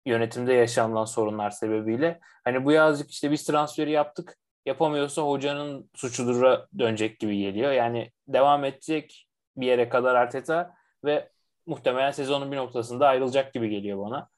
yönetimde 0.08 0.53
yaşanılan 0.53 1.05
sorunlar 1.05 1.49
sebebiyle. 1.49 2.20
Hani 2.43 2.66
bu 2.66 2.72
yazık 2.72 3.12
işte 3.12 3.32
biz 3.32 3.43
transferi 3.43 3.91
yaptık 3.91 4.38
yapamıyorsa 4.66 5.22
hocanın 5.22 5.89
suçudura 5.95 6.68
dönecek 6.80 7.20
gibi 7.20 7.38
geliyor. 7.38 7.72
Yani 7.72 8.12
devam 8.28 8.66
edecek 8.66 9.28
bir 9.58 9.68
yere 9.68 9.89
kadar 9.89 10.16
Arteta 10.16 10.76
ve 11.05 11.30
muhtemelen 11.66 12.12
sezonun 12.12 12.51
bir 12.51 12.58
noktasında 12.58 13.08
ayrılacak 13.08 13.53
gibi 13.53 13.70
geliyor 13.70 13.99
bana. 13.99 14.30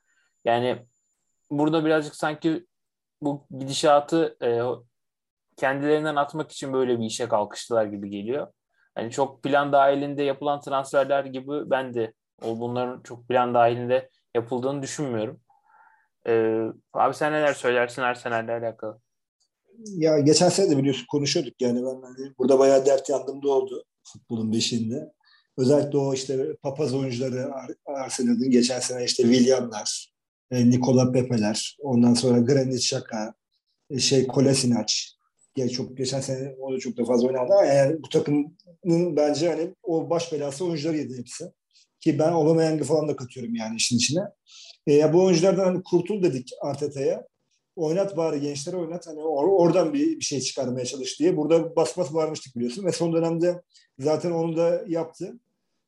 Yani 0.46 0.86
burada 1.52 1.86
birazcık 1.86 2.16
sanki 2.16 2.66
bu 3.22 3.48
gidişatı 3.60 4.38
e, 4.44 4.62
kendilerinden 5.58 6.16
atmak 6.16 6.52
için 6.52 6.74
böyle 6.74 7.00
bir 7.00 7.06
işe 7.06 7.28
kalkıştılar 7.28 7.86
gibi 7.86 8.10
geliyor. 8.10 8.48
Hani 8.96 9.12
çok 9.12 9.44
plan 9.44 9.72
dahilinde 9.74 10.24
yapılan 10.24 10.62
transferler 10.62 11.26
gibi 11.26 11.70
ben 11.70 11.94
de 11.94 12.14
o 12.42 12.60
bunların 12.60 13.02
çok 13.02 13.28
plan 13.28 13.54
dahilinde 13.54 14.10
yapıldığını 14.36 14.82
düşünmüyorum. 14.82 15.42
Ee, 16.30 16.68
abi 16.94 17.16
sen 17.16 17.34
neler 17.34 17.54
söylersin 17.54 18.02
Arsenal'le 18.02 18.50
alakalı? 18.50 19.00
Ya 19.86 20.20
geçen 20.20 20.50
sene 20.50 20.70
de 20.70 20.78
biliyorsun 20.78 21.06
konuşuyorduk 21.12 21.62
yani 21.62 21.86
ben 21.86 22.02
hani 22.02 22.34
burada 22.38 22.60
bayağı 22.60 22.86
dert 22.86 23.10
yandığımda 23.10 23.50
oldu 23.50 23.84
futbolun 24.04 24.54
beşinde. 24.54 25.14
Özellikle 25.58 25.98
o 25.98 26.14
işte 26.14 26.56
papaz 26.62 26.94
oyuncuları 26.94 27.52
Arsenal'ın 27.86 28.50
geçen 28.50 28.80
sene 28.80 29.06
işte 29.06 29.24
William'lar, 29.24 30.14
e, 30.52 30.70
Nikola 30.70 31.12
Pepe'ler, 31.12 31.78
ondan 31.82 32.14
sonra 32.14 32.40
Granit 32.40 32.80
Xhaka, 32.80 33.34
e, 33.90 34.00
şey 34.00 34.28
Kolasinac. 34.28 34.94
Yani 35.58 35.72
çok 35.72 35.98
geçen 35.98 36.22
sene 36.22 36.56
o 36.60 36.74
da 36.74 36.80
çok 36.80 36.98
da 36.98 37.06
fazla 37.06 37.28
oynadı 37.28 37.54
ama 37.54 37.66
yani 37.66 38.04
bu 38.04 38.10
takımın 38.10 39.16
bence 39.16 39.50
hani 39.50 39.76
o 39.84 40.10
baş 40.10 40.34
belası 40.34 40.66
oyuncular 40.66 40.94
yedi 40.94 41.18
hepsi. 41.18 41.52
Ki 42.00 42.20
ben 42.20 42.32
Aubameyang'ı 42.32 42.84
falan 42.84 43.08
da 43.08 43.16
katıyorum 43.16 43.56
yani 43.56 43.76
işin 43.76 43.98
içine. 43.98 44.22
E, 44.90 45.14
bu 45.14 45.24
oyunculardan 45.24 45.66
hani 45.66 45.84
kurtul 45.84 46.24
dedik 46.24 46.52
Arteta'ya. 46.62 47.28
Oynat 47.76 48.18
bari 48.18 48.42
gençlere 48.42 48.76
oynat. 48.78 49.08
Hani 49.08 49.20
or- 49.20 49.58
oradan 49.58 49.94
bir, 49.94 50.20
bir 50.20 50.26
şey 50.26 50.42
çıkarmaya 50.42 50.86
çalış 50.86 51.20
diye. 51.20 51.38
Burada 51.38 51.76
bas 51.76 51.98
varmıştık 51.98 52.56
biliyorsun. 52.56 52.86
Ve 52.86 52.92
son 52.92 53.14
dönemde 53.14 53.62
zaten 54.00 54.32
onu 54.32 54.58
da 54.58 54.84
yaptı. 54.88 55.40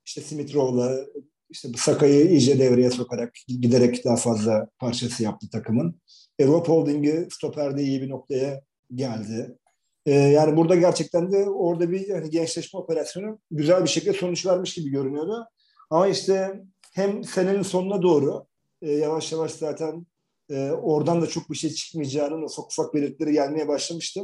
İşte 0.06 0.22
Smith 0.22 0.56
Rowe'la 0.56 1.06
işte 1.50 1.70
Saka'yı 1.78 2.30
iyice 2.30 2.60
devreye 2.60 2.92
sokarak 2.92 3.34
giderek 3.48 4.06
daha 4.06 4.16
fazla 4.16 4.68
parçası 4.80 5.24
yaptı 5.24 5.50
takımın. 5.50 6.02
E, 6.40 6.48
Rob 6.48 6.68
Holding'i 6.68 7.28
stoperde 7.32 7.84
iyi 7.84 8.02
bir 8.02 8.10
noktaya 8.10 8.62
geldi. 8.96 9.58
E, 10.06 10.12
yani 10.12 10.58
burada 10.58 10.76
gerçekten 10.76 11.32
de 11.32 11.50
orada 11.50 11.92
bir 11.92 12.10
hani 12.10 12.30
gençleşme 12.30 12.80
operasyonu 12.80 13.40
güzel 13.52 13.84
bir 13.84 13.90
şekilde 13.90 14.14
sonuç 14.14 14.46
vermiş 14.46 14.74
gibi 14.74 14.90
görünüyordu. 14.90 15.46
Ama 15.90 16.08
işte 16.08 16.62
hem 16.94 17.24
senenin 17.24 17.62
sonuna 17.62 18.02
doğru 18.02 18.46
e, 18.82 18.92
yavaş 18.92 19.32
yavaş 19.32 19.52
zaten 19.52 20.06
e, 20.50 20.72
oradan 20.72 21.22
da 21.22 21.28
çok 21.28 21.50
bir 21.50 21.56
şey 21.56 21.70
çıkmayacağının 21.70 22.42
ufak 22.42 22.66
ufak 22.66 22.94
belirtileri 22.94 23.34
gelmeye 23.34 23.68
başlamıştı. 23.68 24.22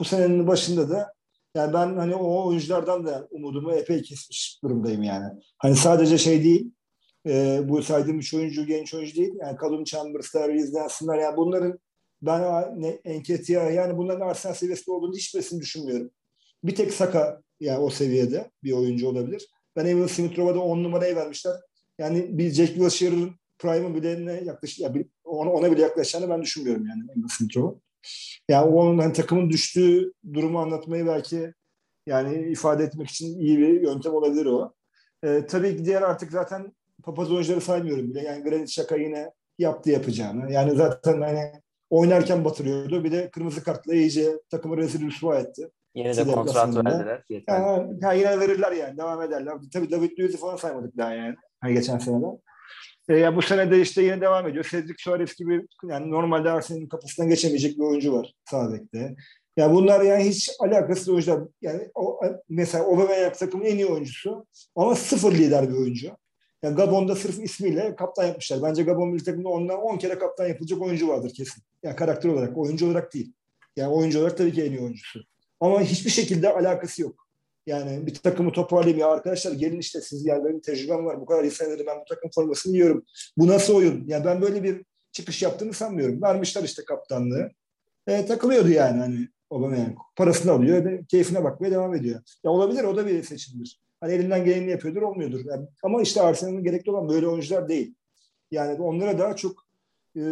Bu 0.00 0.04
senenin 0.04 0.46
başında 0.46 0.90
da 0.90 1.12
yani 1.54 1.72
ben 1.72 1.96
hani 1.96 2.14
o 2.14 2.48
oyunculardan 2.48 3.06
da 3.06 3.28
umudumu 3.30 3.72
epey 3.72 4.02
kesmiş 4.02 4.60
durumdayım 4.64 5.02
yani. 5.02 5.40
Hani 5.58 5.76
sadece 5.76 6.18
şey 6.18 6.44
değil, 6.44 6.70
e, 7.26 7.60
bu 7.64 7.82
saydığım 7.82 8.18
üç 8.18 8.34
oyuncu 8.34 8.66
genç 8.66 8.94
oyuncu 8.94 9.16
değil. 9.16 9.34
Yani 9.40 9.56
Callum 9.62 9.84
Chambers'lar, 9.84 10.48
Reece 10.48 10.72
Nelson'lar 10.72 11.18
yani 11.18 11.36
bunların 11.36 11.78
ben 12.22 12.42
ne, 12.82 12.88
Enketia 12.88 13.70
yani 13.70 13.96
bunların 13.96 14.26
Arsenal 14.26 14.54
seviyesinde 14.54 14.90
olduğunu 14.90 15.16
hiçbirisini 15.16 15.60
düşünmüyorum. 15.60 16.10
Bir 16.64 16.74
tek 16.74 16.92
Saka 16.92 17.42
yani 17.60 17.78
o 17.78 17.90
seviyede 17.90 18.50
bir 18.64 18.72
oyuncu 18.72 19.08
olabilir. 19.08 19.48
Ben 19.76 19.86
Evan 19.86 20.06
Smith-Rowe'a 20.06 20.58
10 20.58 20.84
numarayı 20.84 21.16
vermişler. 21.16 21.54
Yani 21.98 22.38
bir 22.38 22.50
Jack 22.50 22.74
Wilshere'ın 22.74 23.30
prime'ı 23.58 23.94
bile 23.94 24.26
ne 24.26 24.32
yaklaşık 24.32 24.80
ya 24.80 24.92
ona, 25.24 25.52
ona 25.52 25.72
bile 25.72 25.82
yaklaşacağını 25.82 26.30
ben 26.30 26.42
düşünmüyorum 26.42 26.86
yani 26.86 27.02
Evan 27.02 27.26
Smith-Rowe. 27.26 27.76
Yani 28.48 28.66
onun 28.70 28.98
hani 28.98 29.12
takımın 29.12 29.50
düştüğü 29.50 30.12
durumu 30.34 30.58
anlatmayı 30.58 31.06
belki 31.06 31.52
yani 32.06 32.50
ifade 32.52 32.84
etmek 32.84 33.10
için 33.10 33.40
iyi 33.40 33.58
bir 33.58 33.80
yöntem 33.80 34.14
olabilir 34.14 34.46
o. 34.46 34.72
Ee, 35.24 35.46
tabii 35.48 35.76
ki 35.76 35.84
diğer 35.84 36.02
artık 36.02 36.32
zaten 36.32 36.72
papaz 37.02 37.32
oyuncuları 37.32 37.60
saymıyorum 37.60 38.10
bile. 38.10 38.22
Yani 38.22 38.42
Granit 38.42 38.70
Şaka 38.70 38.96
yine 38.96 39.30
yaptı 39.58 39.90
yapacağını. 39.90 40.52
Yani 40.52 40.76
zaten 40.76 41.20
hani 41.20 41.52
oynarken 41.90 42.44
batırıyordu. 42.44 43.04
Bir 43.04 43.12
de 43.12 43.30
kırmızı 43.30 43.64
kartla 43.64 43.94
iyice 43.94 44.40
takımı 44.50 44.76
rezil 44.76 45.06
rüsva 45.06 45.38
etti. 45.38 45.70
Yine 45.94 46.16
de 46.16 46.24
kontrat 46.24 46.76
verdiler. 46.76 47.24
Yani, 47.48 47.98
yani 48.00 48.18
yine 48.18 48.40
verirler 48.40 48.72
yani. 48.72 48.98
Devam 48.98 49.22
ederler. 49.22 49.54
Tabii 49.72 49.90
David 49.90 50.18
Luiz'i 50.18 50.36
falan 50.36 50.56
saymadık 50.56 50.96
daha 50.96 51.14
yani. 51.14 51.34
Hani 51.60 51.74
geçen 51.74 51.98
seneden. 51.98 52.38
E, 53.08 53.16
ya 53.16 53.36
bu 53.36 53.42
sene 53.42 53.70
de 53.70 53.80
işte 53.80 54.02
yine 54.02 54.20
devam 54.20 54.48
ediyor. 54.48 54.66
Cedric 54.70 54.94
Suarez 54.98 55.34
gibi 55.34 55.66
yani 55.88 56.10
normalde 56.10 56.50
Arsenal'in 56.50 56.88
kapısından 56.88 57.28
geçemeyecek 57.28 57.78
bir 57.78 57.82
oyuncu 57.82 58.12
var 58.12 58.34
sağ 58.50 58.72
bekte. 58.72 59.16
Ya 59.56 59.72
bunlar 59.72 60.00
yani 60.00 60.24
hiç 60.24 60.50
alakasız 60.60 61.08
oyuncular. 61.08 61.40
Yani 61.62 61.88
o, 61.94 62.20
mesela 62.48 62.84
Aubameyang 62.84 63.34
takımın 63.34 63.64
en 63.64 63.76
iyi 63.76 63.86
oyuncusu 63.86 64.46
ama 64.76 64.94
sıfır 64.94 65.32
lider 65.32 65.68
bir 65.68 65.74
oyuncu. 65.74 66.10
Yani 66.62 66.76
Gabon'da 66.76 67.16
sırf 67.16 67.38
ismiyle 67.44 67.96
kaptan 67.96 68.26
yapmışlar. 68.26 68.62
Bence 68.62 68.82
Gabon 68.82 69.08
milli 69.08 69.24
takımında 69.24 69.48
ondan 69.48 69.78
10 69.78 69.98
kere 69.98 70.18
kaptan 70.18 70.46
yapılacak 70.46 70.82
oyuncu 70.82 71.08
vardır 71.08 71.32
kesin. 71.34 71.62
Yani 71.82 71.96
karakter 71.96 72.28
olarak, 72.28 72.58
oyuncu 72.58 72.86
olarak 72.86 73.14
değil. 73.14 73.32
Yani 73.76 73.92
oyuncu 73.92 74.20
olarak 74.20 74.38
tabii 74.38 74.52
ki 74.52 74.62
en 74.62 74.70
iyi 74.70 74.80
oyuncusu. 74.80 75.20
Ama 75.60 75.80
hiçbir 75.80 76.10
şekilde 76.10 76.52
alakası 76.52 77.02
yok. 77.02 77.25
Yani 77.66 78.06
bir 78.06 78.14
takımı 78.14 78.52
toparlayayım 78.52 78.98
ya 78.98 79.08
arkadaşlar 79.08 79.52
gelin 79.52 79.78
işte 79.78 80.00
siz 80.00 80.26
yani 80.26 80.44
benim 80.44 80.60
tecrübem 80.60 81.06
var 81.06 81.20
bu 81.20 81.26
kadar 81.26 81.44
senedir 81.44 81.86
ben 81.86 82.00
bu 82.00 82.04
takım 82.08 82.30
formasını 82.34 82.72
yiyorum. 82.72 83.04
Bu 83.36 83.46
nasıl 83.46 83.74
oyun? 83.74 84.04
Yani 84.06 84.24
ben 84.24 84.42
böyle 84.42 84.62
bir 84.62 84.84
çıkış 85.12 85.42
yaptığını 85.42 85.72
sanmıyorum. 85.72 86.22
Vermişler 86.22 86.62
işte 86.62 86.84
kaptanlığı. 86.84 87.50
E, 88.06 88.26
takılıyordu 88.26 88.68
yani 88.68 88.98
hani 88.98 89.28
Aubameyang. 89.50 89.98
Parasını 90.16 90.52
alıyor 90.52 90.84
ve 90.84 91.04
keyfine 91.04 91.44
bakmaya 91.44 91.70
devam 91.70 91.94
ediyor. 91.94 92.20
Ya 92.44 92.50
olabilir 92.50 92.84
o 92.84 92.96
da 92.96 93.06
bir 93.06 93.22
seçimdir. 93.22 93.80
Hani 94.00 94.12
elinden 94.12 94.44
geleni 94.44 94.70
yapıyordur 94.70 95.02
olmuyordur. 95.02 95.40
Yani, 95.44 95.66
ama 95.82 96.02
işte 96.02 96.22
Arsenal'ın 96.22 96.64
gerekli 96.64 96.90
olan 96.90 97.08
böyle 97.08 97.28
oyuncular 97.28 97.68
değil. 97.68 97.94
Yani 98.50 98.82
onlara 98.82 99.18
daha 99.18 99.36
çok 99.36 99.66
e, 100.16 100.22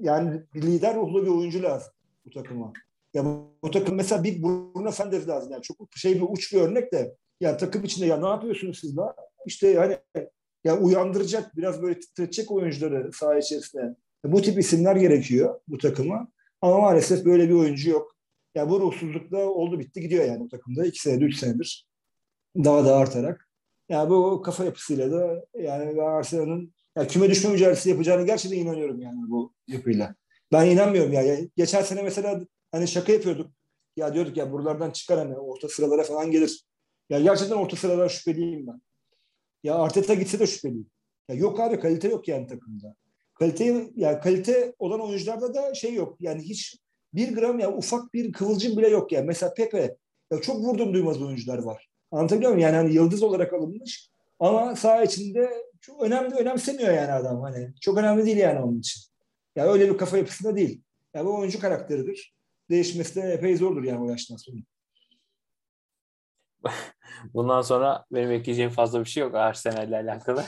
yani 0.00 0.42
lider 0.54 0.96
ruhlu 0.96 1.22
bir 1.22 1.30
oyuncu 1.30 1.62
lazım 1.62 1.92
bu 2.24 2.30
takıma. 2.30 2.72
Ya 3.14 3.24
bu 3.62 3.70
takım 3.72 3.94
mesela 3.96 4.24
bir 4.24 4.42
Bruno 4.42 4.90
Fernandes 4.90 5.28
lazım. 5.28 5.52
Yani 5.52 5.62
çok 5.62 5.76
şey 5.96 6.14
bir 6.14 6.26
uç 6.28 6.52
bir 6.52 6.60
örnek 6.60 6.92
de 6.92 7.16
ya 7.40 7.56
takım 7.56 7.84
içinde 7.84 8.06
ya 8.06 8.16
ne 8.16 8.28
yapıyorsunuz 8.28 8.78
siz 8.80 8.96
daha? 8.96 9.14
İşte 9.46 9.74
hani 9.74 9.98
ya 10.64 10.80
uyandıracak 10.80 11.56
biraz 11.56 11.82
böyle 11.82 12.00
titretecek 12.00 12.50
oyuncuları 12.50 13.12
saha 13.12 13.38
içerisinde. 13.38 13.96
Bu 14.24 14.42
tip 14.42 14.58
isimler 14.58 14.96
gerekiyor 14.96 15.60
bu 15.68 15.78
takıma. 15.78 16.28
Ama 16.60 16.78
maalesef 16.78 17.24
böyle 17.24 17.48
bir 17.48 17.54
oyuncu 17.54 17.90
yok. 17.90 18.16
Ya 18.54 18.70
bu 18.70 18.80
ruhsuzlukta 18.80 19.38
oldu 19.38 19.78
bitti 19.78 20.00
gidiyor 20.00 20.24
yani 20.24 20.40
bu 20.40 20.48
takımda. 20.48 20.86
iki 20.86 21.00
senedir, 21.00 21.26
üç 21.26 21.36
senedir. 21.36 21.86
Daha 22.56 22.84
da 22.84 22.96
artarak. 22.96 23.48
Yani 23.88 24.10
bu 24.10 24.42
kafa 24.42 24.64
yapısıyla 24.64 25.12
da 25.12 25.46
yani 25.54 26.02
Arsenal'ın 26.02 26.74
yani 26.96 27.08
küme 27.08 27.30
düşme 27.30 27.50
mücadelesi 27.50 27.90
yapacağını 27.90 28.26
gerçekten 28.26 28.58
inanıyorum 28.58 29.00
yani 29.00 29.18
bu 29.28 29.52
yapıyla. 29.68 30.14
Ben 30.52 30.66
inanmıyorum 30.66 31.12
ya. 31.12 31.38
Geçen 31.56 31.82
sene 31.82 32.02
mesela 32.02 32.40
hani 32.72 32.88
şaka 32.88 33.12
yapıyorduk. 33.12 33.50
Ya 33.96 34.14
diyorduk 34.14 34.36
ya 34.36 34.52
buralardan 34.52 34.90
çıkar 34.90 35.18
hani 35.18 35.38
orta 35.38 35.68
sıralara 35.68 36.02
falan 36.02 36.30
gelir. 36.30 36.64
Ya 37.10 37.20
gerçekten 37.20 37.56
orta 37.56 37.76
sıralara 37.76 38.08
şüpheliyim 38.08 38.66
ben. 38.66 38.80
Ya 39.62 39.74
Arteta 39.74 40.14
gitse 40.14 40.38
de 40.38 40.46
şüpheliyim. 40.46 40.90
Ya 41.28 41.34
yok 41.34 41.60
abi 41.60 41.80
kalite 41.80 42.08
yok 42.08 42.28
yani 42.28 42.46
takımda. 42.46 42.94
Kalite 43.34 43.90
ya 43.96 44.20
kalite 44.20 44.74
olan 44.78 45.00
oyuncularda 45.00 45.54
da 45.54 45.74
şey 45.74 45.94
yok. 45.94 46.16
Yani 46.20 46.42
hiç 46.42 46.78
bir 47.14 47.34
gram 47.34 47.58
ya 47.58 47.76
ufak 47.76 48.14
bir 48.14 48.32
kıvılcım 48.32 48.76
bile 48.76 48.88
yok 48.88 49.12
yani. 49.12 49.26
Mesela 49.26 49.54
Pepe 49.54 49.96
ya 50.32 50.40
çok 50.40 50.56
vurdum 50.56 50.94
duymaz 50.94 51.22
oyuncular 51.22 51.58
var. 51.58 51.88
Anlatabiliyor 52.10 52.52
muyum? 52.52 52.66
Yani 52.66 52.76
hani 52.76 52.94
yıldız 52.94 53.22
olarak 53.22 53.52
alınmış 53.52 54.10
ama 54.38 54.76
saha 54.76 55.02
içinde 55.02 55.50
çok 55.80 56.02
önemli 56.02 56.34
önemsemiyor 56.34 56.94
yani 56.94 57.12
adam 57.12 57.40
hani. 57.40 57.72
Çok 57.80 57.98
önemli 57.98 58.26
değil 58.26 58.36
yani 58.36 58.60
onun 58.60 58.78
için. 58.78 59.00
Ya 59.56 59.64
yani 59.64 59.72
öyle 59.72 59.92
bir 59.92 59.98
kafa 59.98 60.18
yapısında 60.18 60.56
değil. 60.56 60.82
Ya 61.14 61.24
bu 61.26 61.38
oyuncu 61.38 61.60
karakteridir. 61.60 62.34
Değişmesi 62.70 63.22
de 63.22 63.32
epey 63.32 63.56
zordur 63.56 63.84
yani 63.84 64.04
o 64.04 64.10
yaştan 64.10 64.36
sonra. 64.36 64.56
Bundan 67.34 67.62
sonra 67.62 68.04
benim 68.12 68.30
ekleyeceğim 68.30 68.70
fazla 68.70 69.00
bir 69.00 69.04
şey 69.04 69.20
yok 69.20 69.34
Arsenal'le 69.34 69.92
alakalı. 69.92 70.44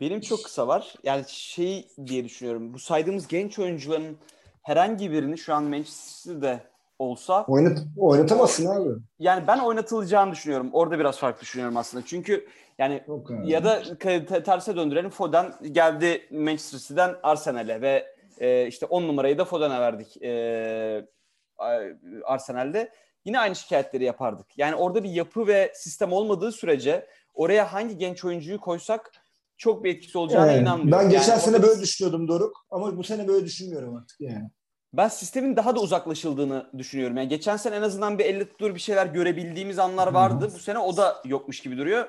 Benim 0.00 0.20
çok 0.20 0.44
kısa 0.44 0.68
var. 0.68 0.94
Yani 1.02 1.24
şey 1.28 1.88
diye 2.06 2.24
düşünüyorum. 2.24 2.74
Bu 2.74 2.78
saydığımız 2.78 3.28
genç 3.28 3.58
oyuncuların 3.58 4.18
herhangi 4.62 5.12
birini 5.12 5.38
şu 5.38 5.54
an 5.54 5.64
Manchester'de 5.64 6.60
olsa 6.98 7.44
Oynat, 7.44 7.78
oynatamazsın 7.96 8.66
abi. 8.66 9.00
Yani 9.18 9.46
ben 9.46 9.58
oynatılacağını 9.58 10.32
düşünüyorum. 10.32 10.70
Orada 10.72 10.98
biraz 10.98 11.18
farklı 11.18 11.40
düşünüyorum 11.40 11.76
aslında. 11.76 12.04
Çünkü 12.06 12.46
yani 12.78 13.02
ya 13.44 13.64
da 13.64 13.98
terse 14.42 14.76
döndürelim. 14.76 15.10
Foden 15.10 15.54
geldi 15.72 16.28
Manchester 16.30 16.78
City'den 16.78 17.16
Arsenal'e 17.22 17.80
ve 17.80 18.16
e, 18.38 18.66
işte 18.66 18.86
10 18.86 19.02
numarayı 19.02 19.38
da 19.38 19.44
Foden'e 19.44 19.80
verdik 19.80 20.22
e, 20.22 21.06
Arsenal'de. 22.24 22.92
Yine 23.24 23.38
aynı 23.38 23.56
şikayetleri 23.56 24.04
yapardık. 24.04 24.58
Yani 24.58 24.74
orada 24.74 25.04
bir 25.04 25.10
yapı 25.10 25.46
ve 25.46 25.72
sistem 25.74 26.12
olmadığı 26.12 26.52
sürece 26.52 27.06
oraya 27.34 27.72
hangi 27.72 27.98
genç 27.98 28.24
oyuncuyu 28.24 28.60
koysak 28.60 29.12
çok 29.56 29.84
bir 29.84 29.94
etkisi 29.94 30.18
olacağına 30.18 30.52
evet. 30.52 30.62
inanmıyorum. 30.62 31.04
Ben 31.04 31.10
geçen 31.10 31.32
yani 31.32 31.42
sene 31.42 31.62
böyle 31.62 31.80
düşünüyordum 31.80 32.28
Doruk 32.28 32.66
ama 32.70 32.96
bu 32.96 33.04
sene 33.04 33.28
böyle 33.28 33.46
düşünmüyorum 33.46 33.96
artık 33.96 34.20
yani. 34.20 34.50
Ben 34.92 35.08
sistemin 35.08 35.56
daha 35.56 35.76
da 35.76 35.80
uzaklaşıldığını 35.80 36.70
düşünüyorum. 36.78 37.16
Yani 37.16 37.28
geçen 37.28 37.56
sene 37.56 37.76
en 37.76 37.82
azından 37.82 38.18
bir 38.18 38.24
elle 38.24 38.48
tutulur 38.48 38.74
bir 38.74 38.80
şeyler 38.80 39.06
görebildiğimiz 39.06 39.78
anlar 39.78 40.06
vardı. 40.06 40.50
Bu 40.54 40.58
sene 40.58 40.78
o 40.78 40.96
da 40.96 41.22
yokmuş 41.24 41.60
gibi 41.60 41.78
duruyor. 41.78 42.08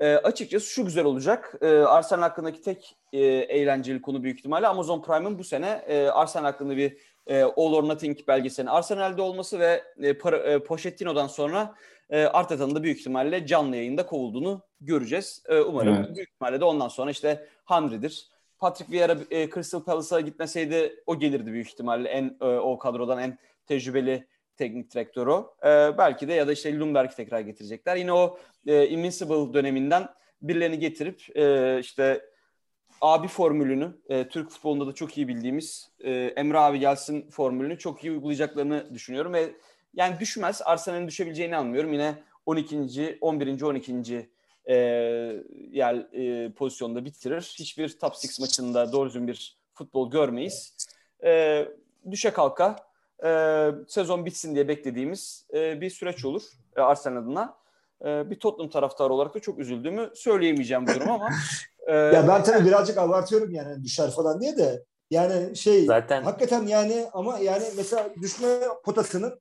E, 0.00 0.14
açıkçası 0.14 0.66
şu 0.66 0.84
güzel 0.84 1.04
olacak. 1.04 1.54
E, 1.60 1.68
Arsenal 1.68 2.22
hakkındaki 2.22 2.62
tek 2.62 2.96
e, 3.12 3.18
eğlenceli 3.26 4.02
konu 4.02 4.22
büyük 4.22 4.38
ihtimalle 4.38 4.66
Amazon 4.66 5.02
Prime'ın 5.02 5.38
bu 5.38 5.44
sene 5.44 5.84
e, 5.88 6.08
Arsenal 6.08 6.44
hakkında 6.44 6.76
bir 6.76 6.98
e, 7.26 7.42
All 7.42 7.72
or 7.72 7.88
Nothing 7.88 8.28
belgeselinin 8.28 8.72
Arsenal'de 8.72 9.22
olması 9.22 9.58
ve 9.58 9.84
e, 10.02 10.18
para, 10.18 10.36
e, 10.36 10.58
Pochettino'dan 10.58 11.26
sonra 11.26 11.74
e, 12.10 12.24
Arteta'nın 12.24 12.74
da 12.74 12.82
büyük 12.82 12.98
ihtimalle 12.98 13.46
canlı 13.46 13.76
yayında 13.76 14.06
kovulduğunu 14.06 14.62
göreceğiz. 14.80 15.42
E, 15.48 15.60
umarım 15.60 15.94
evet. 15.94 16.16
büyük 16.16 16.28
ihtimalle 16.28 16.60
de 16.60 16.64
ondan 16.64 16.88
sonra 16.88 17.10
işte 17.10 17.46
Henry'dir. 17.64 18.30
Patrick 18.58 18.92
Vieira 18.92 19.16
e, 19.30 19.50
Crystal 19.50 19.82
Palace'a 19.82 20.20
gitmeseydi 20.20 21.02
o 21.06 21.18
gelirdi 21.18 21.52
büyük 21.52 21.68
ihtimalle 21.68 22.08
en 22.08 22.36
e, 22.40 22.44
o 22.44 22.78
kadrodan 22.78 23.18
en 23.18 23.38
tecrübeli 23.66 24.26
teknik 24.56 24.94
direktörü. 24.94 25.44
E, 25.64 25.98
belki 25.98 26.28
de 26.28 26.34
ya 26.34 26.48
da 26.48 26.52
işte 26.52 26.78
Lumberg'i 26.78 27.14
tekrar 27.14 27.40
getirecekler. 27.40 27.96
Yine 27.96 28.12
o 28.12 28.38
e, 28.66 28.88
Invincible 28.88 29.54
döneminden 29.54 30.08
birilerini 30.42 30.78
getirip 30.78 31.36
e, 31.36 31.78
işte 31.80 32.29
abi 33.00 33.28
formülünü, 33.28 33.92
e, 34.08 34.28
Türk 34.28 34.50
futbolunda 34.50 34.86
da 34.86 34.92
çok 34.92 35.18
iyi 35.18 35.28
bildiğimiz 35.28 35.90
e, 36.00 36.10
Emre 36.36 36.58
abi 36.58 36.78
gelsin 36.78 37.30
formülünü 37.30 37.78
çok 37.78 38.04
iyi 38.04 38.12
uygulayacaklarını 38.12 38.94
düşünüyorum 38.94 39.32
ve 39.32 39.54
yani 39.94 40.20
düşmez. 40.20 40.62
Arsenal'in 40.64 41.08
düşebileceğini 41.08 41.56
anlıyorum. 41.56 41.92
Yine 41.92 42.22
12. 42.46 43.18
11. 43.20 43.62
12. 43.62 44.30
E, 44.68 44.74
yer 45.70 45.94
e, 45.94 46.52
pozisyonda 46.52 47.04
bitirir. 47.04 47.54
Hiçbir 47.58 47.88
top 47.88 48.12
6 48.12 48.40
maçında 48.40 48.92
doğru 48.92 49.08
düzgün 49.08 49.28
bir 49.28 49.58
futbol 49.74 50.10
görmeyiz. 50.10 50.76
E, 51.24 51.68
düşe 52.10 52.30
kalka 52.30 52.76
e, 53.24 53.70
sezon 53.88 54.26
bitsin 54.26 54.54
diye 54.54 54.68
beklediğimiz 54.68 55.46
e, 55.54 55.80
bir 55.80 55.90
süreç 55.90 56.24
olur 56.24 56.42
e, 56.76 56.80
Arsenal 56.80 57.16
adına. 57.16 57.59
E, 58.04 58.30
bir 58.30 58.38
Tottenham 58.38 58.70
taraftarı 58.70 59.12
olarak 59.12 59.34
da 59.34 59.40
çok 59.40 59.58
üzüldüğümü 59.58 60.10
söyleyemeyeceğim 60.14 60.86
bu 60.86 60.94
durum 60.94 61.10
ama. 61.10 61.28
E, 61.86 61.94
ya 61.94 62.28
ben 62.28 62.42
tabii 62.42 62.66
birazcık 62.66 62.98
abartıyorum 62.98 63.50
yani 63.50 63.84
düşer 63.84 64.10
falan 64.10 64.40
diye 64.40 64.56
de 64.56 64.84
yani 65.10 65.56
şey 65.56 65.86
Zaten... 65.86 66.22
hakikaten 66.22 66.66
yani 66.66 67.06
ama 67.12 67.38
yani 67.38 67.64
mesela 67.76 68.10
düşme 68.22 68.48
potasının 68.84 69.40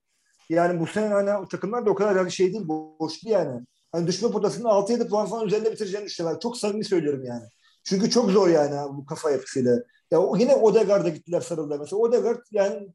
yani 0.50 0.80
bu 0.80 0.88
sene 0.88 1.08
hani 1.08 1.48
takımlar 1.48 1.86
da 1.86 1.90
o 1.90 1.96
kadar 1.96 2.16
yani 2.16 2.32
şey 2.32 2.54
değil 2.54 2.68
boşlu 2.68 3.30
yani. 3.30 3.62
Hani 3.92 4.08
düşme 4.08 4.32
potasının 4.32 4.70
6-7 4.70 5.08
puan 5.08 5.28
falan 5.28 5.48
üzerinde 5.48 5.72
bitireceğini 5.72 6.06
düşünüyorlar. 6.06 6.42
Çok 6.42 6.58
samimi 6.58 6.86
söylüyorum 6.86 7.26
yani. 7.26 7.44
Çünkü 7.84 8.10
çok 8.10 8.32
zor 8.32 8.48
yani 8.48 8.98
bu 8.98 9.06
kafa 9.06 9.32
yapısıyla. 9.32 9.72
Ya 10.12 10.20
yine 10.38 10.56
Odegaard'a 10.56 11.10
gittiler 11.10 11.42
sarıldılar. 11.42 11.80
Mesela 11.80 12.00
Odegaard 12.00 12.42
yani 12.52 12.88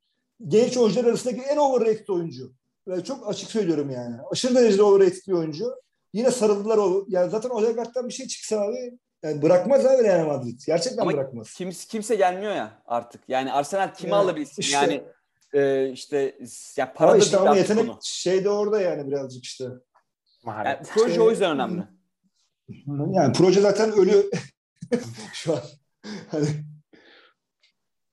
genç 0.48 0.76
oyuncular 0.76 1.04
arasındaki 1.04 1.40
en 1.40 1.56
overrated 1.56 2.08
oyuncu. 2.08 2.52
Ve 2.88 3.04
çok 3.04 3.28
açık 3.28 3.50
söylüyorum 3.50 3.90
yani. 3.90 4.16
Aşırı 4.30 4.54
derecede 4.54 4.82
overrated 4.82 5.26
bir 5.28 5.32
oyuncu. 5.32 5.74
Yine 6.12 6.30
sarıldılar 6.30 6.78
o. 6.78 7.06
Yani 7.08 7.30
zaten 7.30 7.50
Odegaard'dan 7.50 8.08
bir 8.08 8.12
şey 8.12 8.26
çıksa 8.26 8.60
abi 8.60 8.98
yani 9.22 9.42
bırakmaz 9.42 9.86
abi 9.86 10.04
Real 10.04 10.26
Madrid. 10.26 10.60
Gerçekten 10.66 11.02
Ama 11.02 11.12
bırakmaz. 11.12 11.54
Kimse, 11.54 11.88
kimse 11.88 12.14
gelmiyor 12.14 12.54
ya 12.54 12.82
artık. 12.86 13.20
Yani 13.28 13.52
Arsenal 13.52 13.94
kimi 13.94 14.10
yani, 14.10 14.22
alabilsin? 14.22 14.62
Işte, 14.62 14.76
yani 14.76 15.04
e, 15.52 15.90
işte 15.90 16.38
ya 16.76 16.92
para 16.92 17.10
ama 17.10 17.18
işte 17.18 17.36
ama 17.36 17.56
yetenek 17.56 17.86
konu. 17.86 17.98
şey 18.02 18.44
de 18.44 18.50
orada 18.50 18.80
yani 18.80 19.06
birazcık 19.06 19.44
işte. 19.44 19.64
Yani 20.46 20.78
proje 20.94 21.20
o 21.20 21.30
yüzden 21.30 21.50
önemli. 21.50 21.82
Yani 23.12 23.32
proje 23.32 23.60
zaten 23.60 23.92
ölü 23.92 24.30
şu 25.32 25.52
an. 25.52 25.60
Hani 26.30 26.46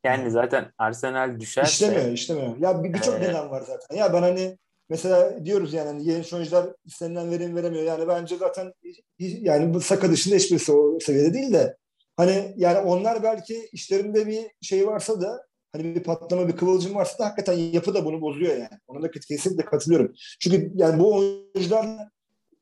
yani 0.03 0.31
zaten 0.31 0.71
Arsenal 0.77 1.39
düşerse... 1.39 1.85
İşlemiyor, 1.85 2.11
işlemiyor. 2.11 2.57
Ya 2.57 2.83
birçok 2.83 3.21
bir 3.21 3.25
ee... 3.25 3.29
neden 3.29 3.49
var 3.49 3.61
zaten. 3.67 3.95
Ya 3.95 4.13
ben 4.13 4.21
hani 4.21 4.57
mesela 4.89 5.45
diyoruz 5.45 5.73
yani 5.73 5.87
hani 5.87 6.03
genç 6.03 6.33
oyuncular 6.33 6.65
istenilen 6.85 7.31
verim 7.31 7.55
veremiyor. 7.55 7.83
Yani 7.83 8.07
bence 8.07 8.37
zaten 8.37 8.73
yani 9.19 9.73
bu 9.73 9.81
Saka 9.81 10.11
dışında 10.11 10.35
hiçbirisi 10.35 10.71
o 10.71 10.99
seviyede 10.99 11.33
değil 11.33 11.53
de 11.53 11.77
hani 12.17 12.53
yani 12.57 12.79
onlar 12.79 13.23
belki 13.23 13.69
işlerinde 13.71 14.27
bir 14.27 14.47
şey 14.61 14.87
varsa 14.87 15.21
da 15.21 15.47
hani 15.71 15.95
bir 15.95 16.03
patlama 16.03 16.47
bir 16.47 16.55
kıvılcım 16.57 16.95
varsa 16.95 17.19
da 17.19 17.25
hakikaten 17.25 17.53
yapı 17.53 17.93
da 17.93 18.05
bunu 18.05 18.21
bozuyor 18.21 18.53
yani. 18.53 18.79
Ona 18.87 19.01
da 19.01 19.11
kesinlikle 19.11 19.65
katılıyorum. 19.65 20.13
Çünkü 20.39 20.71
yani 20.75 20.99
bu 20.99 21.15
oyuncular 21.15 21.85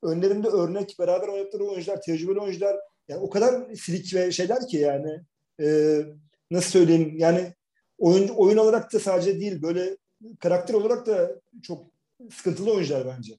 önlerinde 0.04 0.48
örnek 0.48 0.96
beraber 1.00 1.28
oynadıkları 1.28 1.64
oyuncular, 1.64 2.02
tecrübeli 2.02 2.40
oyuncular 2.40 2.76
yani 3.08 3.22
o 3.22 3.30
kadar 3.30 3.74
silik 3.76 4.16
ve 4.16 4.32
şeyler 4.32 4.68
ki 4.68 4.78
yani 4.78 5.22
e, 5.62 6.00
nasıl 6.52 6.70
söyleyeyim 6.70 7.14
yani 7.18 7.54
oyun, 7.98 8.28
oyun 8.28 8.58
olarak 8.58 8.94
da 8.94 9.00
sadece 9.00 9.40
değil 9.40 9.62
böyle 9.62 9.98
karakter 10.40 10.74
olarak 10.74 11.08
da 11.08 11.32
çok 11.64 11.86
sıkıntılı 12.32 12.74
oyuncular 12.74 13.08
bence. 13.18 13.38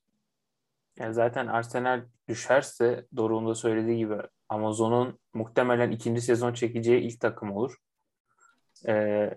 Yani 0.99 1.15
zaten 1.15 1.47
Arsenal 1.47 2.05
düşerse 2.29 3.07
Doruk'un 3.17 3.49
da 3.49 3.55
söylediği 3.55 3.99
gibi 3.99 4.17
Amazon'un 4.49 5.19
muhtemelen 5.35 5.91
ikinci 5.91 6.21
sezon 6.21 6.53
çekeceği 6.53 7.01
ilk 7.01 7.21
takım 7.21 7.53
olur. 7.53 7.77
Ee, 8.89 9.31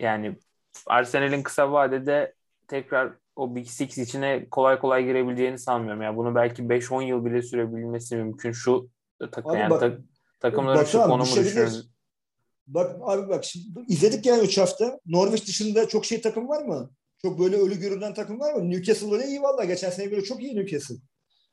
yani 0.00 0.38
Arsenal'in 0.86 1.42
kısa 1.42 1.72
vadede 1.72 2.34
tekrar 2.68 3.12
o 3.36 3.54
Big 3.54 3.66
Six 3.66 3.98
içine 3.98 4.48
kolay 4.50 4.78
kolay 4.78 5.04
girebileceğini 5.04 5.58
sanmıyorum. 5.58 6.02
Yani 6.02 6.16
bunu 6.16 6.34
belki 6.34 6.62
5-10 6.62 7.02
yıl 7.04 7.24
bile 7.24 7.42
sürebilmesi 7.42 8.16
mümkün. 8.16 8.52
Şu 8.52 8.88
takım 9.32 9.56
yani 9.56 9.70
bak, 9.70 9.80
ta, 9.80 9.92
takımların 10.40 10.84
şu 10.84 11.02
konumu 11.02 11.36
düşünün. 11.36 11.97
Bak 12.68 12.96
abi 13.00 13.28
bak 13.28 13.44
şimdi 13.44 13.80
izledik 13.88 14.26
yani 14.26 14.42
3 14.42 14.58
hafta. 14.58 15.00
Norwich 15.06 15.46
dışında 15.46 15.88
çok 15.88 16.04
şey 16.04 16.20
takım 16.20 16.48
var 16.48 16.62
mı? 16.62 16.90
Çok 17.22 17.38
böyle 17.38 17.56
ölü 17.56 17.80
görünen 17.80 18.14
takım 18.14 18.40
var 18.40 18.54
mı? 18.54 18.70
Newcastle 18.70 19.12
öyle 19.14 19.26
iyi 19.26 19.42
valla. 19.42 19.64
Geçen 19.64 19.90
sene 19.90 20.06
göre 20.06 20.24
çok 20.24 20.42
iyi 20.42 20.56
Newcastle. 20.56 20.94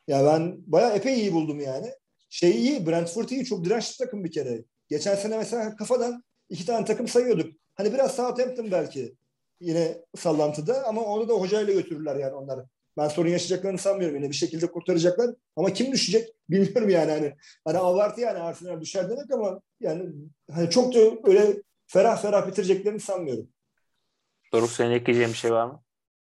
Ya 0.07 0.26
ben 0.26 0.55
bayağı 0.68 0.95
epey 0.95 1.20
iyi 1.20 1.34
buldum 1.34 1.59
yani. 1.59 1.88
Şey 2.30 2.51
iyi, 2.51 2.88
Brentford 2.88 3.30
iyi. 3.30 3.45
Çok 3.45 3.66
dirençli 3.66 3.97
takım 3.97 4.24
bir 4.24 4.32
kere. 4.32 4.63
Geçen 4.89 5.16
sene 5.16 5.38
mesela 5.38 5.76
kafadan 5.76 6.24
iki 6.49 6.66
tane 6.66 6.86
takım 6.86 7.07
sayıyorduk. 7.07 7.53
Hani 7.76 7.93
biraz 7.93 8.16
Southampton 8.16 8.72
belki 8.72 9.16
yine 9.59 9.97
sallantıda 10.18 10.88
ama 10.88 11.01
onu 11.01 11.30
da 11.30 11.34
hocayla 11.34 11.74
götürürler 11.74 12.16
yani 12.16 12.34
onlar. 12.34 12.66
Ben 12.97 13.07
sorun 13.07 13.29
yaşayacaklarını 13.29 13.77
sanmıyorum 13.77 14.15
yine 14.17 14.29
bir 14.29 14.35
şekilde 14.35 14.67
kurtaracaklar. 14.71 15.29
Ama 15.55 15.73
kim 15.73 15.91
düşecek 15.91 16.29
bilmiyorum 16.49 16.89
yani 16.89 17.11
hani. 17.11 17.35
Hani 17.65 17.77
abartı 17.79 18.21
yani 18.21 18.39
Arsenal 18.39 18.81
düşer 18.81 19.09
demek 19.09 19.31
ama 19.33 19.61
yani 19.79 20.09
hani 20.51 20.69
çok 20.69 20.95
da 20.95 20.99
öyle 21.23 21.61
ferah 21.87 22.21
ferah 22.21 22.47
bitireceklerini 22.47 22.99
sanmıyorum. 22.99 23.47
Doruk 24.53 24.69
senin 24.69 24.91
ekleyeceğin 24.91 25.31
bir 25.31 25.37
şey 25.37 25.51
var 25.53 25.65
mı? 25.65 25.81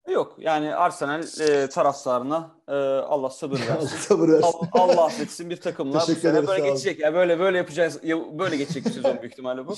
Yok 0.08 0.36
yani 0.38 0.74
Arsenal 0.74 1.22
e, 1.40 1.68
taraftarına 1.68 2.54
e, 2.68 2.72
Allah 2.98 3.30
sabır 3.30 3.60
versin. 3.68 3.86
sabır 3.96 4.28
versin. 4.28 4.42
Allah, 4.48 4.68
Allah 4.72 5.04
affetsin 5.04 5.50
bir 5.50 5.56
takımla 5.56 6.00
bu 6.08 6.14
sene 6.14 6.46
böyle 6.46 6.68
geçecek. 6.70 6.98
Yani 7.00 7.14
böyle 7.14 7.38
böyle 7.38 7.58
yapacağız. 7.58 8.02
Böyle 8.38 8.56
geçecek 8.56 8.84
bir 8.84 8.90
sezon 8.90 9.18
büyük 9.20 9.32
ihtimalle 9.32 9.66
bu. 9.66 9.74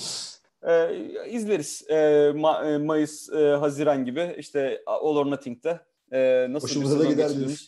e, 0.67 0.95
izleriz. 1.29 1.83
E, 1.89 1.93
Ma- 2.35 2.73
e, 2.73 2.77
Mayıs, 2.77 3.29
e, 3.29 3.37
Haziran 3.49 4.05
gibi 4.05 4.35
işte 4.37 4.81
All 4.85 5.15
or 5.15 5.25
Nothing'de 5.25 5.79
e, 6.11 6.47
nasıl 6.49 6.67
Hoşumuza 6.67 6.95
bir 6.95 6.99
da 6.99 7.03
sezon 7.03 7.11
gider 7.13 7.23
geçirmiş. 7.27 7.47
diyorsun. 7.47 7.67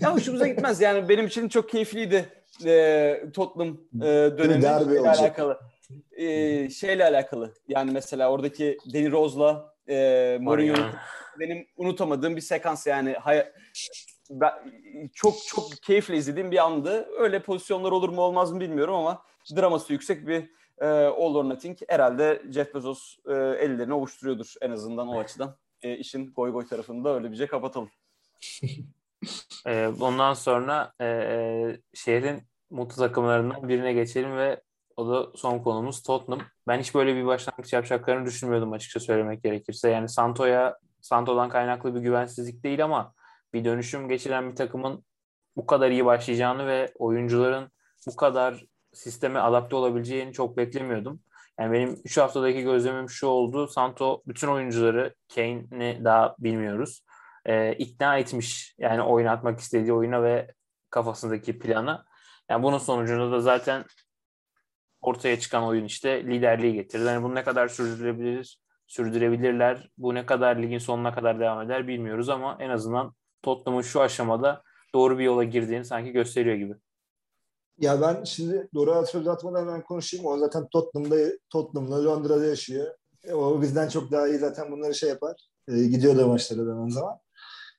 Ya 0.00 0.14
hoşumuza 0.14 0.46
gitmez 0.46 0.80
yani 0.80 1.08
benim 1.08 1.26
için 1.26 1.48
çok 1.48 1.68
keyifliydi 1.68 2.28
e, 2.66 3.24
Tottenham 3.34 3.78
e, 3.94 4.04
dönemi 4.38 4.62
Derbi 4.62 4.84
şeyle 4.84 5.00
olacak. 5.00 5.20
alakalı. 5.20 5.60
E, 6.12 6.70
şeyle 6.70 7.04
alakalı 7.04 7.54
yani 7.68 7.90
mesela 7.90 8.30
oradaki 8.30 8.78
Danny 8.94 9.10
Rose'la 9.10 9.74
e, 9.88 9.94
Mourinho'nun 10.40 10.80
Mourinho. 10.80 10.96
benim 11.40 11.66
unutamadığım 11.76 12.36
bir 12.36 12.40
sekans 12.40 12.86
yani 12.86 13.12
hay- 13.12 13.52
ben, 14.30 14.52
çok 15.14 15.34
çok 15.46 15.72
keyifle 15.82 16.16
izlediğim 16.16 16.50
bir 16.50 16.64
andı. 16.64 17.08
Öyle 17.18 17.42
pozisyonlar 17.42 17.92
olur 17.92 18.08
mu 18.08 18.20
olmaz 18.20 18.52
mı 18.52 18.60
bilmiyorum 18.60 18.94
ama 18.94 19.22
draması 19.56 19.92
yüksek 19.92 20.26
bir 20.26 20.50
e, 20.80 20.86
All 20.86 21.34
or 21.34 21.44
Nothing. 21.44 21.78
Herhalde 21.88 22.42
Jeff 22.50 22.74
Bezos 22.74 23.16
e, 23.28 23.32
ellerini 23.32 23.94
ovuşturuyordur 23.94 24.54
en 24.60 24.70
azından 24.70 25.08
o 25.08 25.18
açıdan. 25.18 25.56
E, 25.82 25.96
işin 25.96 26.32
goy 26.32 26.50
goy 26.50 26.66
tarafını 26.66 27.04
da 27.04 27.14
öyle 27.14 27.30
bir 27.30 27.36
şey 27.36 27.46
kapatalım. 27.46 27.90
Ee, 29.66 29.88
ondan 30.00 30.34
sonra 30.34 30.92
e, 31.00 31.06
e, 31.06 31.80
şehrin 31.94 32.42
mutlu 32.70 32.96
takımlarından 32.96 33.68
birine 33.68 33.92
geçelim 33.92 34.36
ve 34.36 34.62
o 34.96 35.08
da 35.08 35.36
son 35.36 35.58
konumuz 35.58 36.02
Tottenham. 36.02 36.46
Ben 36.68 36.80
hiç 36.80 36.94
böyle 36.94 37.14
bir 37.14 37.26
başlangıç 37.26 37.72
yapacaklarını 37.72 38.26
düşünmüyordum 38.26 38.72
açıkça 38.72 39.00
söylemek 39.00 39.42
gerekirse. 39.42 39.90
Yani 39.90 40.08
Santo'ya 40.08 40.78
Santo'dan 41.00 41.48
kaynaklı 41.48 41.94
bir 41.94 42.00
güvensizlik 42.00 42.64
değil 42.64 42.84
ama 42.84 43.14
bir 43.52 43.64
dönüşüm 43.64 44.08
geçiren 44.08 44.50
bir 44.50 44.56
takımın 44.56 45.04
bu 45.56 45.66
kadar 45.66 45.90
iyi 45.90 46.04
başlayacağını 46.04 46.66
ve 46.66 46.92
oyuncuların 46.98 47.70
bu 48.06 48.16
kadar 48.16 48.64
sisteme 48.92 49.38
adapte 49.38 49.76
olabileceğini 49.76 50.32
çok 50.32 50.56
beklemiyordum. 50.56 51.20
Yani 51.60 51.72
benim 51.72 51.96
3 52.04 52.18
haftadaki 52.18 52.62
gözlemim 52.62 53.10
şu 53.10 53.26
oldu. 53.26 53.68
Santo 53.68 54.22
bütün 54.26 54.48
oyuncuları 54.48 55.14
Kane'i 55.34 56.04
daha 56.04 56.36
bilmiyoruz. 56.38 57.04
e, 57.46 57.72
ikna 57.72 58.18
etmiş. 58.18 58.74
Yani 58.78 59.02
oynatmak 59.02 59.60
istediği 59.60 59.92
oyuna 59.92 60.22
ve 60.22 60.54
kafasındaki 60.90 61.58
plana. 61.58 62.04
Yani 62.50 62.62
bunun 62.62 62.78
sonucunda 62.78 63.32
da 63.32 63.40
zaten 63.40 63.84
ortaya 65.00 65.40
çıkan 65.40 65.64
oyun 65.64 65.84
işte 65.84 66.24
liderliği 66.24 66.74
getirdi. 66.74 67.04
Yani 67.04 67.22
bunu 67.22 67.34
ne 67.34 67.44
kadar 67.44 67.68
sürdürebilir, 67.68 68.58
sürdürebilirler, 68.86 69.90
bu 69.98 70.14
ne 70.14 70.26
kadar 70.26 70.56
ligin 70.56 70.78
sonuna 70.78 71.14
kadar 71.14 71.40
devam 71.40 71.62
eder 71.62 71.88
bilmiyoruz 71.88 72.28
ama 72.28 72.56
en 72.60 72.70
azından 72.70 73.14
Tottenham'ın 73.42 73.82
şu 73.82 74.00
aşamada 74.00 74.62
doğru 74.94 75.18
bir 75.18 75.24
yola 75.24 75.44
girdiğini 75.44 75.84
sanki 75.84 76.12
gösteriyor 76.12 76.56
gibi. 76.56 76.74
Ya 77.80 78.00
ben 78.00 78.24
şimdi 78.24 78.68
Doruk'a 78.74 79.06
söz 79.06 79.28
atmadan 79.28 79.60
hemen 79.60 79.82
konuşayım. 79.82 80.26
O 80.26 80.38
zaten 80.38 80.68
Tottenham'da, 80.68 81.16
Tottenham'da 81.50 82.04
Londra'da 82.04 82.44
yaşıyor. 82.46 82.94
E, 83.24 83.32
O 83.32 83.62
bizden 83.62 83.88
çok 83.88 84.10
daha 84.10 84.28
iyi 84.28 84.38
zaten 84.38 84.72
bunları 84.72 84.94
şey 84.94 85.08
yapar. 85.08 85.36
E, 85.68 85.82
gidiyor 85.82 86.18
da 86.18 86.26
maçlara 86.26 86.64
zaman 86.64 86.88
zaman. 86.88 87.18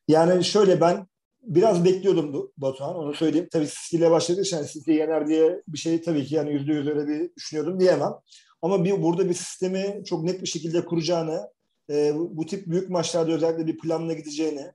Yani 0.08 0.44
şöyle 0.44 0.82
ben 0.82 1.08
biraz 1.42 1.86
bekliyordum 1.86 2.52
Batuhan 2.58 2.96
onu 2.96 3.14
söyleyeyim. 3.14 3.48
Tabii 3.52 3.68
City 3.68 3.98
ile 3.98 4.12
başladığı 4.12 4.42
için 4.42 4.58
yani 4.58 4.68
City 4.68 4.92
yener 4.92 5.28
diye 5.28 5.62
bir 5.68 5.78
şey 5.78 6.02
tabii 6.02 6.26
ki 6.26 6.36
yani 6.36 6.54
yüzde 6.54 6.74
yüz 6.74 6.88
öyle 6.88 7.08
bir 7.08 7.36
düşünüyordum 7.36 7.80
diyemem. 7.80 8.14
Ama 8.62 8.86
bir, 8.86 9.04
burada 9.04 9.30
bir 9.30 9.34
sistemi 9.34 10.04
çok 10.06 10.24
net 10.24 10.42
bir 10.42 10.48
şekilde 10.48 10.86
kuracağını, 10.86 11.50
e, 11.90 12.14
bu 12.16 12.46
tip 12.46 12.68
büyük 12.68 12.90
maçlarda 12.90 13.32
özellikle 13.32 13.68
bir 13.68 13.78
planla 13.78 14.14
gideceğini 14.14 14.72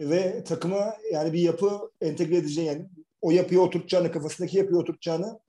ve 0.00 0.44
takıma 0.44 0.94
yani 1.12 1.32
bir 1.32 1.40
yapı 1.40 1.90
entegre 2.00 2.36
edeceğini 2.36 2.68
yani 2.68 2.86
o 3.22 3.30
yapıyı 3.30 3.60
oturtacağını, 3.60 4.12
kafasındaki 4.12 4.58
yapıyı 4.58 4.78
oturtacağını 4.78 5.40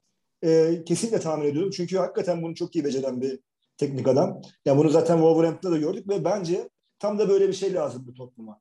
e, 0.44 0.82
kesinlikle 0.86 1.20
tahmin 1.20 1.46
ediyordum. 1.46 1.72
Çünkü 1.72 1.98
hakikaten 1.98 2.42
bunu 2.42 2.56
çok 2.56 2.76
iyi 2.76 2.86
beceren 2.86 3.22
bir 3.22 3.40
teknik 3.78 4.08
adam. 4.08 4.42
Yani 4.66 4.78
bunu 4.78 4.90
zaten 4.90 5.16
Wolverhampton'da 5.16 5.76
da 5.76 5.80
gördük 5.80 6.10
ve 6.10 6.24
bence 6.26 6.70
tam 7.00 7.20
da 7.20 7.30
böyle 7.30 7.48
bir 7.48 7.54
şey 7.54 7.74
lazım 7.74 8.04
bu 8.08 8.14
Tottenham'a. 8.14 8.60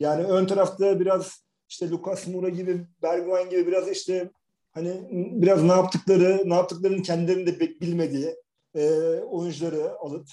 Yani 0.00 0.24
ön 0.24 0.46
tarafta 0.46 1.00
biraz 1.00 1.42
işte 1.68 1.90
Lucas 1.90 2.26
Moura 2.26 2.48
gibi, 2.48 2.86
Bergwijn 3.02 3.50
gibi 3.50 3.66
biraz 3.66 3.88
işte 3.88 4.30
hani 4.72 5.08
biraz 5.42 5.62
ne 5.62 5.72
yaptıkları, 5.72 6.42
ne 6.44 6.54
yaptıklarını 6.54 7.02
kendilerinin 7.02 7.46
de 7.46 7.60
bilmediği 7.60 8.36
e, 8.74 8.90
oyuncuları 9.30 9.98
alıp 9.98 10.26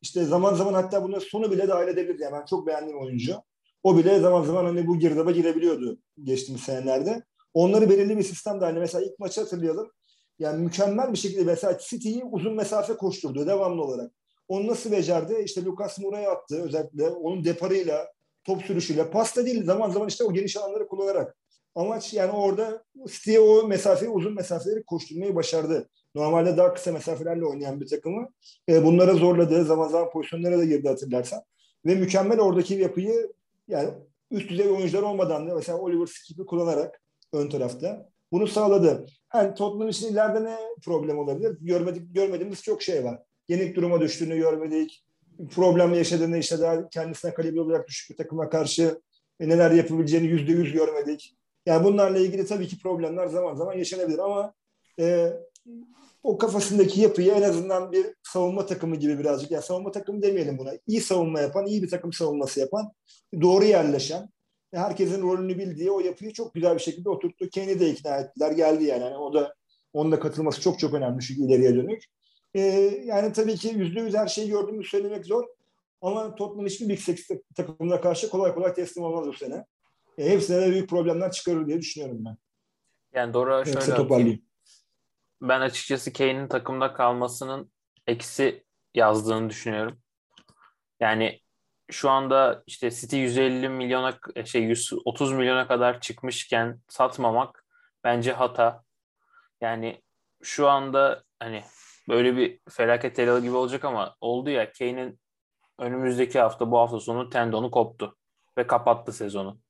işte 0.00 0.24
zaman 0.24 0.54
zaman 0.54 0.74
hatta 0.74 1.02
bunun 1.02 1.18
sonu 1.18 1.50
bile 1.50 1.68
dahil 1.68 1.88
edebilirdi. 1.88 2.22
Yani 2.22 2.32
ben 2.32 2.44
çok 2.44 2.66
beğendiğim 2.66 3.00
oyuncu. 3.00 3.34
O 3.82 3.98
bile 3.98 4.20
zaman 4.20 4.42
zaman 4.42 4.64
hani 4.64 4.86
bu 4.86 4.98
girdaba 4.98 5.30
girebiliyordu 5.30 5.98
geçtiğimiz 6.22 6.62
senelerde. 6.62 7.22
Onları 7.54 7.90
belirli 7.90 8.18
bir 8.18 8.22
sistem 8.22 8.60
dahil. 8.60 8.74
Mesela 8.74 9.04
ilk 9.04 9.18
maçı 9.18 9.40
hatırlayalım. 9.40 9.90
Yani 10.38 10.64
mükemmel 10.64 11.12
bir 11.12 11.18
şekilde 11.18 11.44
mesela 11.44 11.78
City'yi 11.78 12.24
uzun 12.24 12.54
mesafe 12.54 12.96
koşturdu 12.96 13.46
devamlı 13.46 13.82
olarak. 13.82 14.12
Onu 14.48 14.66
nasıl 14.66 14.92
becerdi? 14.92 15.42
İşte 15.44 15.64
Lucas 15.64 15.98
Moura'ya 15.98 16.30
attı 16.30 16.62
özellikle. 16.62 17.08
Onun 17.08 17.44
deparıyla, 17.44 18.12
top 18.44 18.62
sürüşüyle, 18.62 19.10
pasta 19.10 19.46
değil 19.46 19.64
zaman 19.64 19.90
zaman 19.90 20.08
işte 20.08 20.24
o 20.24 20.32
geniş 20.32 20.56
alanları 20.56 20.88
kullanarak. 20.88 21.36
Amaç 21.74 22.14
yani 22.14 22.32
orada 22.32 22.84
City'ye 23.06 23.40
o 23.40 23.66
mesafeyi, 23.68 24.10
uzun 24.10 24.34
mesafeleri 24.34 24.84
koşturmayı 24.84 25.34
başardı. 25.34 25.88
Normalde 26.14 26.56
daha 26.56 26.74
kısa 26.74 26.92
mesafelerle 26.92 27.44
oynayan 27.44 27.80
bir 27.80 27.86
takımı 27.86 28.28
e, 28.68 28.84
bunlara 28.84 29.14
zorladı. 29.14 29.64
Zaman 29.64 29.88
zaman 29.88 30.10
pozisyonlara 30.10 30.58
da 30.58 30.64
girdi 30.64 30.88
hatırlarsan. 30.88 31.42
Ve 31.86 31.94
mükemmel 31.94 32.40
oradaki 32.40 32.74
yapıyı 32.74 33.32
yani 33.68 33.90
üst 34.30 34.50
düzey 34.50 34.68
oyuncular 34.68 35.02
olmadan 35.02 35.50
da 35.50 35.54
mesela 35.54 35.78
Oliver 35.78 36.06
Skip'i 36.06 36.46
kullanarak 36.46 37.00
ön 37.32 37.48
tarafta 37.48 38.08
bunu 38.32 38.46
sağladı. 38.46 39.06
Yani 39.34 39.54
Tottenham 39.54 39.88
için 39.88 40.12
ileride 40.12 40.44
ne 40.44 40.56
problem 40.84 41.18
olabilir? 41.18 41.56
Görmedik, 41.60 42.14
görmediğimiz 42.14 42.62
çok 42.62 42.82
şey 42.82 43.04
var. 43.04 43.22
Yenik 43.48 43.76
duruma 43.76 44.00
düştüğünü 44.00 44.36
görmedik. 44.36 45.04
Problem 45.50 45.94
yaşadığını 45.94 46.38
işte 46.38 46.58
daha 46.58 46.88
kendisine 46.88 47.34
kalibre 47.34 47.60
olarak 47.60 47.88
düşük 47.88 48.10
bir 48.10 48.16
takıma 48.16 48.48
karşı 48.48 49.00
e, 49.40 49.48
neler 49.48 49.70
yapabileceğini 49.70 50.26
yüzde 50.26 50.52
yüz 50.52 50.72
görmedik. 50.72 51.36
Yani 51.66 51.84
bunlarla 51.84 52.18
ilgili 52.18 52.46
tabii 52.46 52.68
ki 52.68 52.78
problemler 52.78 53.26
zaman 53.26 53.54
zaman 53.54 53.74
yaşanabilir 53.74 54.18
ama 54.18 54.54
e, 55.00 55.32
o 56.22 56.38
kafasındaki 56.38 57.00
yapıyı 57.00 57.32
en 57.32 57.42
azından 57.42 57.92
bir 57.92 58.06
savunma 58.22 58.66
takımı 58.66 58.96
gibi 58.96 59.18
birazcık, 59.18 59.50
yani 59.50 59.62
savunma 59.62 59.90
takımı 59.90 60.22
demeyelim 60.22 60.58
buna, 60.58 60.72
iyi 60.86 61.00
savunma 61.00 61.40
yapan, 61.40 61.66
iyi 61.66 61.82
bir 61.82 61.90
takım 61.90 62.12
savunması 62.12 62.60
yapan, 62.60 62.92
doğru 63.40 63.64
yerleşen, 63.64 64.28
herkesin 64.72 65.22
rolünü 65.22 65.58
bildiği 65.58 65.90
o 65.90 66.00
yapıyı 66.00 66.32
çok 66.32 66.54
güzel 66.54 66.74
bir 66.74 66.80
şekilde 66.80 67.10
oturttu. 67.10 67.48
Kane'i 67.54 67.80
de 67.80 67.90
ikna 67.90 68.16
ettiler, 68.16 68.50
geldi 68.50 68.84
yani. 68.84 69.04
yani 69.04 69.16
o 69.16 69.34
da 69.34 69.54
onun 69.92 70.12
da 70.12 70.20
katılması 70.20 70.60
çok 70.60 70.78
çok 70.78 70.94
önemli 70.94 71.20
çünkü 71.20 71.42
ileriye 71.42 71.74
dönük. 71.74 72.04
Ee, 72.54 72.60
yani 73.04 73.32
tabii 73.32 73.56
ki 73.56 73.68
yüzde 73.68 74.00
yüz 74.00 74.14
her 74.14 74.26
şeyi 74.26 74.48
gördüğümüzü 74.48 74.88
söylemek 74.88 75.26
zor. 75.26 75.44
Ama 76.02 76.34
Tottenham 76.34 76.66
hiçbir 76.66 76.88
Big 76.88 76.98
Six 76.98 77.28
takımına 77.56 78.00
karşı 78.00 78.30
kolay 78.30 78.54
kolay 78.54 78.74
teslim 78.74 79.04
olmaz 79.04 79.26
bu 79.26 79.32
sene. 79.32 79.64
E, 80.18 80.30
hepsine 80.30 80.60
de 80.60 80.70
büyük 80.70 80.90
problemler 80.90 81.30
çıkarır 81.30 81.66
diye 81.66 81.78
düşünüyorum 81.78 82.24
ben. 82.24 82.36
Yani 83.14 83.36
Yoksa 83.36 83.80
şöyle 83.80 83.96
toparlayayım. 83.96 84.42
Ben 85.42 85.60
açıkçası 85.60 86.12
Kane'in 86.12 86.48
takımda 86.48 86.92
kalmasının 86.92 87.70
eksi 88.06 88.64
yazdığını 88.94 89.50
düşünüyorum. 89.50 89.98
Yani 91.00 91.40
şu 91.90 92.10
anda 92.10 92.62
işte 92.66 92.90
City 92.90 93.16
150 93.16 93.68
milyona 93.68 94.18
şey 94.44 94.62
130 94.62 95.32
milyona 95.32 95.68
kadar 95.68 96.00
çıkmışken 96.00 96.80
satmamak 96.88 97.64
bence 98.04 98.32
hata. 98.32 98.82
Yani 99.60 100.02
şu 100.42 100.68
anda 100.68 101.22
hani 101.38 101.62
böyle 102.08 102.36
bir 102.36 102.60
felaket 102.70 103.16
telalı 103.16 103.42
gibi 103.42 103.56
olacak 103.56 103.84
ama 103.84 104.16
oldu 104.20 104.50
ya 104.50 104.72
Kane'in 104.72 105.20
önümüzdeki 105.78 106.40
hafta 106.40 106.70
bu 106.70 106.78
hafta 106.78 107.00
sonu 107.00 107.30
tendonu 107.30 107.70
koptu 107.70 108.16
ve 108.58 108.66
kapattı 108.66 109.12
sezonu. 109.12 109.60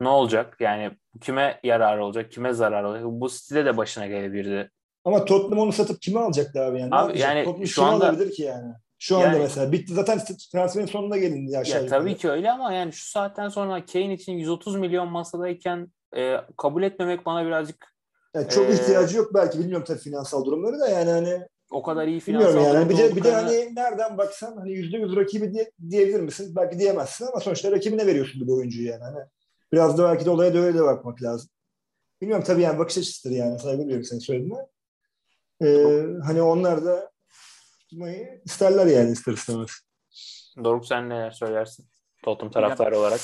Ne 0.00 0.08
olacak? 0.08 0.56
Yani 0.60 0.90
kime 1.20 1.60
yarar 1.62 1.98
olacak, 1.98 2.32
kime 2.32 2.52
zarar 2.52 2.84
olacak? 2.84 3.04
Bu 3.06 3.28
City'de 3.28 3.64
de 3.64 3.76
başına 3.76 4.06
gelebilirdi. 4.06 4.70
Ama 5.04 5.24
Tottenham 5.24 5.58
onu 5.58 5.72
satıp 5.72 6.02
kime 6.02 6.20
alacak 6.20 6.56
abi 6.56 6.80
yani? 6.80 6.94
Abi 6.94 7.18
yani 7.18 7.66
şu 7.66 7.84
anda- 7.84 8.08
alabilir 8.08 8.32
ki 8.32 8.42
yani? 8.42 8.74
Şu 8.98 9.16
anda 9.16 9.26
Yani- 9.26 9.38
mesela 9.38 9.72
bitti 9.72 9.94
zaten 9.94 10.20
transferin 10.52 10.86
sonuna 10.86 11.16
gelindi 11.16 11.58
aşağı 11.58 11.82
Ya 11.82 11.88
tabii 11.88 12.16
ki 12.16 12.30
öyle 12.30 12.50
ama 12.50 12.72
yani 12.72 12.92
şu 12.92 13.10
saatten 13.10 13.48
sonra 13.48 13.84
Kane 13.84 14.14
için 14.14 14.32
130 14.32 14.76
milyon 14.76 15.08
masadayken 15.08 15.92
e, 16.16 16.36
kabul 16.56 16.82
etmemek 16.82 17.26
bana 17.26 17.46
birazcık 17.46 17.94
Yani 18.34 18.48
çok 18.48 18.70
Ee, 18.70 18.72
ihtiyacı 18.72 19.16
yok 19.16 19.34
belki 19.34 19.58
bilmiyorum 19.58 19.84
tabii 19.88 19.98
finansal 19.98 20.44
durumları 20.44 20.80
da 20.80 20.88
yani 20.88 21.10
hani 21.10 21.46
o 21.70 21.82
kadar 21.82 22.06
iyi 22.06 22.20
finansal 22.20 22.48
bilmiyorum 22.48 22.74
yani 22.74 22.90
bir 22.90 22.98
de 22.98 23.16
bir 23.16 23.24
de 23.24 23.32
hani 23.32 23.74
nereden 23.76 24.18
baksan 24.18 24.56
hani 24.56 24.72
yüzde 24.72 24.96
yüz 24.96 25.16
rakibi 25.16 25.52
diye, 25.54 25.70
diyebilir 25.90 26.20
misin? 26.20 26.52
Belki 26.56 26.78
diyemezsin 26.78 27.26
ama 27.26 27.40
sonuçta 27.40 27.72
rakibine 27.72 28.06
veriyorsun 28.06 28.46
bir 28.46 28.52
oyuncuyu 28.52 28.88
yani. 28.88 29.02
Hani 29.02 29.18
biraz 29.72 29.98
da 29.98 30.04
belki 30.04 30.24
de 30.24 30.30
olaya 30.30 30.54
da 30.54 30.58
öyle 30.58 30.78
de 30.78 30.82
bakmak 30.82 31.22
lazım. 31.22 31.50
Bilmiyorum 32.20 32.44
tabii 32.46 32.62
yani 32.62 32.78
bakış 32.78 32.98
açısıdır 32.98 33.34
yani 33.34 33.58
saygı 33.58 33.82
duyuyorum 33.82 34.04
senin 34.04 34.20
söylediğine. 34.20 34.66
Ee, 35.62 36.04
hani 36.24 36.42
onlar 36.42 36.84
da 36.84 37.10
tutmayı 37.90 38.40
isterler 38.44 38.86
yani 38.86 39.10
ister 39.12 39.32
istemez. 39.32 39.70
Doruk 40.64 40.86
sen 40.86 41.08
neler 41.08 41.30
söylersin? 41.30 41.86
Tottenham 42.24 42.52
taraftarı 42.52 42.98
olarak. 42.98 43.20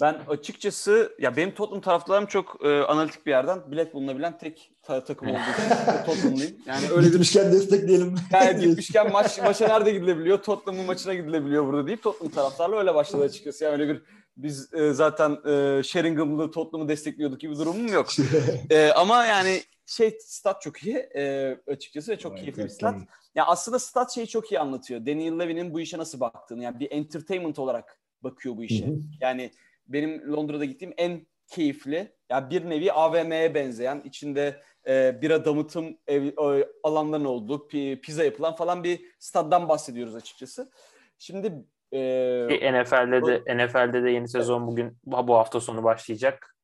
Ben 0.00 0.20
açıkçası 0.28 1.12
ya 1.18 1.36
benim 1.36 1.54
Tottenham 1.54 1.80
taraftarım 1.80 2.26
çok 2.26 2.64
e, 2.64 2.68
analitik 2.82 3.26
bir 3.26 3.30
yerden 3.30 3.70
bilet 3.70 3.94
bulunabilen 3.94 4.38
tek 4.38 4.72
ta- 4.82 5.04
takım 5.04 5.28
olduğu 5.28 5.38
için 5.38 5.74
Tottenham'lıyım. 6.06 6.56
Yani 6.66 6.86
öyle 6.96 7.06
Gitmişken 7.08 7.52
destekleyelim. 7.52 8.14
yani 8.32 8.60
gitmişken 8.66 9.12
maç 9.12 9.38
maça 9.38 9.66
nerede 9.68 9.90
gidilebiliyor? 9.90 10.42
Tottenham'ın 10.42 10.86
maçına 10.86 11.14
gidilebiliyor 11.14 11.66
burada 11.66 11.86
deyip 11.86 12.02
Tottenham 12.02 12.32
taraftarla 12.32 12.78
öyle 12.78 12.94
başladı 12.94 13.22
açıkçası. 13.24 13.64
Yani 13.64 13.72
öyle 13.72 13.88
bir 13.88 14.02
biz 14.36 14.74
e, 14.74 14.92
zaten 14.92 15.30
e, 15.48 15.82
Sheringham'lı 15.82 16.50
Tottenham'ı 16.50 16.88
destekliyorduk 16.88 17.40
gibi 17.40 17.56
durumum 17.58 17.86
yok. 17.92 18.08
E, 18.70 18.90
ama 18.92 19.24
yani 19.24 19.62
şey 19.90 20.18
stat 20.20 20.62
çok 20.62 20.82
iyi 20.82 20.96
e, 20.96 21.56
açıkçası 21.66 22.12
ve 22.12 22.18
çok 22.18 22.38
keyifli 22.38 22.64
bir 22.64 22.68
stat. 22.68 22.94
Ya 23.34 23.46
aslında 23.46 23.78
stat 23.78 24.10
şeyi 24.10 24.26
çok 24.26 24.52
iyi 24.52 24.60
anlatıyor. 24.60 25.06
Daniel 25.06 25.38
Levy'nin 25.38 25.74
bu 25.74 25.80
işe 25.80 25.98
nasıl 25.98 26.20
baktığını. 26.20 26.62
Yani 26.62 26.80
bir 26.80 26.90
entertainment 26.90 27.58
olarak 27.58 28.00
bakıyor 28.22 28.56
bu 28.56 28.64
işe. 28.64 28.86
Hı 28.86 28.90
hı. 28.90 28.98
Yani 29.20 29.50
benim 29.86 30.32
Londra'da 30.32 30.64
gittiğim 30.64 30.94
en 30.96 31.26
keyifli, 31.46 32.16
ya 32.30 32.50
bir 32.50 32.70
nevi 32.70 32.92
AVM'ye 32.92 33.54
benzeyen, 33.54 34.02
içinde 34.04 34.60
e, 34.86 35.22
bira 35.22 35.44
damıtım 35.44 35.98
ev, 36.06 36.24
e, 36.24 36.68
alanların 36.82 37.24
olduğu, 37.24 37.68
pi- 37.68 38.00
pizza 38.00 38.24
yapılan 38.24 38.56
falan 38.56 38.84
bir 38.84 39.00
staddan 39.18 39.68
bahsediyoruz 39.68 40.14
açıkçası. 40.14 40.70
Şimdi 41.18 41.52
e, 41.92 42.82
NFL'de 42.82 43.26
de 43.26 43.66
NFL'de 43.66 44.02
de 44.02 44.10
yeni 44.10 44.28
sezon 44.28 44.66
bugün 44.66 44.98
bu 45.04 45.28
bu 45.28 45.34
hafta 45.34 45.60
sonu 45.60 45.84
başlayacak. 45.84 46.56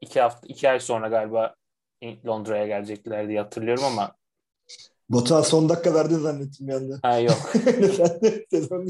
İki 0.00 0.20
hafta 0.20 0.46
iki 0.48 0.70
ay 0.70 0.80
sonra 0.80 1.08
galiba 1.08 1.54
Londra'ya 2.26 2.66
gelecekler 2.66 3.28
diye 3.28 3.40
hatırlıyorum 3.40 3.84
ama 3.84 4.14
Batuhan 5.08 5.42
son 5.42 5.68
dakika 5.68 5.94
verdi 5.94 6.14
zannettim 6.14 6.68
bir 6.68 6.72
anda. 6.72 6.98
ha 7.02 7.18
yok. 7.18 7.36
Sezon 8.50 8.86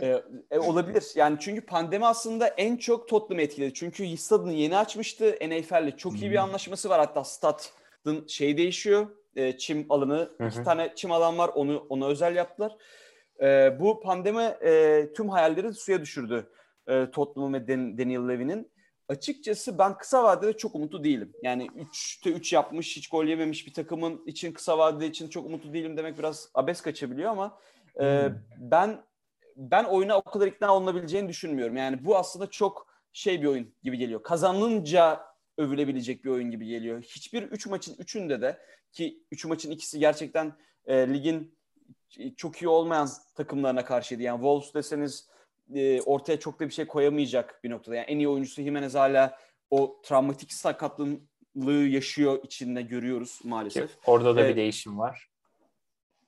E, 0.00 0.22
e, 0.50 0.58
olabilir. 0.58 1.04
Yani 1.14 1.36
çünkü 1.40 1.60
pandemi 1.66 2.06
aslında 2.06 2.46
en 2.46 2.76
çok 2.76 3.08
Tottenham'ı 3.08 3.42
etkiledi. 3.42 3.74
Çünkü 3.74 4.16
stadını 4.16 4.52
yeni 4.52 4.76
açmıştı. 4.76 5.36
NFL'le 5.48 5.96
çok 5.96 6.14
iyi 6.22 6.30
bir 6.30 6.36
Hmm. 6.36 6.44
anlaşması 6.44 6.88
var. 6.88 6.98
Hatta 7.00 7.24
stadın 7.24 8.26
şey 8.26 8.56
değişiyor. 8.56 9.06
E, 9.36 9.58
çim 9.58 9.86
alanı. 9.88 10.30
Hı 10.38 10.46
iki 10.48 10.62
tane 10.62 10.92
çim 10.96 11.12
alan 11.12 11.38
var. 11.38 11.50
Onu 11.54 11.86
ona 11.88 12.06
özel 12.06 12.36
yaptılar. 12.36 12.76
E, 13.42 13.76
bu 13.80 14.00
pandemi 14.00 14.42
e, 14.42 15.08
tüm 15.16 15.28
hayalleri 15.28 15.74
suya 15.74 16.00
düşürdü. 16.00 16.50
E, 16.88 17.10
Tottenham 17.10 17.54
ve 17.54 17.68
Dan- 17.68 17.98
Daniel 17.98 18.28
Levy'nin. 18.28 18.71
Açıkçası 19.12 19.78
ben 19.78 19.98
kısa 19.98 20.24
vadede 20.24 20.56
çok 20.56 20.74
umutlu 20.74 21.04
değilim. 21.04 21.32
Yani 21.42 21.66
3'te 21.66 22.30
3 22.30 22.52
yapmış, 22.52 22.96
hiç 22.96 23.08
gol 23.08 23.24
yememiş 23.24 23.66
bir 23.66 23.72
takımın 23.72 24.26
için 24.26 24.52
kısa 24.52 24.78
vadede 24.78 25.06
için 25.06 25.28
çok 25.28 25.46
umutlu 25.46 25.72
değilim 25.72 25.96
demek 25.96 26.18
biraz 26.18 26.48
abes 26.54 26.80
kaçabiliyor 26.80 27.30
ama 27.30 27.58
e, 28.00 28.26
Hmm. 28.26 28.34
ben 28.58 29.04
ben 29.56 29.84
oyuna 29.84 30.16
o 30.16 30.22
kadar 30.22 30.46
ikna 30.46 30.76
olunabileceğini 30.76 31.28
düşünmüyorum. 31.28 31.76
Yani 31.76 32.04
bu 32.04 32.16
aslında 32.16 32.50
çok 32.50 32.86
şey 33.12 33.42
bir 33.42 33.46
oyun 33.46 33.74
gibi 33.82 33.98
geliyor. 33.98 34.22
Kazanınca 34.22 35.20
övülebilecek 35.58 36.24
bir 36.24 36.30
oyun 36.30 36.50
gibi 36.50 36.66
geliyor. 36.66 37.02
Hiçbir 37.02 37.42
3 37.42 37.66
maçın 37.66 37.94
3'ünde 37.94 38.40
de 38.40 38.58
ki 38.92 39.22
3 39.30 39.44
maçın 39.44 39.70
ikisi 39.70 39.98
gerçekten 39.98 40.52
e, 40.86 41.14
ligin 41.14 41.54
çok 42.36 42.62
iyi 42.62 42.68
olmayan 42.68 43.08
takımlarına 43.34 43.84
karşıydı. 43.84 44.22
Yani 44.22 44.36
Wolves 44.36 44.74
deseniz 44.74 45.28
e, 45.74 46.00
ortaya 46.02 46.40
çok 46.40 46.60
da 46.60 46.64
bir 46.68 46.72
şey 46.72 46.86
koyamayacak 46.86 47.60
bir 47.64 47.70
noktada. 47.70 47.96
Yani 47.96 48.06
en 48.06 48.18
iyi 48.18 48.28
oyuncusu 48.28 48.62
Jimenez 48.62 48.94
hala 48.94 49.38
o 49.70 50.00
travmatik 50.04 50.52
sakatlılığı 50.52 51.86
yaşıyor 51.88 52.38
içinde 52.44 52.82
görüyoruz 52.82 53.40
maalesef. 53.44 53.90
Orada 54.06 54.36
da 54.36 54.40
Evet. 54.40 54.50
bir 54.50 54.56
değişim 54.56 54.98
var. 54.98 55.28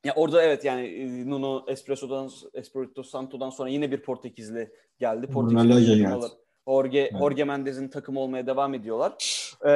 Ya 0.04 0.12
orada 0.16 0.42
evet 0.42 0.64
yani 0.64 0.86
e, 0.86 1.30
Nuno 1.30 1.64
Espresso'dan 1.68 2.30
Espirito 2.54 3.02
Santo'dan 3.02 3.50
sonra 3.50 3.68
yine 3.68 3.90
bir 3.92 4.02
Portekizli 4.02 4.72
geldi. 4.98 5.26
Portekizli 5.26 5.96
geldi. 5.96 6.26
Jorge, 6.68 6.98
Evet. 7.00 7.12
Jorge 7.18 7.44
Mendez'in 7.44 7.88
takımı 7.88 8.20
olmaya 8.20 8.46
devam 8.46 8.74
ediyorlar. 8.74 9.12
Ee, 9.64 9.68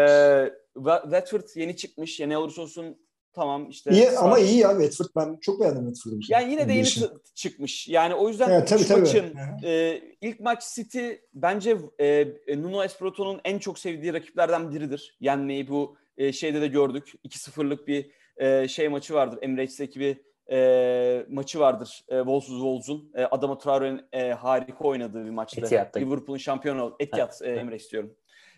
Wa- 0.76 1.02
Watford 1.02 1.42
yeni 1.54 1.76
çıkmış. 1.76 2.20
Yani 2.20 2.30
ne 2.32 2.38
olursa 2.38 2.62
olsun 2.62 3.07
tamam 3.38 3.70
işte. 3.70 3.90
İyi 3.90 4.02
sağ- 4.06 4.20
ama 4.20 4.38
iyi 4.38 4.58
ya 4.58 4.70
Watford. 4.70 5.06
Ben 5.16 5.36
çok 5.40 5.60
beğendim 5.60 5.86
Watford'u. 5.94 6.20
Yani 6.28 6.50
yine 6.50 6.68
de 6.68 6.72
yeni 6.72 6.82
Gelişi. 6.82 7.00
t- 7.00 7.06
çıkmış. 7.34 7.88
Yani 7.88 8.14
o 8.14 8.28
yüzden 8.28 8.50
Evet, 8.50 8.68
tabii, 8.68 8.86
tabii. 8.86 9.00
maçın 9.00 9.34
e, 9.64 10.00
ilk 10.20 10.40
maç 10.40 10.74
City 10.74 11.08
bence 11.34 11.76
e, 12.00 12.26
Nuno 12.56 12.84
Espirito'nun 12.84 13.40
en 13.44 13.58
çok 13.58 13.78
sevdiği 13.78 14.12
rakiplerden 14.12 14.70
biridir. 14.70 15.16
Yenmeyi 15.20 15.68
bu 15.68 15.96
e, 16.16 16.32
şeyde 16.32 16.60
de 16.60 16.66
gördük. 16.66 17.12
2-0'lık 17.28 17.88
bir 17.88 18.10
e, 18.36 18.68
şey 18.68 18.88
maçı 18.88 19.14
vardır. 19.14 19.38
Emirates'teki 19.42 20.00
bir 20.00 20.16
e, 20.52 21.26
maçı 21.30 21.60
vardır. 21.60 22.04
E, 22.08 22.16
Wolves'uz 22.18 22.54
Wolves'un. 22.54 23.12
E, 23.14 23.24
Adama 23.24 23.58
Traore'nin 23.58 24.02
e, 24.12 24.30
harika 24.32 24.84
oynadığı 24.84 25.24
bir 25.24 25.30
maçtı. 25.30 25.60
Etihad'da. 25.60 25.98
Liverpool'un 25.98 26.38
şampiyonu. 26.38 26.96
Etihad 27.00 27.40
e, 27.44 27.54
Ha. 27.54 27.60
Emirates 27.60 27.92
diyorum. 27.92 28.14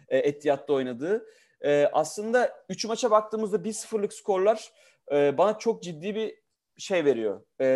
E, 0.08 0.18
Etihad'da 0.18 0.72
oynadığı. 0.72 1.26
E, 1.64 1.90
aslında 1.92 2.52
3 2.68 2.84
maça 2.84 3.10
baktığımızda 3.10 3.56
1-0'lık 3.56 4.12
skorlar 4.12 4.72
e, 5.12 5.38
bana 5.38 5.58
çok 5.58 5.82
ciddi 5.82 6.14
bir 6.14 6.40
şey 6.78 7.04
veriyor. 7.04 7.40
E, 7.60 7.66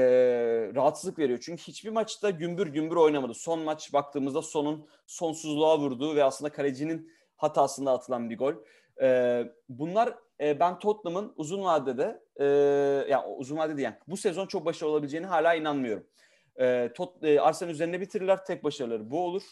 rahatsızlık 0.75 1.19
veriyor. 1.19 1.39
Çünkü 1.43 1.63
hiçbir 1.63 1.91
maçta 1.91 2.31
gümbür 2.31 2.67
gümbür 2.67 2.97
oynamadı. 2.97 3.35
Son 3.35 3.61
maç 3.61 3.93
baktığımızda 3.93 4.43
sonun 4.43 4.89
sonsuzluğa 5.07 5.79
vurduğu 5.79 6.17
ve 6.17 6.25
aslında 6.25 6.53
kalecinin 6.53 7.13
hatasında 7.37 7.93
atılan 7.93 8.31
bir 8.31 8.39
gol. 8.39 8.55
E, 9.03 9.43
bunlar 9.69 10.15
e, 10.41 10.61
ben 10.61 10.79
Tottenham'ın 10.79 11.33
uzun 11.37 11.65
vadede 11.65 12.23
e, 12.37 12.45
yani 13.11 13.27
uzun 13.27 13.57
vadede 13.57 13.83
yani 13.83 13.97
bu 14.09 14.17
sezon 14.17 14.47
çok 14.47 14.65
başarılı 14.65 14.93
olabileceğini 14.93 15.27
hala 15.27 15.55
inanmıyorum. 15.55 16.07
E, 16.61 16.93
Tot, 16.95 17.25
e, 17.25 17.41
Arsenal 17.41 17.73
üzerinde 17.73 18.01
bitirirler. 18.01 18.45
Tek 18.45 18.65
başarıları 18.65 19.11
bu 19.11 19.25
olur. 19.25 19.43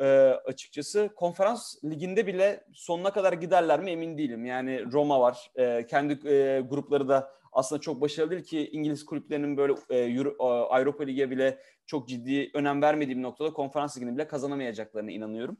E, 0.00 0.06
açıkçası 0.46 1.10
konferans 1.16 1.84
liginde 1.84 2.26
bile 2.26 2.64
sonuna 2.72 3.12
kadar 3.12 3.32
giderler 3.32 3.80
mi 3.80 3.90
emin 3.90 4.18
değilim. 4.18 4.44
Yani 4.44 4.92
Roma 4.92 5.20
var. 5.20 5.50
E, 5.56 5.86
kendi 5.86 6.28
e, 6.28 6.60
grupları 6.60 7.08
da 7.08 7.32
aslında 7.52 7.80
çok 7.80 8.00
başarılı 8.00 8.30
değil 8.30 8.44
ki 8.44 8.70
İngiliz 8.72 9.04
kulüplerinin 9.04 9.56
böyle 9.56 9.72
e, 9.90 9.96
Euro- 9.96 10.36
e, 10.40 10.44
Avrupa 10.74 11.04
Ligi'ye 11.04 11.30
bile 11.30 11.58
çok 11.86 12.08
ciddi 12.08 12.50
önem 12.54 12.82
vermediğim 12.82 13.22
noktada 13.22 13.52
konferans 13.52 13.96
ligini 13.96 14.14
bile 14.14 14.26
kazanamayacaklarına 14.26 15.10
inanıyorum. 15.10 15.56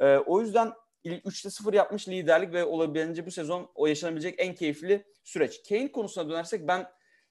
E, 0.00 0.16
o 0.16 0.40
yüzden 0.40 0.72
3'te 1.04 1.50
0 1.50 1.74
yapmış 1.74 2.08
liderlik 2.08 2.52
ve 2.52 2.64
olabildiğince 2.64 3.26
bu 3.26 3.30
sezon 3.30 3.70
o 3.74 3.86
yaşanabilecek 3.86 4.34
en 4.38 4.54
keyifli 4.54 5.04
süreç. 5.24 5.68
Kane 5.68 5.92
konusuna 5.92 6.30
dönersek 6.30 6.68
ben 6.68 6.86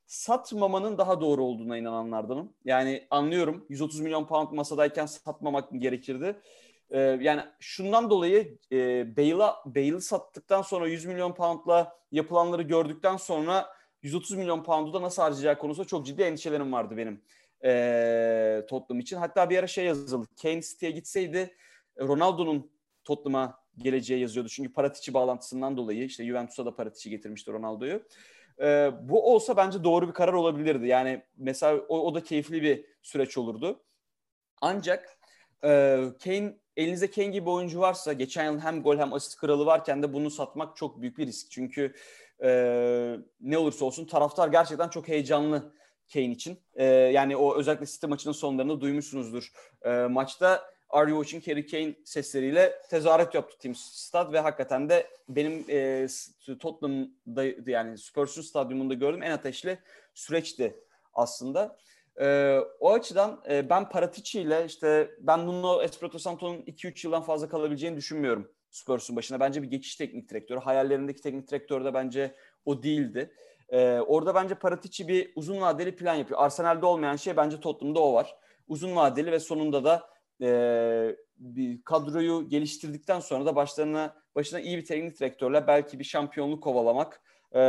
satmamanın 0.06 0.98
daha 0.98 1.22
doğru 1.22 1.44
olduğuna 1.44 1.78
inananlardanım. 1.78 2.54
Yani 2.66 3.08
anlıyorum 3.10 3.66
130 3.70 4.00
milyon 4.00 4.26
pound 4.28 4.52
masadayken 4.52 5.06
satmamak 5.06 5.70
gerekirdi. 5.72 6.42
Ee, 6.90 7.00
yani 7.00 7.42
şundan 7.60 8.10
dolayı 8.10 8.58
e, 8.72 8.78
Bale'a 9.18 9.56
Bale'ı 9.66 10.02
sattıktan 10.02 10.62
sonra 10.62 10.88
100 10.88 11.06
milyon 11.06 11.34
poundla 11.34 11.98
yapılanları 12.12 12.62
gördükten 12.62 13.18
sonra 13.18 13.70
130 14.02 14.38
milyon 14.38 14.64
pound'u 14.64 14.94
da 14.94 15.02
nasıl 15.02 15.22
harcayacağı 15.22 15.58
konusunda 15.58 15.88
çok 15.88 16.06
ciddi 16.06 16.22
endişelerim 16.22 16.74
vardı 16.74 16.98
benim 16.98 17.22
e, 17.66 18.66
Tottenham 18.70 19.00
için. 19.00 19.18
Hatta 19.18 19.50
bir 19.50 19.58
ara 19.58 19.68
şey 19.68 19.86
yazıldı. 19.86 20.28
Kane 20.42 20.62
City'ye 20.62 20.92
gitseydi 20.92 21.56
Ronaldo'nun 22.00 22.72
Tottenham'a 23.04 23.64
geleceği 23.78 24.22
yazıyordu. 24.22 24.50
Çünkü 24.50 24.74
Paratici 24.74 25.14
bağlantısından 25.14 25.78
dolayı 25.78 26.04
işte 26.04 26.26
Juventus'a 26.26 26.66
da 26.66 26.76
Paratici 26.76 27.16
getirmişti 27.16 27.52
Ronaldo'yu. 27.52 28.04
Ee, 28.60 28.92
bu 29.02 29.34
olsa 29.34 29.58
bence 29.58 29.84
doğru 29.84 30.08
bir 30.08 30.14
karar 30.14 30.34
olabilirdi. 30.34 30.88
Yani 30.88 31.24
mesela 31.38 31.78
o, 31.90 32.00
o 32.00 32.16
da 32.16 32.24
keyifli 32.24 32.62
bir 32.64 32.86
süreç 33.02 33.38
olurdu. 33.38 33.84
Ancak 34.62 35.18
e, 35.64 36.00
Kane 36.24 36.54
elinizde 36.78 37.12
Kane 37.12 37.28
gibi 37.28 37.50
oyuncu 37.50 37.80
varsa 37.80 38.14
geçen 38.14 38.46
yıl 38.52 38.60
hem 38.60 38.84
gol 38.84 38.98
hem 38.98 39.14
asist 39.14 39.40
kralı 39.40 39.66
varken 39.66 40.04
de 40.04 40.14
bunu 40.14 40.30
satmak 40.30 40.78
çok 40.78 41.02
büyük 41.02 41.18
bir 41.18 41.28
risk. 41.28 41.52
Çünkü 41.52 41.94
e, 42.44 42.50
ne 43.42 43.58
olursa 43.58 43.86
olsun 43.86 44.06
taraftar 44.06 44.48
gerçekten 44.48 44.90
çok 44.90 45.08
heyecanlı 45.08 45.74
Kane 46.14 46.26
için. 46.26 46.60
E, 46.74 46.84
yani 46.86 47.38
o 47.38 47.56
özellikle 47.56 47.86
City 47.86 48.08
maçının 48.08 48.34
sonlarında 48.34 48.82
duymuşsunuzdur. 48.82 49.52
E, 49.82 49.90
maçta 49.90 50.73
Are 50.94 51.10
You 51.10 51.24
Watching 51.24 51.48
Harry 51.48 51.66
Kane 51.68 51.96
sesleriyle 52.06 52.82
tezahürat 52.90 53.36
yaptı 53.36 53.58
Team 53.60 53.76
Stad 53.76 54.34
ve 54.34 54.40
hakikaten 54.40 54.90
de 54.90 55.08
benim 55.30 55.66
e, 55.70 56.08
Tottenham'da 56.60 57.72
yani 57.72 57.98
Spurs'un 57.98 58.42
stadyumunda 58.42 58.94
gördüğüm 58.94 59.24
en 59.24 59.32
ateşli 59.32 59.80
süreçti 60.14 60.80
aslında. 61.14 61.78
E, 62.22 62.58
o 62.80 62.94
açıdan 62.94 63.42
e, 63.50 63.70
ben 63.70 63.90
Paratici 63.90 64.44
ile 64.44 64.66
işte 64.66 65.12
ben 65.20 65.48
Nuno 65.48 65.82
Espirito 65.82 66.20
Santo'nun 66.20 66.58
2-3 66.58 67.08
yıldan 67.08 67.22
fazla 67.22 67.50
kalabileceğini 67.50 67.98
düşünmüyorum 67.98 68.52
Spurs'un 68.72 69.16
başına. 69.16 69.40
Bence 69.40 69.64
bir 69.64 69.70
geçiş 69.70 69.96
teknik 69.96 70.30
direktörü. 70.30 70.60
Hayallerindeki 70.60 71.22
teknik 71.22 71.52
direktör 71.52 71.86
de 71.86 71.94
bence 71.94 72.36
o 72.66 72.84
değildi. 72.84 73.34
E, 73.70 74.00
orada 74.00 74.36
bence 74.36 74.56
Paratici 74.56 75.08
bir 75.08 75.32
uzun 75.36 75.62
vadeli 75.62 75.96
plan 75.96 76.16
yapıyor. 76.16 76.40
Arsenal'de 76.42 76.86
olmayan 76.86 77.16
şey 77.16 77.38
bence 77.38 77.60
Tottenham'da 77.60 78.00
o 78.00 78.14
var. 78.14 78.36
Uzun 78.68 78.96
vadeli 78.96 79.32
ve 79.32 79.40
sonunda 79.40 79.84
da 79.84 80.13
e, 80.42 81.16
bir 81.38 81.82
kadroyu 81.82 82.50
geliştirdikten 82.50 83.20
sonra 83.20 83.46
da 83.46 83.56
başlarına 83.56 84.16
başına 84.36 84.60
iyi 84.60 84.78
bir 84.78 84.86
teknik 84.86 85.20
direktörle 85.20 85.68
belki 85.68 86.00
bir 86.00 86.04
şampiyonluk 86.04 86.64
kovalamak 86.64 87.22
e, 87.56 87.62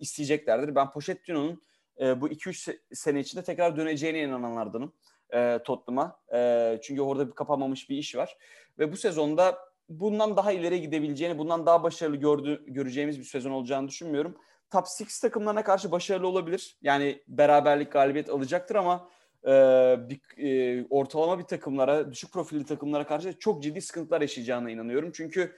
isteyeceklerdir. 0.00 0.74
Ben 0.74 0.90
Pochettino'nun 0.90 1.62
e, 2.00 2.20
bu 2.20 2.28
2-3 2.28 2.78
sene 2.92 3.20
içinde 3.20 3.42
tekrar 3.44 3.76
döneceğine 3.76 4.22
inananlardanım. 4.22 4.92
e, 5.34 5.58
Tottenham'a. 5.64 6.20
E, 6.34 6.78
çünkü 6.82 7.02
orada 7.02 7.28
bir 7.28 7.32
kapanmamış 7.32 7.90
bir 7.90 7.96
iş 7.96 8.16
var. 8.16 8.36
Ve 8.78 8.92
bu 8.92 8.96
sezonda 8.96 9.58
bundan 9.88 10.36
daha 10.36 10.52
ileri 10.52 10.80
gidebileceğini, 10.80 11.38
bundan 11.38 11.66
daha 11.66 11.82
başarılı 11.82 12.16
gördü, 12.16 12.64
göreceğimiz 12.66 13.18
bir 13.18 13.24
sezon 13.24 13.50
olacağını 13.50 13.88
düşünmüyorum. 13.88 14.36
Top 14.70 14.84
6 15.00 15.20
takımlarına 15.20 15.64
karşı 15.64 15.92
başarılı 15.92 16.26
olabilir. 16.26 16.76
Yani 16.82 17.22
beraberlik 17.28 17.92
galibiyet 17.92 18.30
alacaktır 18.30 18.74
ama 18.74 19.08
e, 19.44 19.50
bir, 20.08 20.20
e, 20.38 20.86
ortalama 20.90 21.38
bir 21.38 21.44
takımlara, 21.44 22.12
düşük 22.12 22.32
profilli 22.32 22.64
takımlara 22.64 23.06
karşı 23.06 23.38
çok 23.38 23.62
ciddi 23.62 23.80
sıkıntılar 23.80 24.20
yaşayacağına 24.20 24.70
inanıyorum. 24.70 25.12
Çünkü 25.14 25.56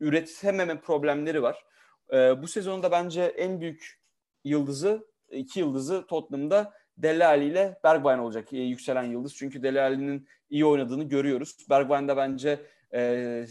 üretememe 0.00 0.80
problemleri 0.80 1.42
var. 1.42 1.64
E, 2.12 2.42
bu 2.42 2.48
sezonda 2.48 2.90
bence 2.90 3.22
en 3.22 3.60
büyük 3.60 4.00
yıldızı, 4.44 5.06
iki 5.30 5.60
yıldızı 5.60 6.06
Tottenham'da 6.06 6.72
Dele 6.98 7.26
Alli 7.26 7.44
ile 7.44 7.78
Bergwijn 7.84 8.18
olacak. 8.18 8.52
E, 8.52 8.56
yükselen 8.56 9.04
yıldız. 9.04 9.34
Çünkü 9.36 9.62
Dele 9.62 9.82
Alli'nin 9.82 10.28
iyi 10.50 10.64
oynadığını 10.64 11.04
görüyoruz. 11.04 11.56
Bergwijn 11.70 12.08
de 12.08 12.16
bence 12.16 12.60
e, 12.94 13.44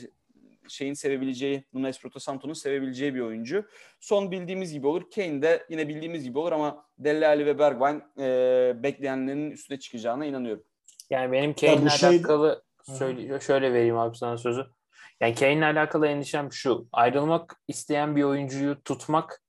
şeyin 0.68 0.94
sevebileceği, 0.94 1.64
Nuno 1.74 1.88
Espirito 1.88 2.20
Santo'nun 2.20 2.54
sevebileceği 2.54 3.16
bir 3.16 3.22
oyuncu. 3.22 3.66
Son 4.00 4.32
bildiğimiz 4.32 4.74
gibi 4.74 4.88
olur. 4.88 5.04
Kane 5.16 5.42
de 5.42 5.66
yine 5.70 5.88
bildiğimiz 5.88 6.24
gibi 6.24 6.40
olur 6.40 6.52
ama 6.52 6.86
Dele 6.98 7.28
Alli 7.28 7.46
ve 7.46 7.60
Bergwijn 7.60 8.04
e, 8.20 8.84
bekleyenlerin 8.84 9.52
üstüne 9.52 9.80
çıkacağına 9.80 10.26
inanıyorum. 10.26 10.64
Yani 11.10 11.32
benim 11.32 11.54
Kane'le 11.54 11.90
şey... 11.90 12.10
alakalı 12.10 12.64
söyle, 12.84 13.40
şöyle 13.40 13.74
vereyim 13.74 13.98
abi 13.98 14.18
sana 14.18 14.38
sözü. 14.38 14.66
Yani 15.20 15.36
Kane'le 15.36 15.66
alakalı 15.66 16.08
endişem 16.08 16.54
şu. 16.54 16.88
Ayrılmak 16.92 17.56
isteyen 17.68 18.16
bir 18.16 18.24
oyuncuyu 18.24 18.84
tutmak 18.84 19.42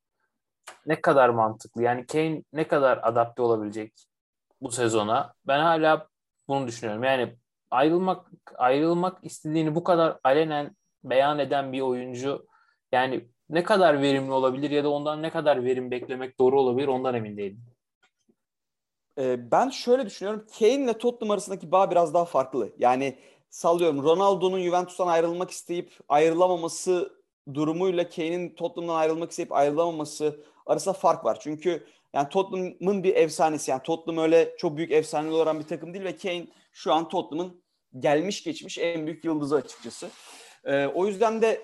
ne 0.86 1.00
kadar 1.00 1.28
mantıklı? 1.28 1.82
Yani 1.82 2.06
Kane 2.06 2.42
ne 2.52 2.68
kadar 2.68 3.00
adapte 3.02 3.42
olabilecek 3.42 3.92
bu 4.60 4.70
sezona? 4.70 5.34
Ben 5.46 5.60
hala 5.60 6.08
bunu 6.48 6.66
düşünüyorum. 6.66 7.04
Yani 7.04 7.36
ayrılmak 7.70 8.26
ayrılmak 8.56 9.18
istediğini 9.22 9.74
bu 9.74 9.84
kadar 9.84 10.18
alenen 10.24 10.76
beyan 11.10 11.38
eden 11.38 11.72
bir 11.72 11.80
oyuncu 11.80 12.46
yani 12.92 13.28
ne 13.50 13.62
kadar 13.62 14.02
verimli 14.02 14.32
olabilir 14.32 14.70
ya 14.70 14.84
da 14.84 14.88
ondan 14.88 15.22
ne 15.22 15.30
kadar 15.30 15.64
verim 15.64 15.90
beklemek 15.90 16.38
doğru 16.38 16.60
olabilir 16.60 16.88
ondan 16.88 17.14
emin 17.14 17.36
değilim. 17.36 17.64
Ee, 19.18 19.50
ben 19.50 19.68
şöyle 19.68 20.06
düşünüyorum. 20.06 20.46
Kane 20.58 20.74
ile 20.74 20.98
Tottenham 20.98 21.30
arasındaki 21.30 21.72
bağ 21.72 21.90
biraz 21.90 22.14
daha 22.14 22.24
farklı. 22.24 22.72
Yani 22.78 23.18
sallıyorum 23.50 24.02
Ronaldo'nun 24.02 24.60
Juventus'tan 24.60 25.06
ayrılmak 25.06 25.50
isteyip 25.50 25.92
ayrılamaması 26.08 27.22
durumuyla 27.54 28.08
Kane'in 28.08 28.54
Tottenham'dan 28.54 28.94
ayrılmak 28.94 29.30
isteyip 29.30 29.52
ayrılamaması 29.52 30.44
arasında 30.66 30.94
fark 30.94 31.24
var. 31.24 31.38
Çünkü 31.40 31.86
yani 32.14 32.28
Tottenham'ın 32.28 33.04
bir 33.04 33.16
efsanesi. 33.16 33.70
Yani 33.70 33.82
Tottenham 33.82 34.24
öyle 34.24 34.54
çok 34.58 34.76
büyük 34.76 34.92
efsaneler 34.92 35.32
olan 35.32 35.60
bir 35.60 35.66
takım 35.66 35.94
değil 35.94 36.04
ve 36.04 36.16
Kane 36.16 36.46
şu 36.72 36.92
an 36.92 37.08
Tottenham'ın 37.08 37.62
gelmiş 37.98 38.44
geçmiş 38.44 38.78
en 38.78 39.06
büyük 39.06 39.24
yıldızı 39.24 39.56
açıkçası. 39.56 40.10
Ee, 40.66 40.86
o 40.86 41.06
yüzden 41.06 41.42
de 41.42 41.62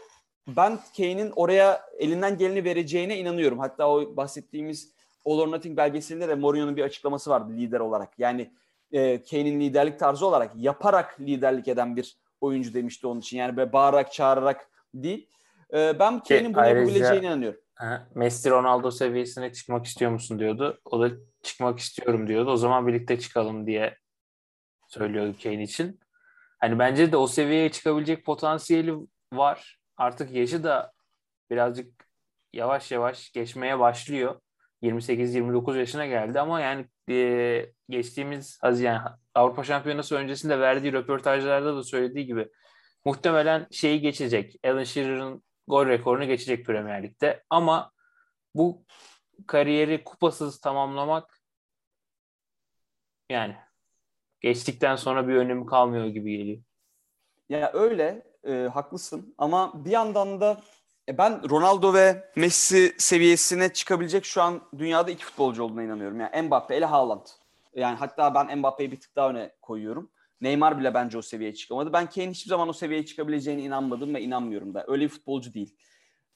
ben 0.48 0.78
Kane'in 0.96 1.32
oraya 1.36 1.82
elinden 1.98 2.38
geleni 2.38 2.64
vereceğine 2.64 3.18
inanıyorum. 3.18 3.58
Hatta 3.58 3.88
o 3.88 4.16
bahsettiğimiz 4.16 4.92
All 5.24 5.38
or 5.38 5.50
Nothing 5.50 5.76
belgeselinde 5.76 6.28
de 6.28 6.34
Mourinho'nun 6.34 6.76
bir 6.76 6.82
açıklaması 6.82 7.30
vardı 7.30 7.52
lider 7.52 7.80
olarak. 7.80 8.18
Yani 8.18 8.52
e, 8.92 9.22
Kane'in 9.22 9.60
liderlik 9.60 9.98
tarzı 9.98 10.26
olarak 10.26 10.52
yaparak 10.56 11.20
liderlik 11.20 11.68
eden 11.68 11.96
bir 11.96 12.16
oyuncu 12.40 12.74
demişti 12.74 13.06
onun 13.06 13.20
için. 13.20 13.38
Yani 13.38 13.56
böyle 13.56 13.72
bağırarak 13.72 14.12
çağırarak 14.12 14.70
değil. 14.94 15.28
E, 15.72 15.98
ben 15.98 16.20
Kane'in 16.20 16.54
bunu 16.54 16.68
yapabileceğine 16.68 17.26
inanıyorum. 17.26 17.60
Messi 18.14 18.50
Ronaldo 18.50 18.90
seviyesine 18.90 19.52
çıkmak 19.52 19.86
istiyor 19.86 20.10
musun 20.10 20.38
diyordu. 20.38 20.80
O 20.84 21.00
da 21.00 21.10
çıkmak 21.42 21.78
istiyorum 21.78 22.28
diyordu. 22.28 22.50
O 22.50 22.56
zaman 22.56 22.86
birlikte 22.86 23.20
çıkalım 23.20 23.66
diye 23.66 23.98
söylüyordu 24.88 25.36
Kane 25.42 25.62
için. 25.62 26.00
Hani 26.62 26.78
bence 26.78 27.12
de 27.12 27.16
o 27.16 27.26
seviyeye 27.26 27.72
çıkabilecek 27.72 28.24
potansiyeli 28.26 28.94
var. 29.32 29.78
Artık 29.96 30.32
yaşı 30.32 30.64
da 30.64 30.92
birazcık 31.50 32.06
yavaş 32.52 32.92
yavaş 32.92 33.32
geçmeye 33.32 33.78
başlıyor. 33.78 34.40
28-29 34.82 35.78
yaşına 35.78 36.06
geldi 36.06 36.40
ama 36.40 36.60
yani 36.60 36.86
e, 37.10 37.72
geçtiğimiz 37.88 38.58
Haziran 38.62 39.18
Avrupa 39.34 39.64
Şampiyonası 39.64 40.16
öncesinde 40.16 40.60
verdiği 40.60 40.92
röportajlarda 40.92 41.76
da 41.76 41.82
söylediği 41.82 42.26
gibi 42.26 42.48
muhtemelen 43.04 43.66
şeyi 43.70 44.00
geçecek. 44.00 44.54
Alan 44.64 44.84
Shearer'ın 44.84 45.42
gol 45.68 45.86
rekorunu 45.86 46.24
geçecek 46.26 46.66
Premier 46.66 47.02
Lig'de 47.02 47.44
ama 47.50 47.92
bu 48.54 48.84
kariyeri 49.46 50.04
kupasız 50.04 50.60
tamamlamak 50.60 51.40
yani 53.30 53.56
geçtikten 54.42 54.96
sonra 54.96 55.28
bir 55.28 55.34
önemi 55.34 55.66
kalmıyor 55.66 56.06
gibi 56.06 56.36
geliyor. 56.36 56.62
Ya 57.48 57.70
öyle 57.74 58.22
e, 58.44 58.52
haklısın 58.52 59.34
ama 59.38 59.84
bir 59.84 59.90
yandan 59.90 60.40
da 60.40 60.60
e, 61.08 61.18
ben 61.18 61.50
Ronaldo 61.50 61.94
ve 61.94 62.30
Messi 62.36 62.94
seviyesine 62.98 63.72
çıkabilecek 63.72 64.24
şu 64.24 64.42
an 64.42 64.62
dünyada 64.78 65.10
iki 65.10 65.24
futbolcu 65.24 65.62
olduğuna 65.62 65.82
inanıyorum. 65.82 66.20
Yani 66.20 66.42
Mbappe 66.42 66.78
ile 66.78 66.84
Haaland. 66.84 67.26
Yani 67.74 67.96
hatta 67.96 68.34
ben 68.34 68.58
Mbappe'yi 68.58 68.92
bir 68.92 69.00
tık 69.00 69.16
daha 69.16 69.30
öne 69.30 69.52
koyuyorum. 69.62 70.10
Neymar 70.40 70.78
bile 70.78 70.94
bence 70.94 71.18
o 71.18 71.22
seviyeye 71.22 71.54
çıkamadı. 71.54 71.92
Ben 71.92 72.10
Kane 72.10 72.30
hiçbir 72.30 72.48
zaman 72.48 72.68
o 72.68 72.72
seviyeye 72.72 73.06
çıkabileceğine 73.06 73.62
inanmadım 73.62 74.14
ve 74.14 74.20
inanmıyorum 74.20 74.74
da. 74.74 74.84
Öyle 74.88 75.04
bir 75.04 75.08
futbolcu 75.08 75.54
değil. 75.54 75.76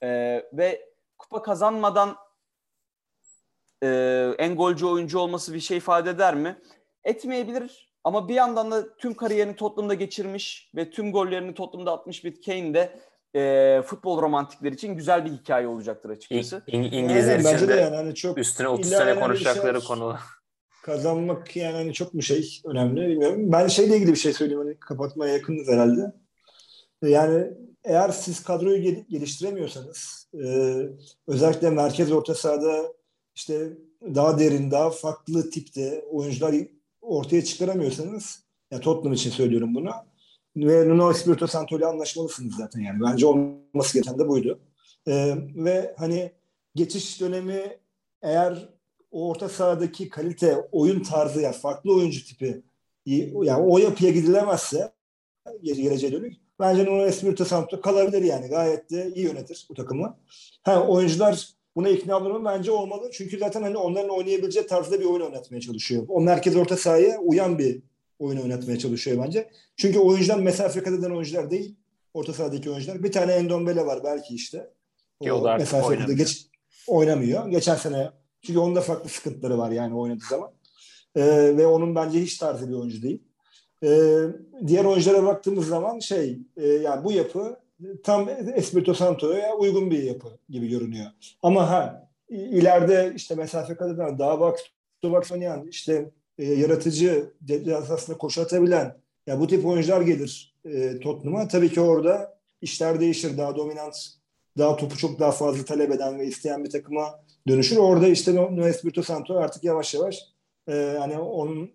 Ee, 0.02 0.44
ve 0.52 0.88
kupa 1.18 1.42
kazanmadan 1.42 2.16
e, 3.82 3.88
en 4.38 4.56
golcü 4.56 4.86
oyuncu 4.86 5.18
olması 5.18 5.54
bir 5.54 5.60
şey 5.60 5.76
ifade 5.76 6.10
eder 6.10 6.34
mi? 6.34 6.58
Etmeyebilir. 7.04 7.85
Ama 8.06 8.28
bir 8.28 8.34
yandan 8.34 8.70
da 8.70 8.96
tüm 8.96 9.14
kariyerini 9.14 9.56
Tottenham'da 9.56 9.94
geçirmiş 9.94 10.70
ve 10.76 10.90
tüm 10.90 11.12
gollerini 11.12 11.54
Tottenham'da 11.54 11.92
atmış 11.92 12.24
bir 12.24 12.42
Kane 12.42 12.74
de 12.74 12.98
e, 13.34 13.82
futbol 13.82 14.22
romantikleri 14.22 14.74
için 14.74 14.94
güzel 14.94 15.24
bir 15.24 15.30
hikaye 15.30 15.66
olacaktır 15.68 16.10
açıkçası. 16.10 16.62
İng- 16.68 16.94
İngilizler 16.94 17.38
için 17.38 17.68
de, 17.68 17.74
yani 17.74 17.96
hani 17.96 18.14
çok 18.14 18.38
üstüne 18.38 18.68
30 18.68 18.90
sene 18.90 19.20
konuşacakları 19.20 19.80
şey, 19.80 19.88
konu. 19.88 20.16
Kazanmak 20.82 21.56
yani 21.56 21.72
hani 21.76 21.92
çok 21.92 22.14
mu 22.14 22.22
şey 22.22 22.60
önemli 22.64 23.08
bilmiyorum. 23.08 23.52
Ben 23.52 23.66
şeyle 23.66 23.96
ilgili 23.96 24.10
bir 24.10 24.16
şey 24.16 24.32
söyleyeyim 24.32 24.62
hani 24.62 24.78
kapatmaya 24.78 25.32
yakınız 25.32 25.68
herhalde. 25.68 26.12
Yani 27.02 27.50
eğer 27.84 28.08
siz 28.08 28.42
kadroyu 28.42 28.82
gel- 28.82 29.04
geliştiremiyorsanız 29.08 30.28
e, 30.34 30.76
özellikle 31.28 31.70
merkez 31.70 32.12
orta 32.12 32.34
sahada 32.34 32.92
işte 33.34 33.72
daha 34.14 34.38
derin, 34.38 34.70
daha 34.70 34.90
farklı 34.90 35.50
tipte 35.50 36.04
oyuncular 36.10 36.54
ortaya 37.06 37.44
çıkaramıyorsanız 37.44 38.44
ya 38.70 38.80
Tottenham 38.80 39.12
için 39.12 39.30
söylüyorum 39.30 39.74
bunu 39.74 39.90
ve 40.56 40.88
Nuno 40.88 41.10
Espirito 41.10 41.46
Santo 41.46 41.78
ile 41.78 41.86
anlaşmalısınız 41.86 42.54
zaten 42.54 42.80
yani. 42.80 43.00
Bence 43.02 43.26
olması 43.26 43.94
gereken 43.94 44.18
de 44.18 44.28
buydu. 44.28 44.60
Ee, 45.08 45.34
ve 45.54 45.94
hani 45.98 46.32
geçiş 46.74 47.20
dönemi 47.20 47.78
eğer 48.22 48.68
o 49.10 49.28
orta 49.28 49.48
sahadaki 49.48 50.08
kalite, 50.08 50.68
oyun 50.72 51.02
tarzı 51.02 51.40
ya 51.40 51.52
farklı 51.52 51.94
oyuncu 51.94 52.24
tipi 52.24 52.62
yani 53.06 53.62
o 53.62 53.78
yapıya 53.78 54.10
gidilemezse 54.10 54.92
geleceğe 55.62 56.12
dönük 56.12 56.36
bence 56.60 56.84
Nuno 56.84 57.06
Espirito 57.06 57.44
Santo 57.44 57.80
kalabilir 57.80 58.22
yani. 58.22 58.48
Gayet 58.48 58.90
de 58.90 59.12
iyi 59.14 59.24
yönetir 59.24 59.66
bu 59.70 59.74
takımı. 59.74 60.18
Ha, 60.62 60.86
oyuncular 60.86 61.55
buna 61.76 61.88
ikna 61.88 62.20
mu? 62.20 62.44
Bence 62.44 62.70
olmalı. 62.70 63.10
Çünkü 63.12 63.38
zaten 63.38 63.62
hani 63.62 63.76
onların 63.76 64.10
oynayabileceği 64.10 64.66
tarzda 64.66 65.00
bir 65.00 65.04
oyun 65.04 65.20
oynatmaya 65.20 65.60
çalışıyor. 65.60 66.04
O 66.08 66.20
merkez 66.20 66.56
orta 66.56 66.76
sahaya 66.76 67.20
uyan 67.20 67.58
bir 67.58 67.82
oyun 68.18 68.40
oynatmaya 68.40 68.78
çalışıyor 68.78 69.24
bence. 69.24 69.50
Çünkü 69.76 69.98
oyuncular 69.98 70.38
mesafe 70.38 70.82
kat 70.82 70.94
eden 70.94 71.10
oyuncular 71.10 71.50
değil. 71.50 71.76
Orta 72.14 72.32
sahadaki 72.32 72.70
oyuncular. 72.70 73.02
Bir 73.02 73.12
tane 73.12 73.32
Endombele 73.32 73.86
var 73.86 74.04
belki 74.04 74.34
işte. 74.34 74.70
O, 75.20 75.30
o 75.30 75.44
da 75.44 75.56
mesafe 75.56 75.86
oynamıyor. 75.86 76.18
Geç, 76.18 76.46
oynamıyor. 76.86 77.48
Geçen 77.48 77.76
sene 77.76 78.10
çünkü 78.42 78.58
onda 78.58 78.80
farklı 78.80 79.08
sıkıntıları 79.08 79.58
var 79.58 79.70
yani 79.70 79.94
oynadığı 79.94 80.24
zaman. 80.30 80.50
Ee, 81.16 81.56
ve 81.56 81.66
onun 81.66 81.94
bence 81.94 82.20
hiç 82.20 82.38
tarzı 82.38 82.68
bir 82.68 82.74
oyuncu 82.74 83.02
değil. 83.02 83.22
Ee, 83.82 84.18
diğer 84.66 84.84
oyunculara 84.84 85.26
baktığımız 85.26 85.68
zaman 85.68 85.98
şey 85.98 86.38
e, 86.56 86.66
yani 86.66 87.04
bu 87.04 87.12
yapı 87.12 87.56
tam 88.02 88.28
Espirito 88.54 88.94
Santo'ya 88.94 89.56
uygun 89.56 89.90
bir 89.90 90.02
yapı 90.02 90.28
gibi 90.48 90.68
görünüyor. 90.68 91.06
Ama 91.42 91.70
ha 91.70 92.08
ileride 92.28 93.12
işte 93.16 93.34
mesafe 93.34 93.74
kat 93.74 93.90
eden 93.90 94.18
daha 94.18 94.40
box 94.40 95.32
oynayan 95.32 95.66
işte 95.66 96.10
e, 96.38 96.44
yaratıcı, 96.44 97.32
cezasında 97.44 98.18
koşu 98.18 98.42
atabilen 98.42 98.96
ya 99.26 99.40
bu 99.40 99.46
tip 99.46 99.66
oyuncular 99.66 100.00
gelir 100.00 100.54
e, 100.64 101.00
Tottenham'a. 101.00 101.48
Tabii 101.48 101.72
ki 101.72 101.80
orada 101.80 102.38
işler 102.62 103.00
değişir. 103.00 103.38
Daha 103.38 103.56
dominant, 103.56 103.96
daha 104.58 104.76
topu 104.76 104.96
çok 104.96 105.20
daha 105.20 105.32
fazla 105.32 105.64
talep 105.64 105.92
eden 105.92 106.18
ve 106.18 106.26
isteyen 106.26 106.64
bir 106.64 106.70
takıma 106.70 107.20
dönüşür. 107.48 107.76
Orada 107.76 108.08
işte 108.08 108.34
Nuno 108.34 108.68
Espirito 108.68 109.02
Santo 109.02 109.38
artık 109.38 109.64
yavaş 109.64 109.94
yavaş 109.94 110.18
e, 110.68 110.96
hani 110.98 111.18
onun 111.18 111.70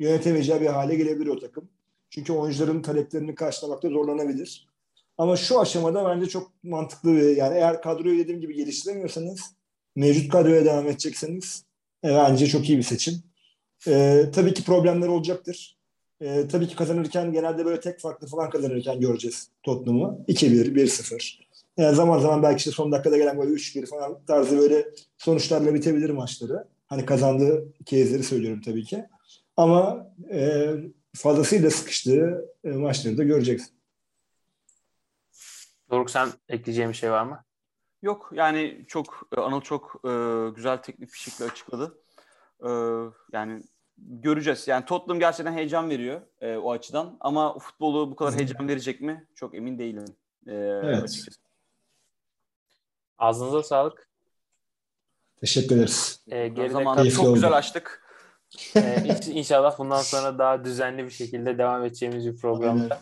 yönetemeyeceği 0.00 0.60
bir 0.60 0.66
hale 0.66 0.94
gelebilir 0.94 1.26
o 1.26 1.38
takım. 1.38 1.68
Çünkü 2.10 2.32
oyuncuların 2.32 2.82
taleplerini 2.82 3.34
karşılamakta 3.34 3.88
zorlanabilir. 3.88 4.71
Ama 5.18 5.36
şu 5.36 5.60
aşamada 5.60 6.04
bence 6.04 6.26
çok 6.26 6.50
mantıklı 6.62 7.10
yani 7.10 7.56
eğer 7.56 7.82
kadroyu 7.82 8.18
dediğim 8.18 8.40
gibi 8.40 8.54
geliştiremiyorsanız 8.54 9.40
mevcut 9.96 10.32
kadroya 10.32 10.64
devam 10.64 10.86
edecekseniz 10.86 11.64
e, 12.04 12.08
bence 12.08 12.46
çok 12.46 12.68
iyi 12.68 12.78
bir 12.78 12.82
seçim. 12.82 13.14
E, 13.88 14.24
tabii 14.34 14.54
ki 14.54 14.64
problemler 14.64 15.08
olacaktır. 15.08 15.78
E, 16.20 16.48
tabii 16.48 16.68
ki 16.68 16.76
kazanırken 16.76 17.32
genelde 17.32 17.64
böyle 17.64 17.80
tek 17.80 18.00
farklı 18.00 18.26
falan 18.26 18.50
kazanırken 18.50 19.00
göreceğiz 19.00 19.48
Tottenham'ı. 19.62 20.24
2-1, 20.28 20.74
1-0. 20.74 21.38
Yani 21.76 21.96
zaman 21.96 22.18
zaman 22.18 22.42
belki 22.42 22.56
işte 22.56 22.70
son 22.70 22.92
dakikada 22.92 23.16
gelen 23.16 23.38
böyle 23.38 23.50
3-1 23.52 23.86
falan 23.86 24.18
tarzı 24.26 24.58
böyle 24.58 24.86
sonuçlarla 25.18 25.74
bitebilir 25.74 26.10
maçları. 26.10 26.64
Hani 26.86 27.06
kazandığı 27.06 27.72
kezleri 27.86 28.22
söylüyorum 28.22 28.60
tabii 28.64 28.84
ki. 28.84 29.04
Ama 29.56 30.10
e, 30.30 30.70
fazlasıyla 31.14 31.70
sıkıştığı 31.70 32.48
e, 32.64 32.68
maçları 32.68 33.18
da 33.18 33.24
göreceksin. 33.24 33.70
Doruk 35.92 36.10
sen 36.10 36.28
ekleyeceğin 36.48 36.90
bir 36.90 36.96
şey 36.96 37.10
var 37.10 37.24
mı? 37.24 37.44
Yok 38.02 38.30
yani 38.34 38.84
çok 38.88 39.28
Anıl 39.36 39.60
çok 39.60 40.00
e, 40.04 40.10
güzel 40.54 40.76
teknik 40.76 41.12
bir 41.12 41.18
şekilde 41.18 41.44
açıkladı. 41.50 41.98
E, 42.64 42.68
yani 43.32 43.62
göreceğiz. 43.98 44.68
Yani 44.68 44.84
Tottenham 44.84 45.18
gerçekten 45.20 45.52
heyecan 45.52 45.90
veriyor 45.90 46.20
e, 46.40 46.56
o 46.56 46.72
açıdan 46.72 47.16
ama 47.20 47.58
futbolu 47.58 48.10
bu 48.10 48.16
kadar 48.16 48.34
heyecan 48.34 48.68
verecek 48.68 49.00
mi? 49.00 49.26
Çok 49.34 49.54
emin 49.54 49.78
değilim. 49.78 50.04
E, 50.46 50.52
Evet. 50.54 51.02
açıkçası. 51.02 51.40
Ağzınıza 53.18 53.62
sağlık. 53.62 54.08
Teşekkür 55.40 55.76
ederiz. 55.76 56.24
O 56.26 56.30
geride 56.30 57.10
çok 57.10 57.24
oldu. 57.26 57.34
güzel 57.34 57.52
açtık. 57.56 58.02
İnş- 58.74 59.30
İnşallah 59.30 59.78
bundan 59.78 60.02
sonra 60.02 60.38
daha 60.38 60.64
düzenli 60.64 61.04
bir 61.04 61.10
şekilde 61.10 61.58
devam 61.58 61.84
edeceğimiz 61.84 62.26
bir 62.26 62.36
programda. 62.36 63.00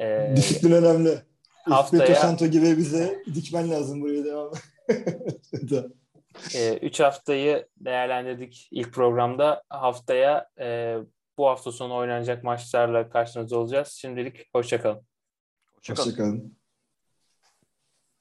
Ee, 0.00 0.34
Disiplin 0.36 0.72
önemli. 0.72 1.29
Haftaya- 1.66 2.02
Espirito 2.02 2.20
Santo 2.20 2.46
gibi 2.46 2.76
bize 2.76 3.22
dikmen 3.34 3.70
lazım 3.70 4.00
buraya 4.00 4.24
devam. 4.24 4.52
Da. 5.70 5.86
3 6.82 7.00
haftayı 7.00 7.68
değerlendirdik 7.76 8.68
ilk 8.70 8.92
programda. 8.92 9.62
Haftaya 9.68 10.48
e, 10.60 10.96
bu 11.38 11.46
hafta 11.46 11.72
sonu 11.72 11.94
oynanacak 11.96 12.44
maçlarla 12.44 13.10
karşınızda 13.10 13.58
olacağız. 13.58 13.88
Şimdilik 13.88 14.48
hoşçakalın. 14.54 15.06
Hoşçakalın. 15.76 16.06
Hoşçakalın. 16.06 16.59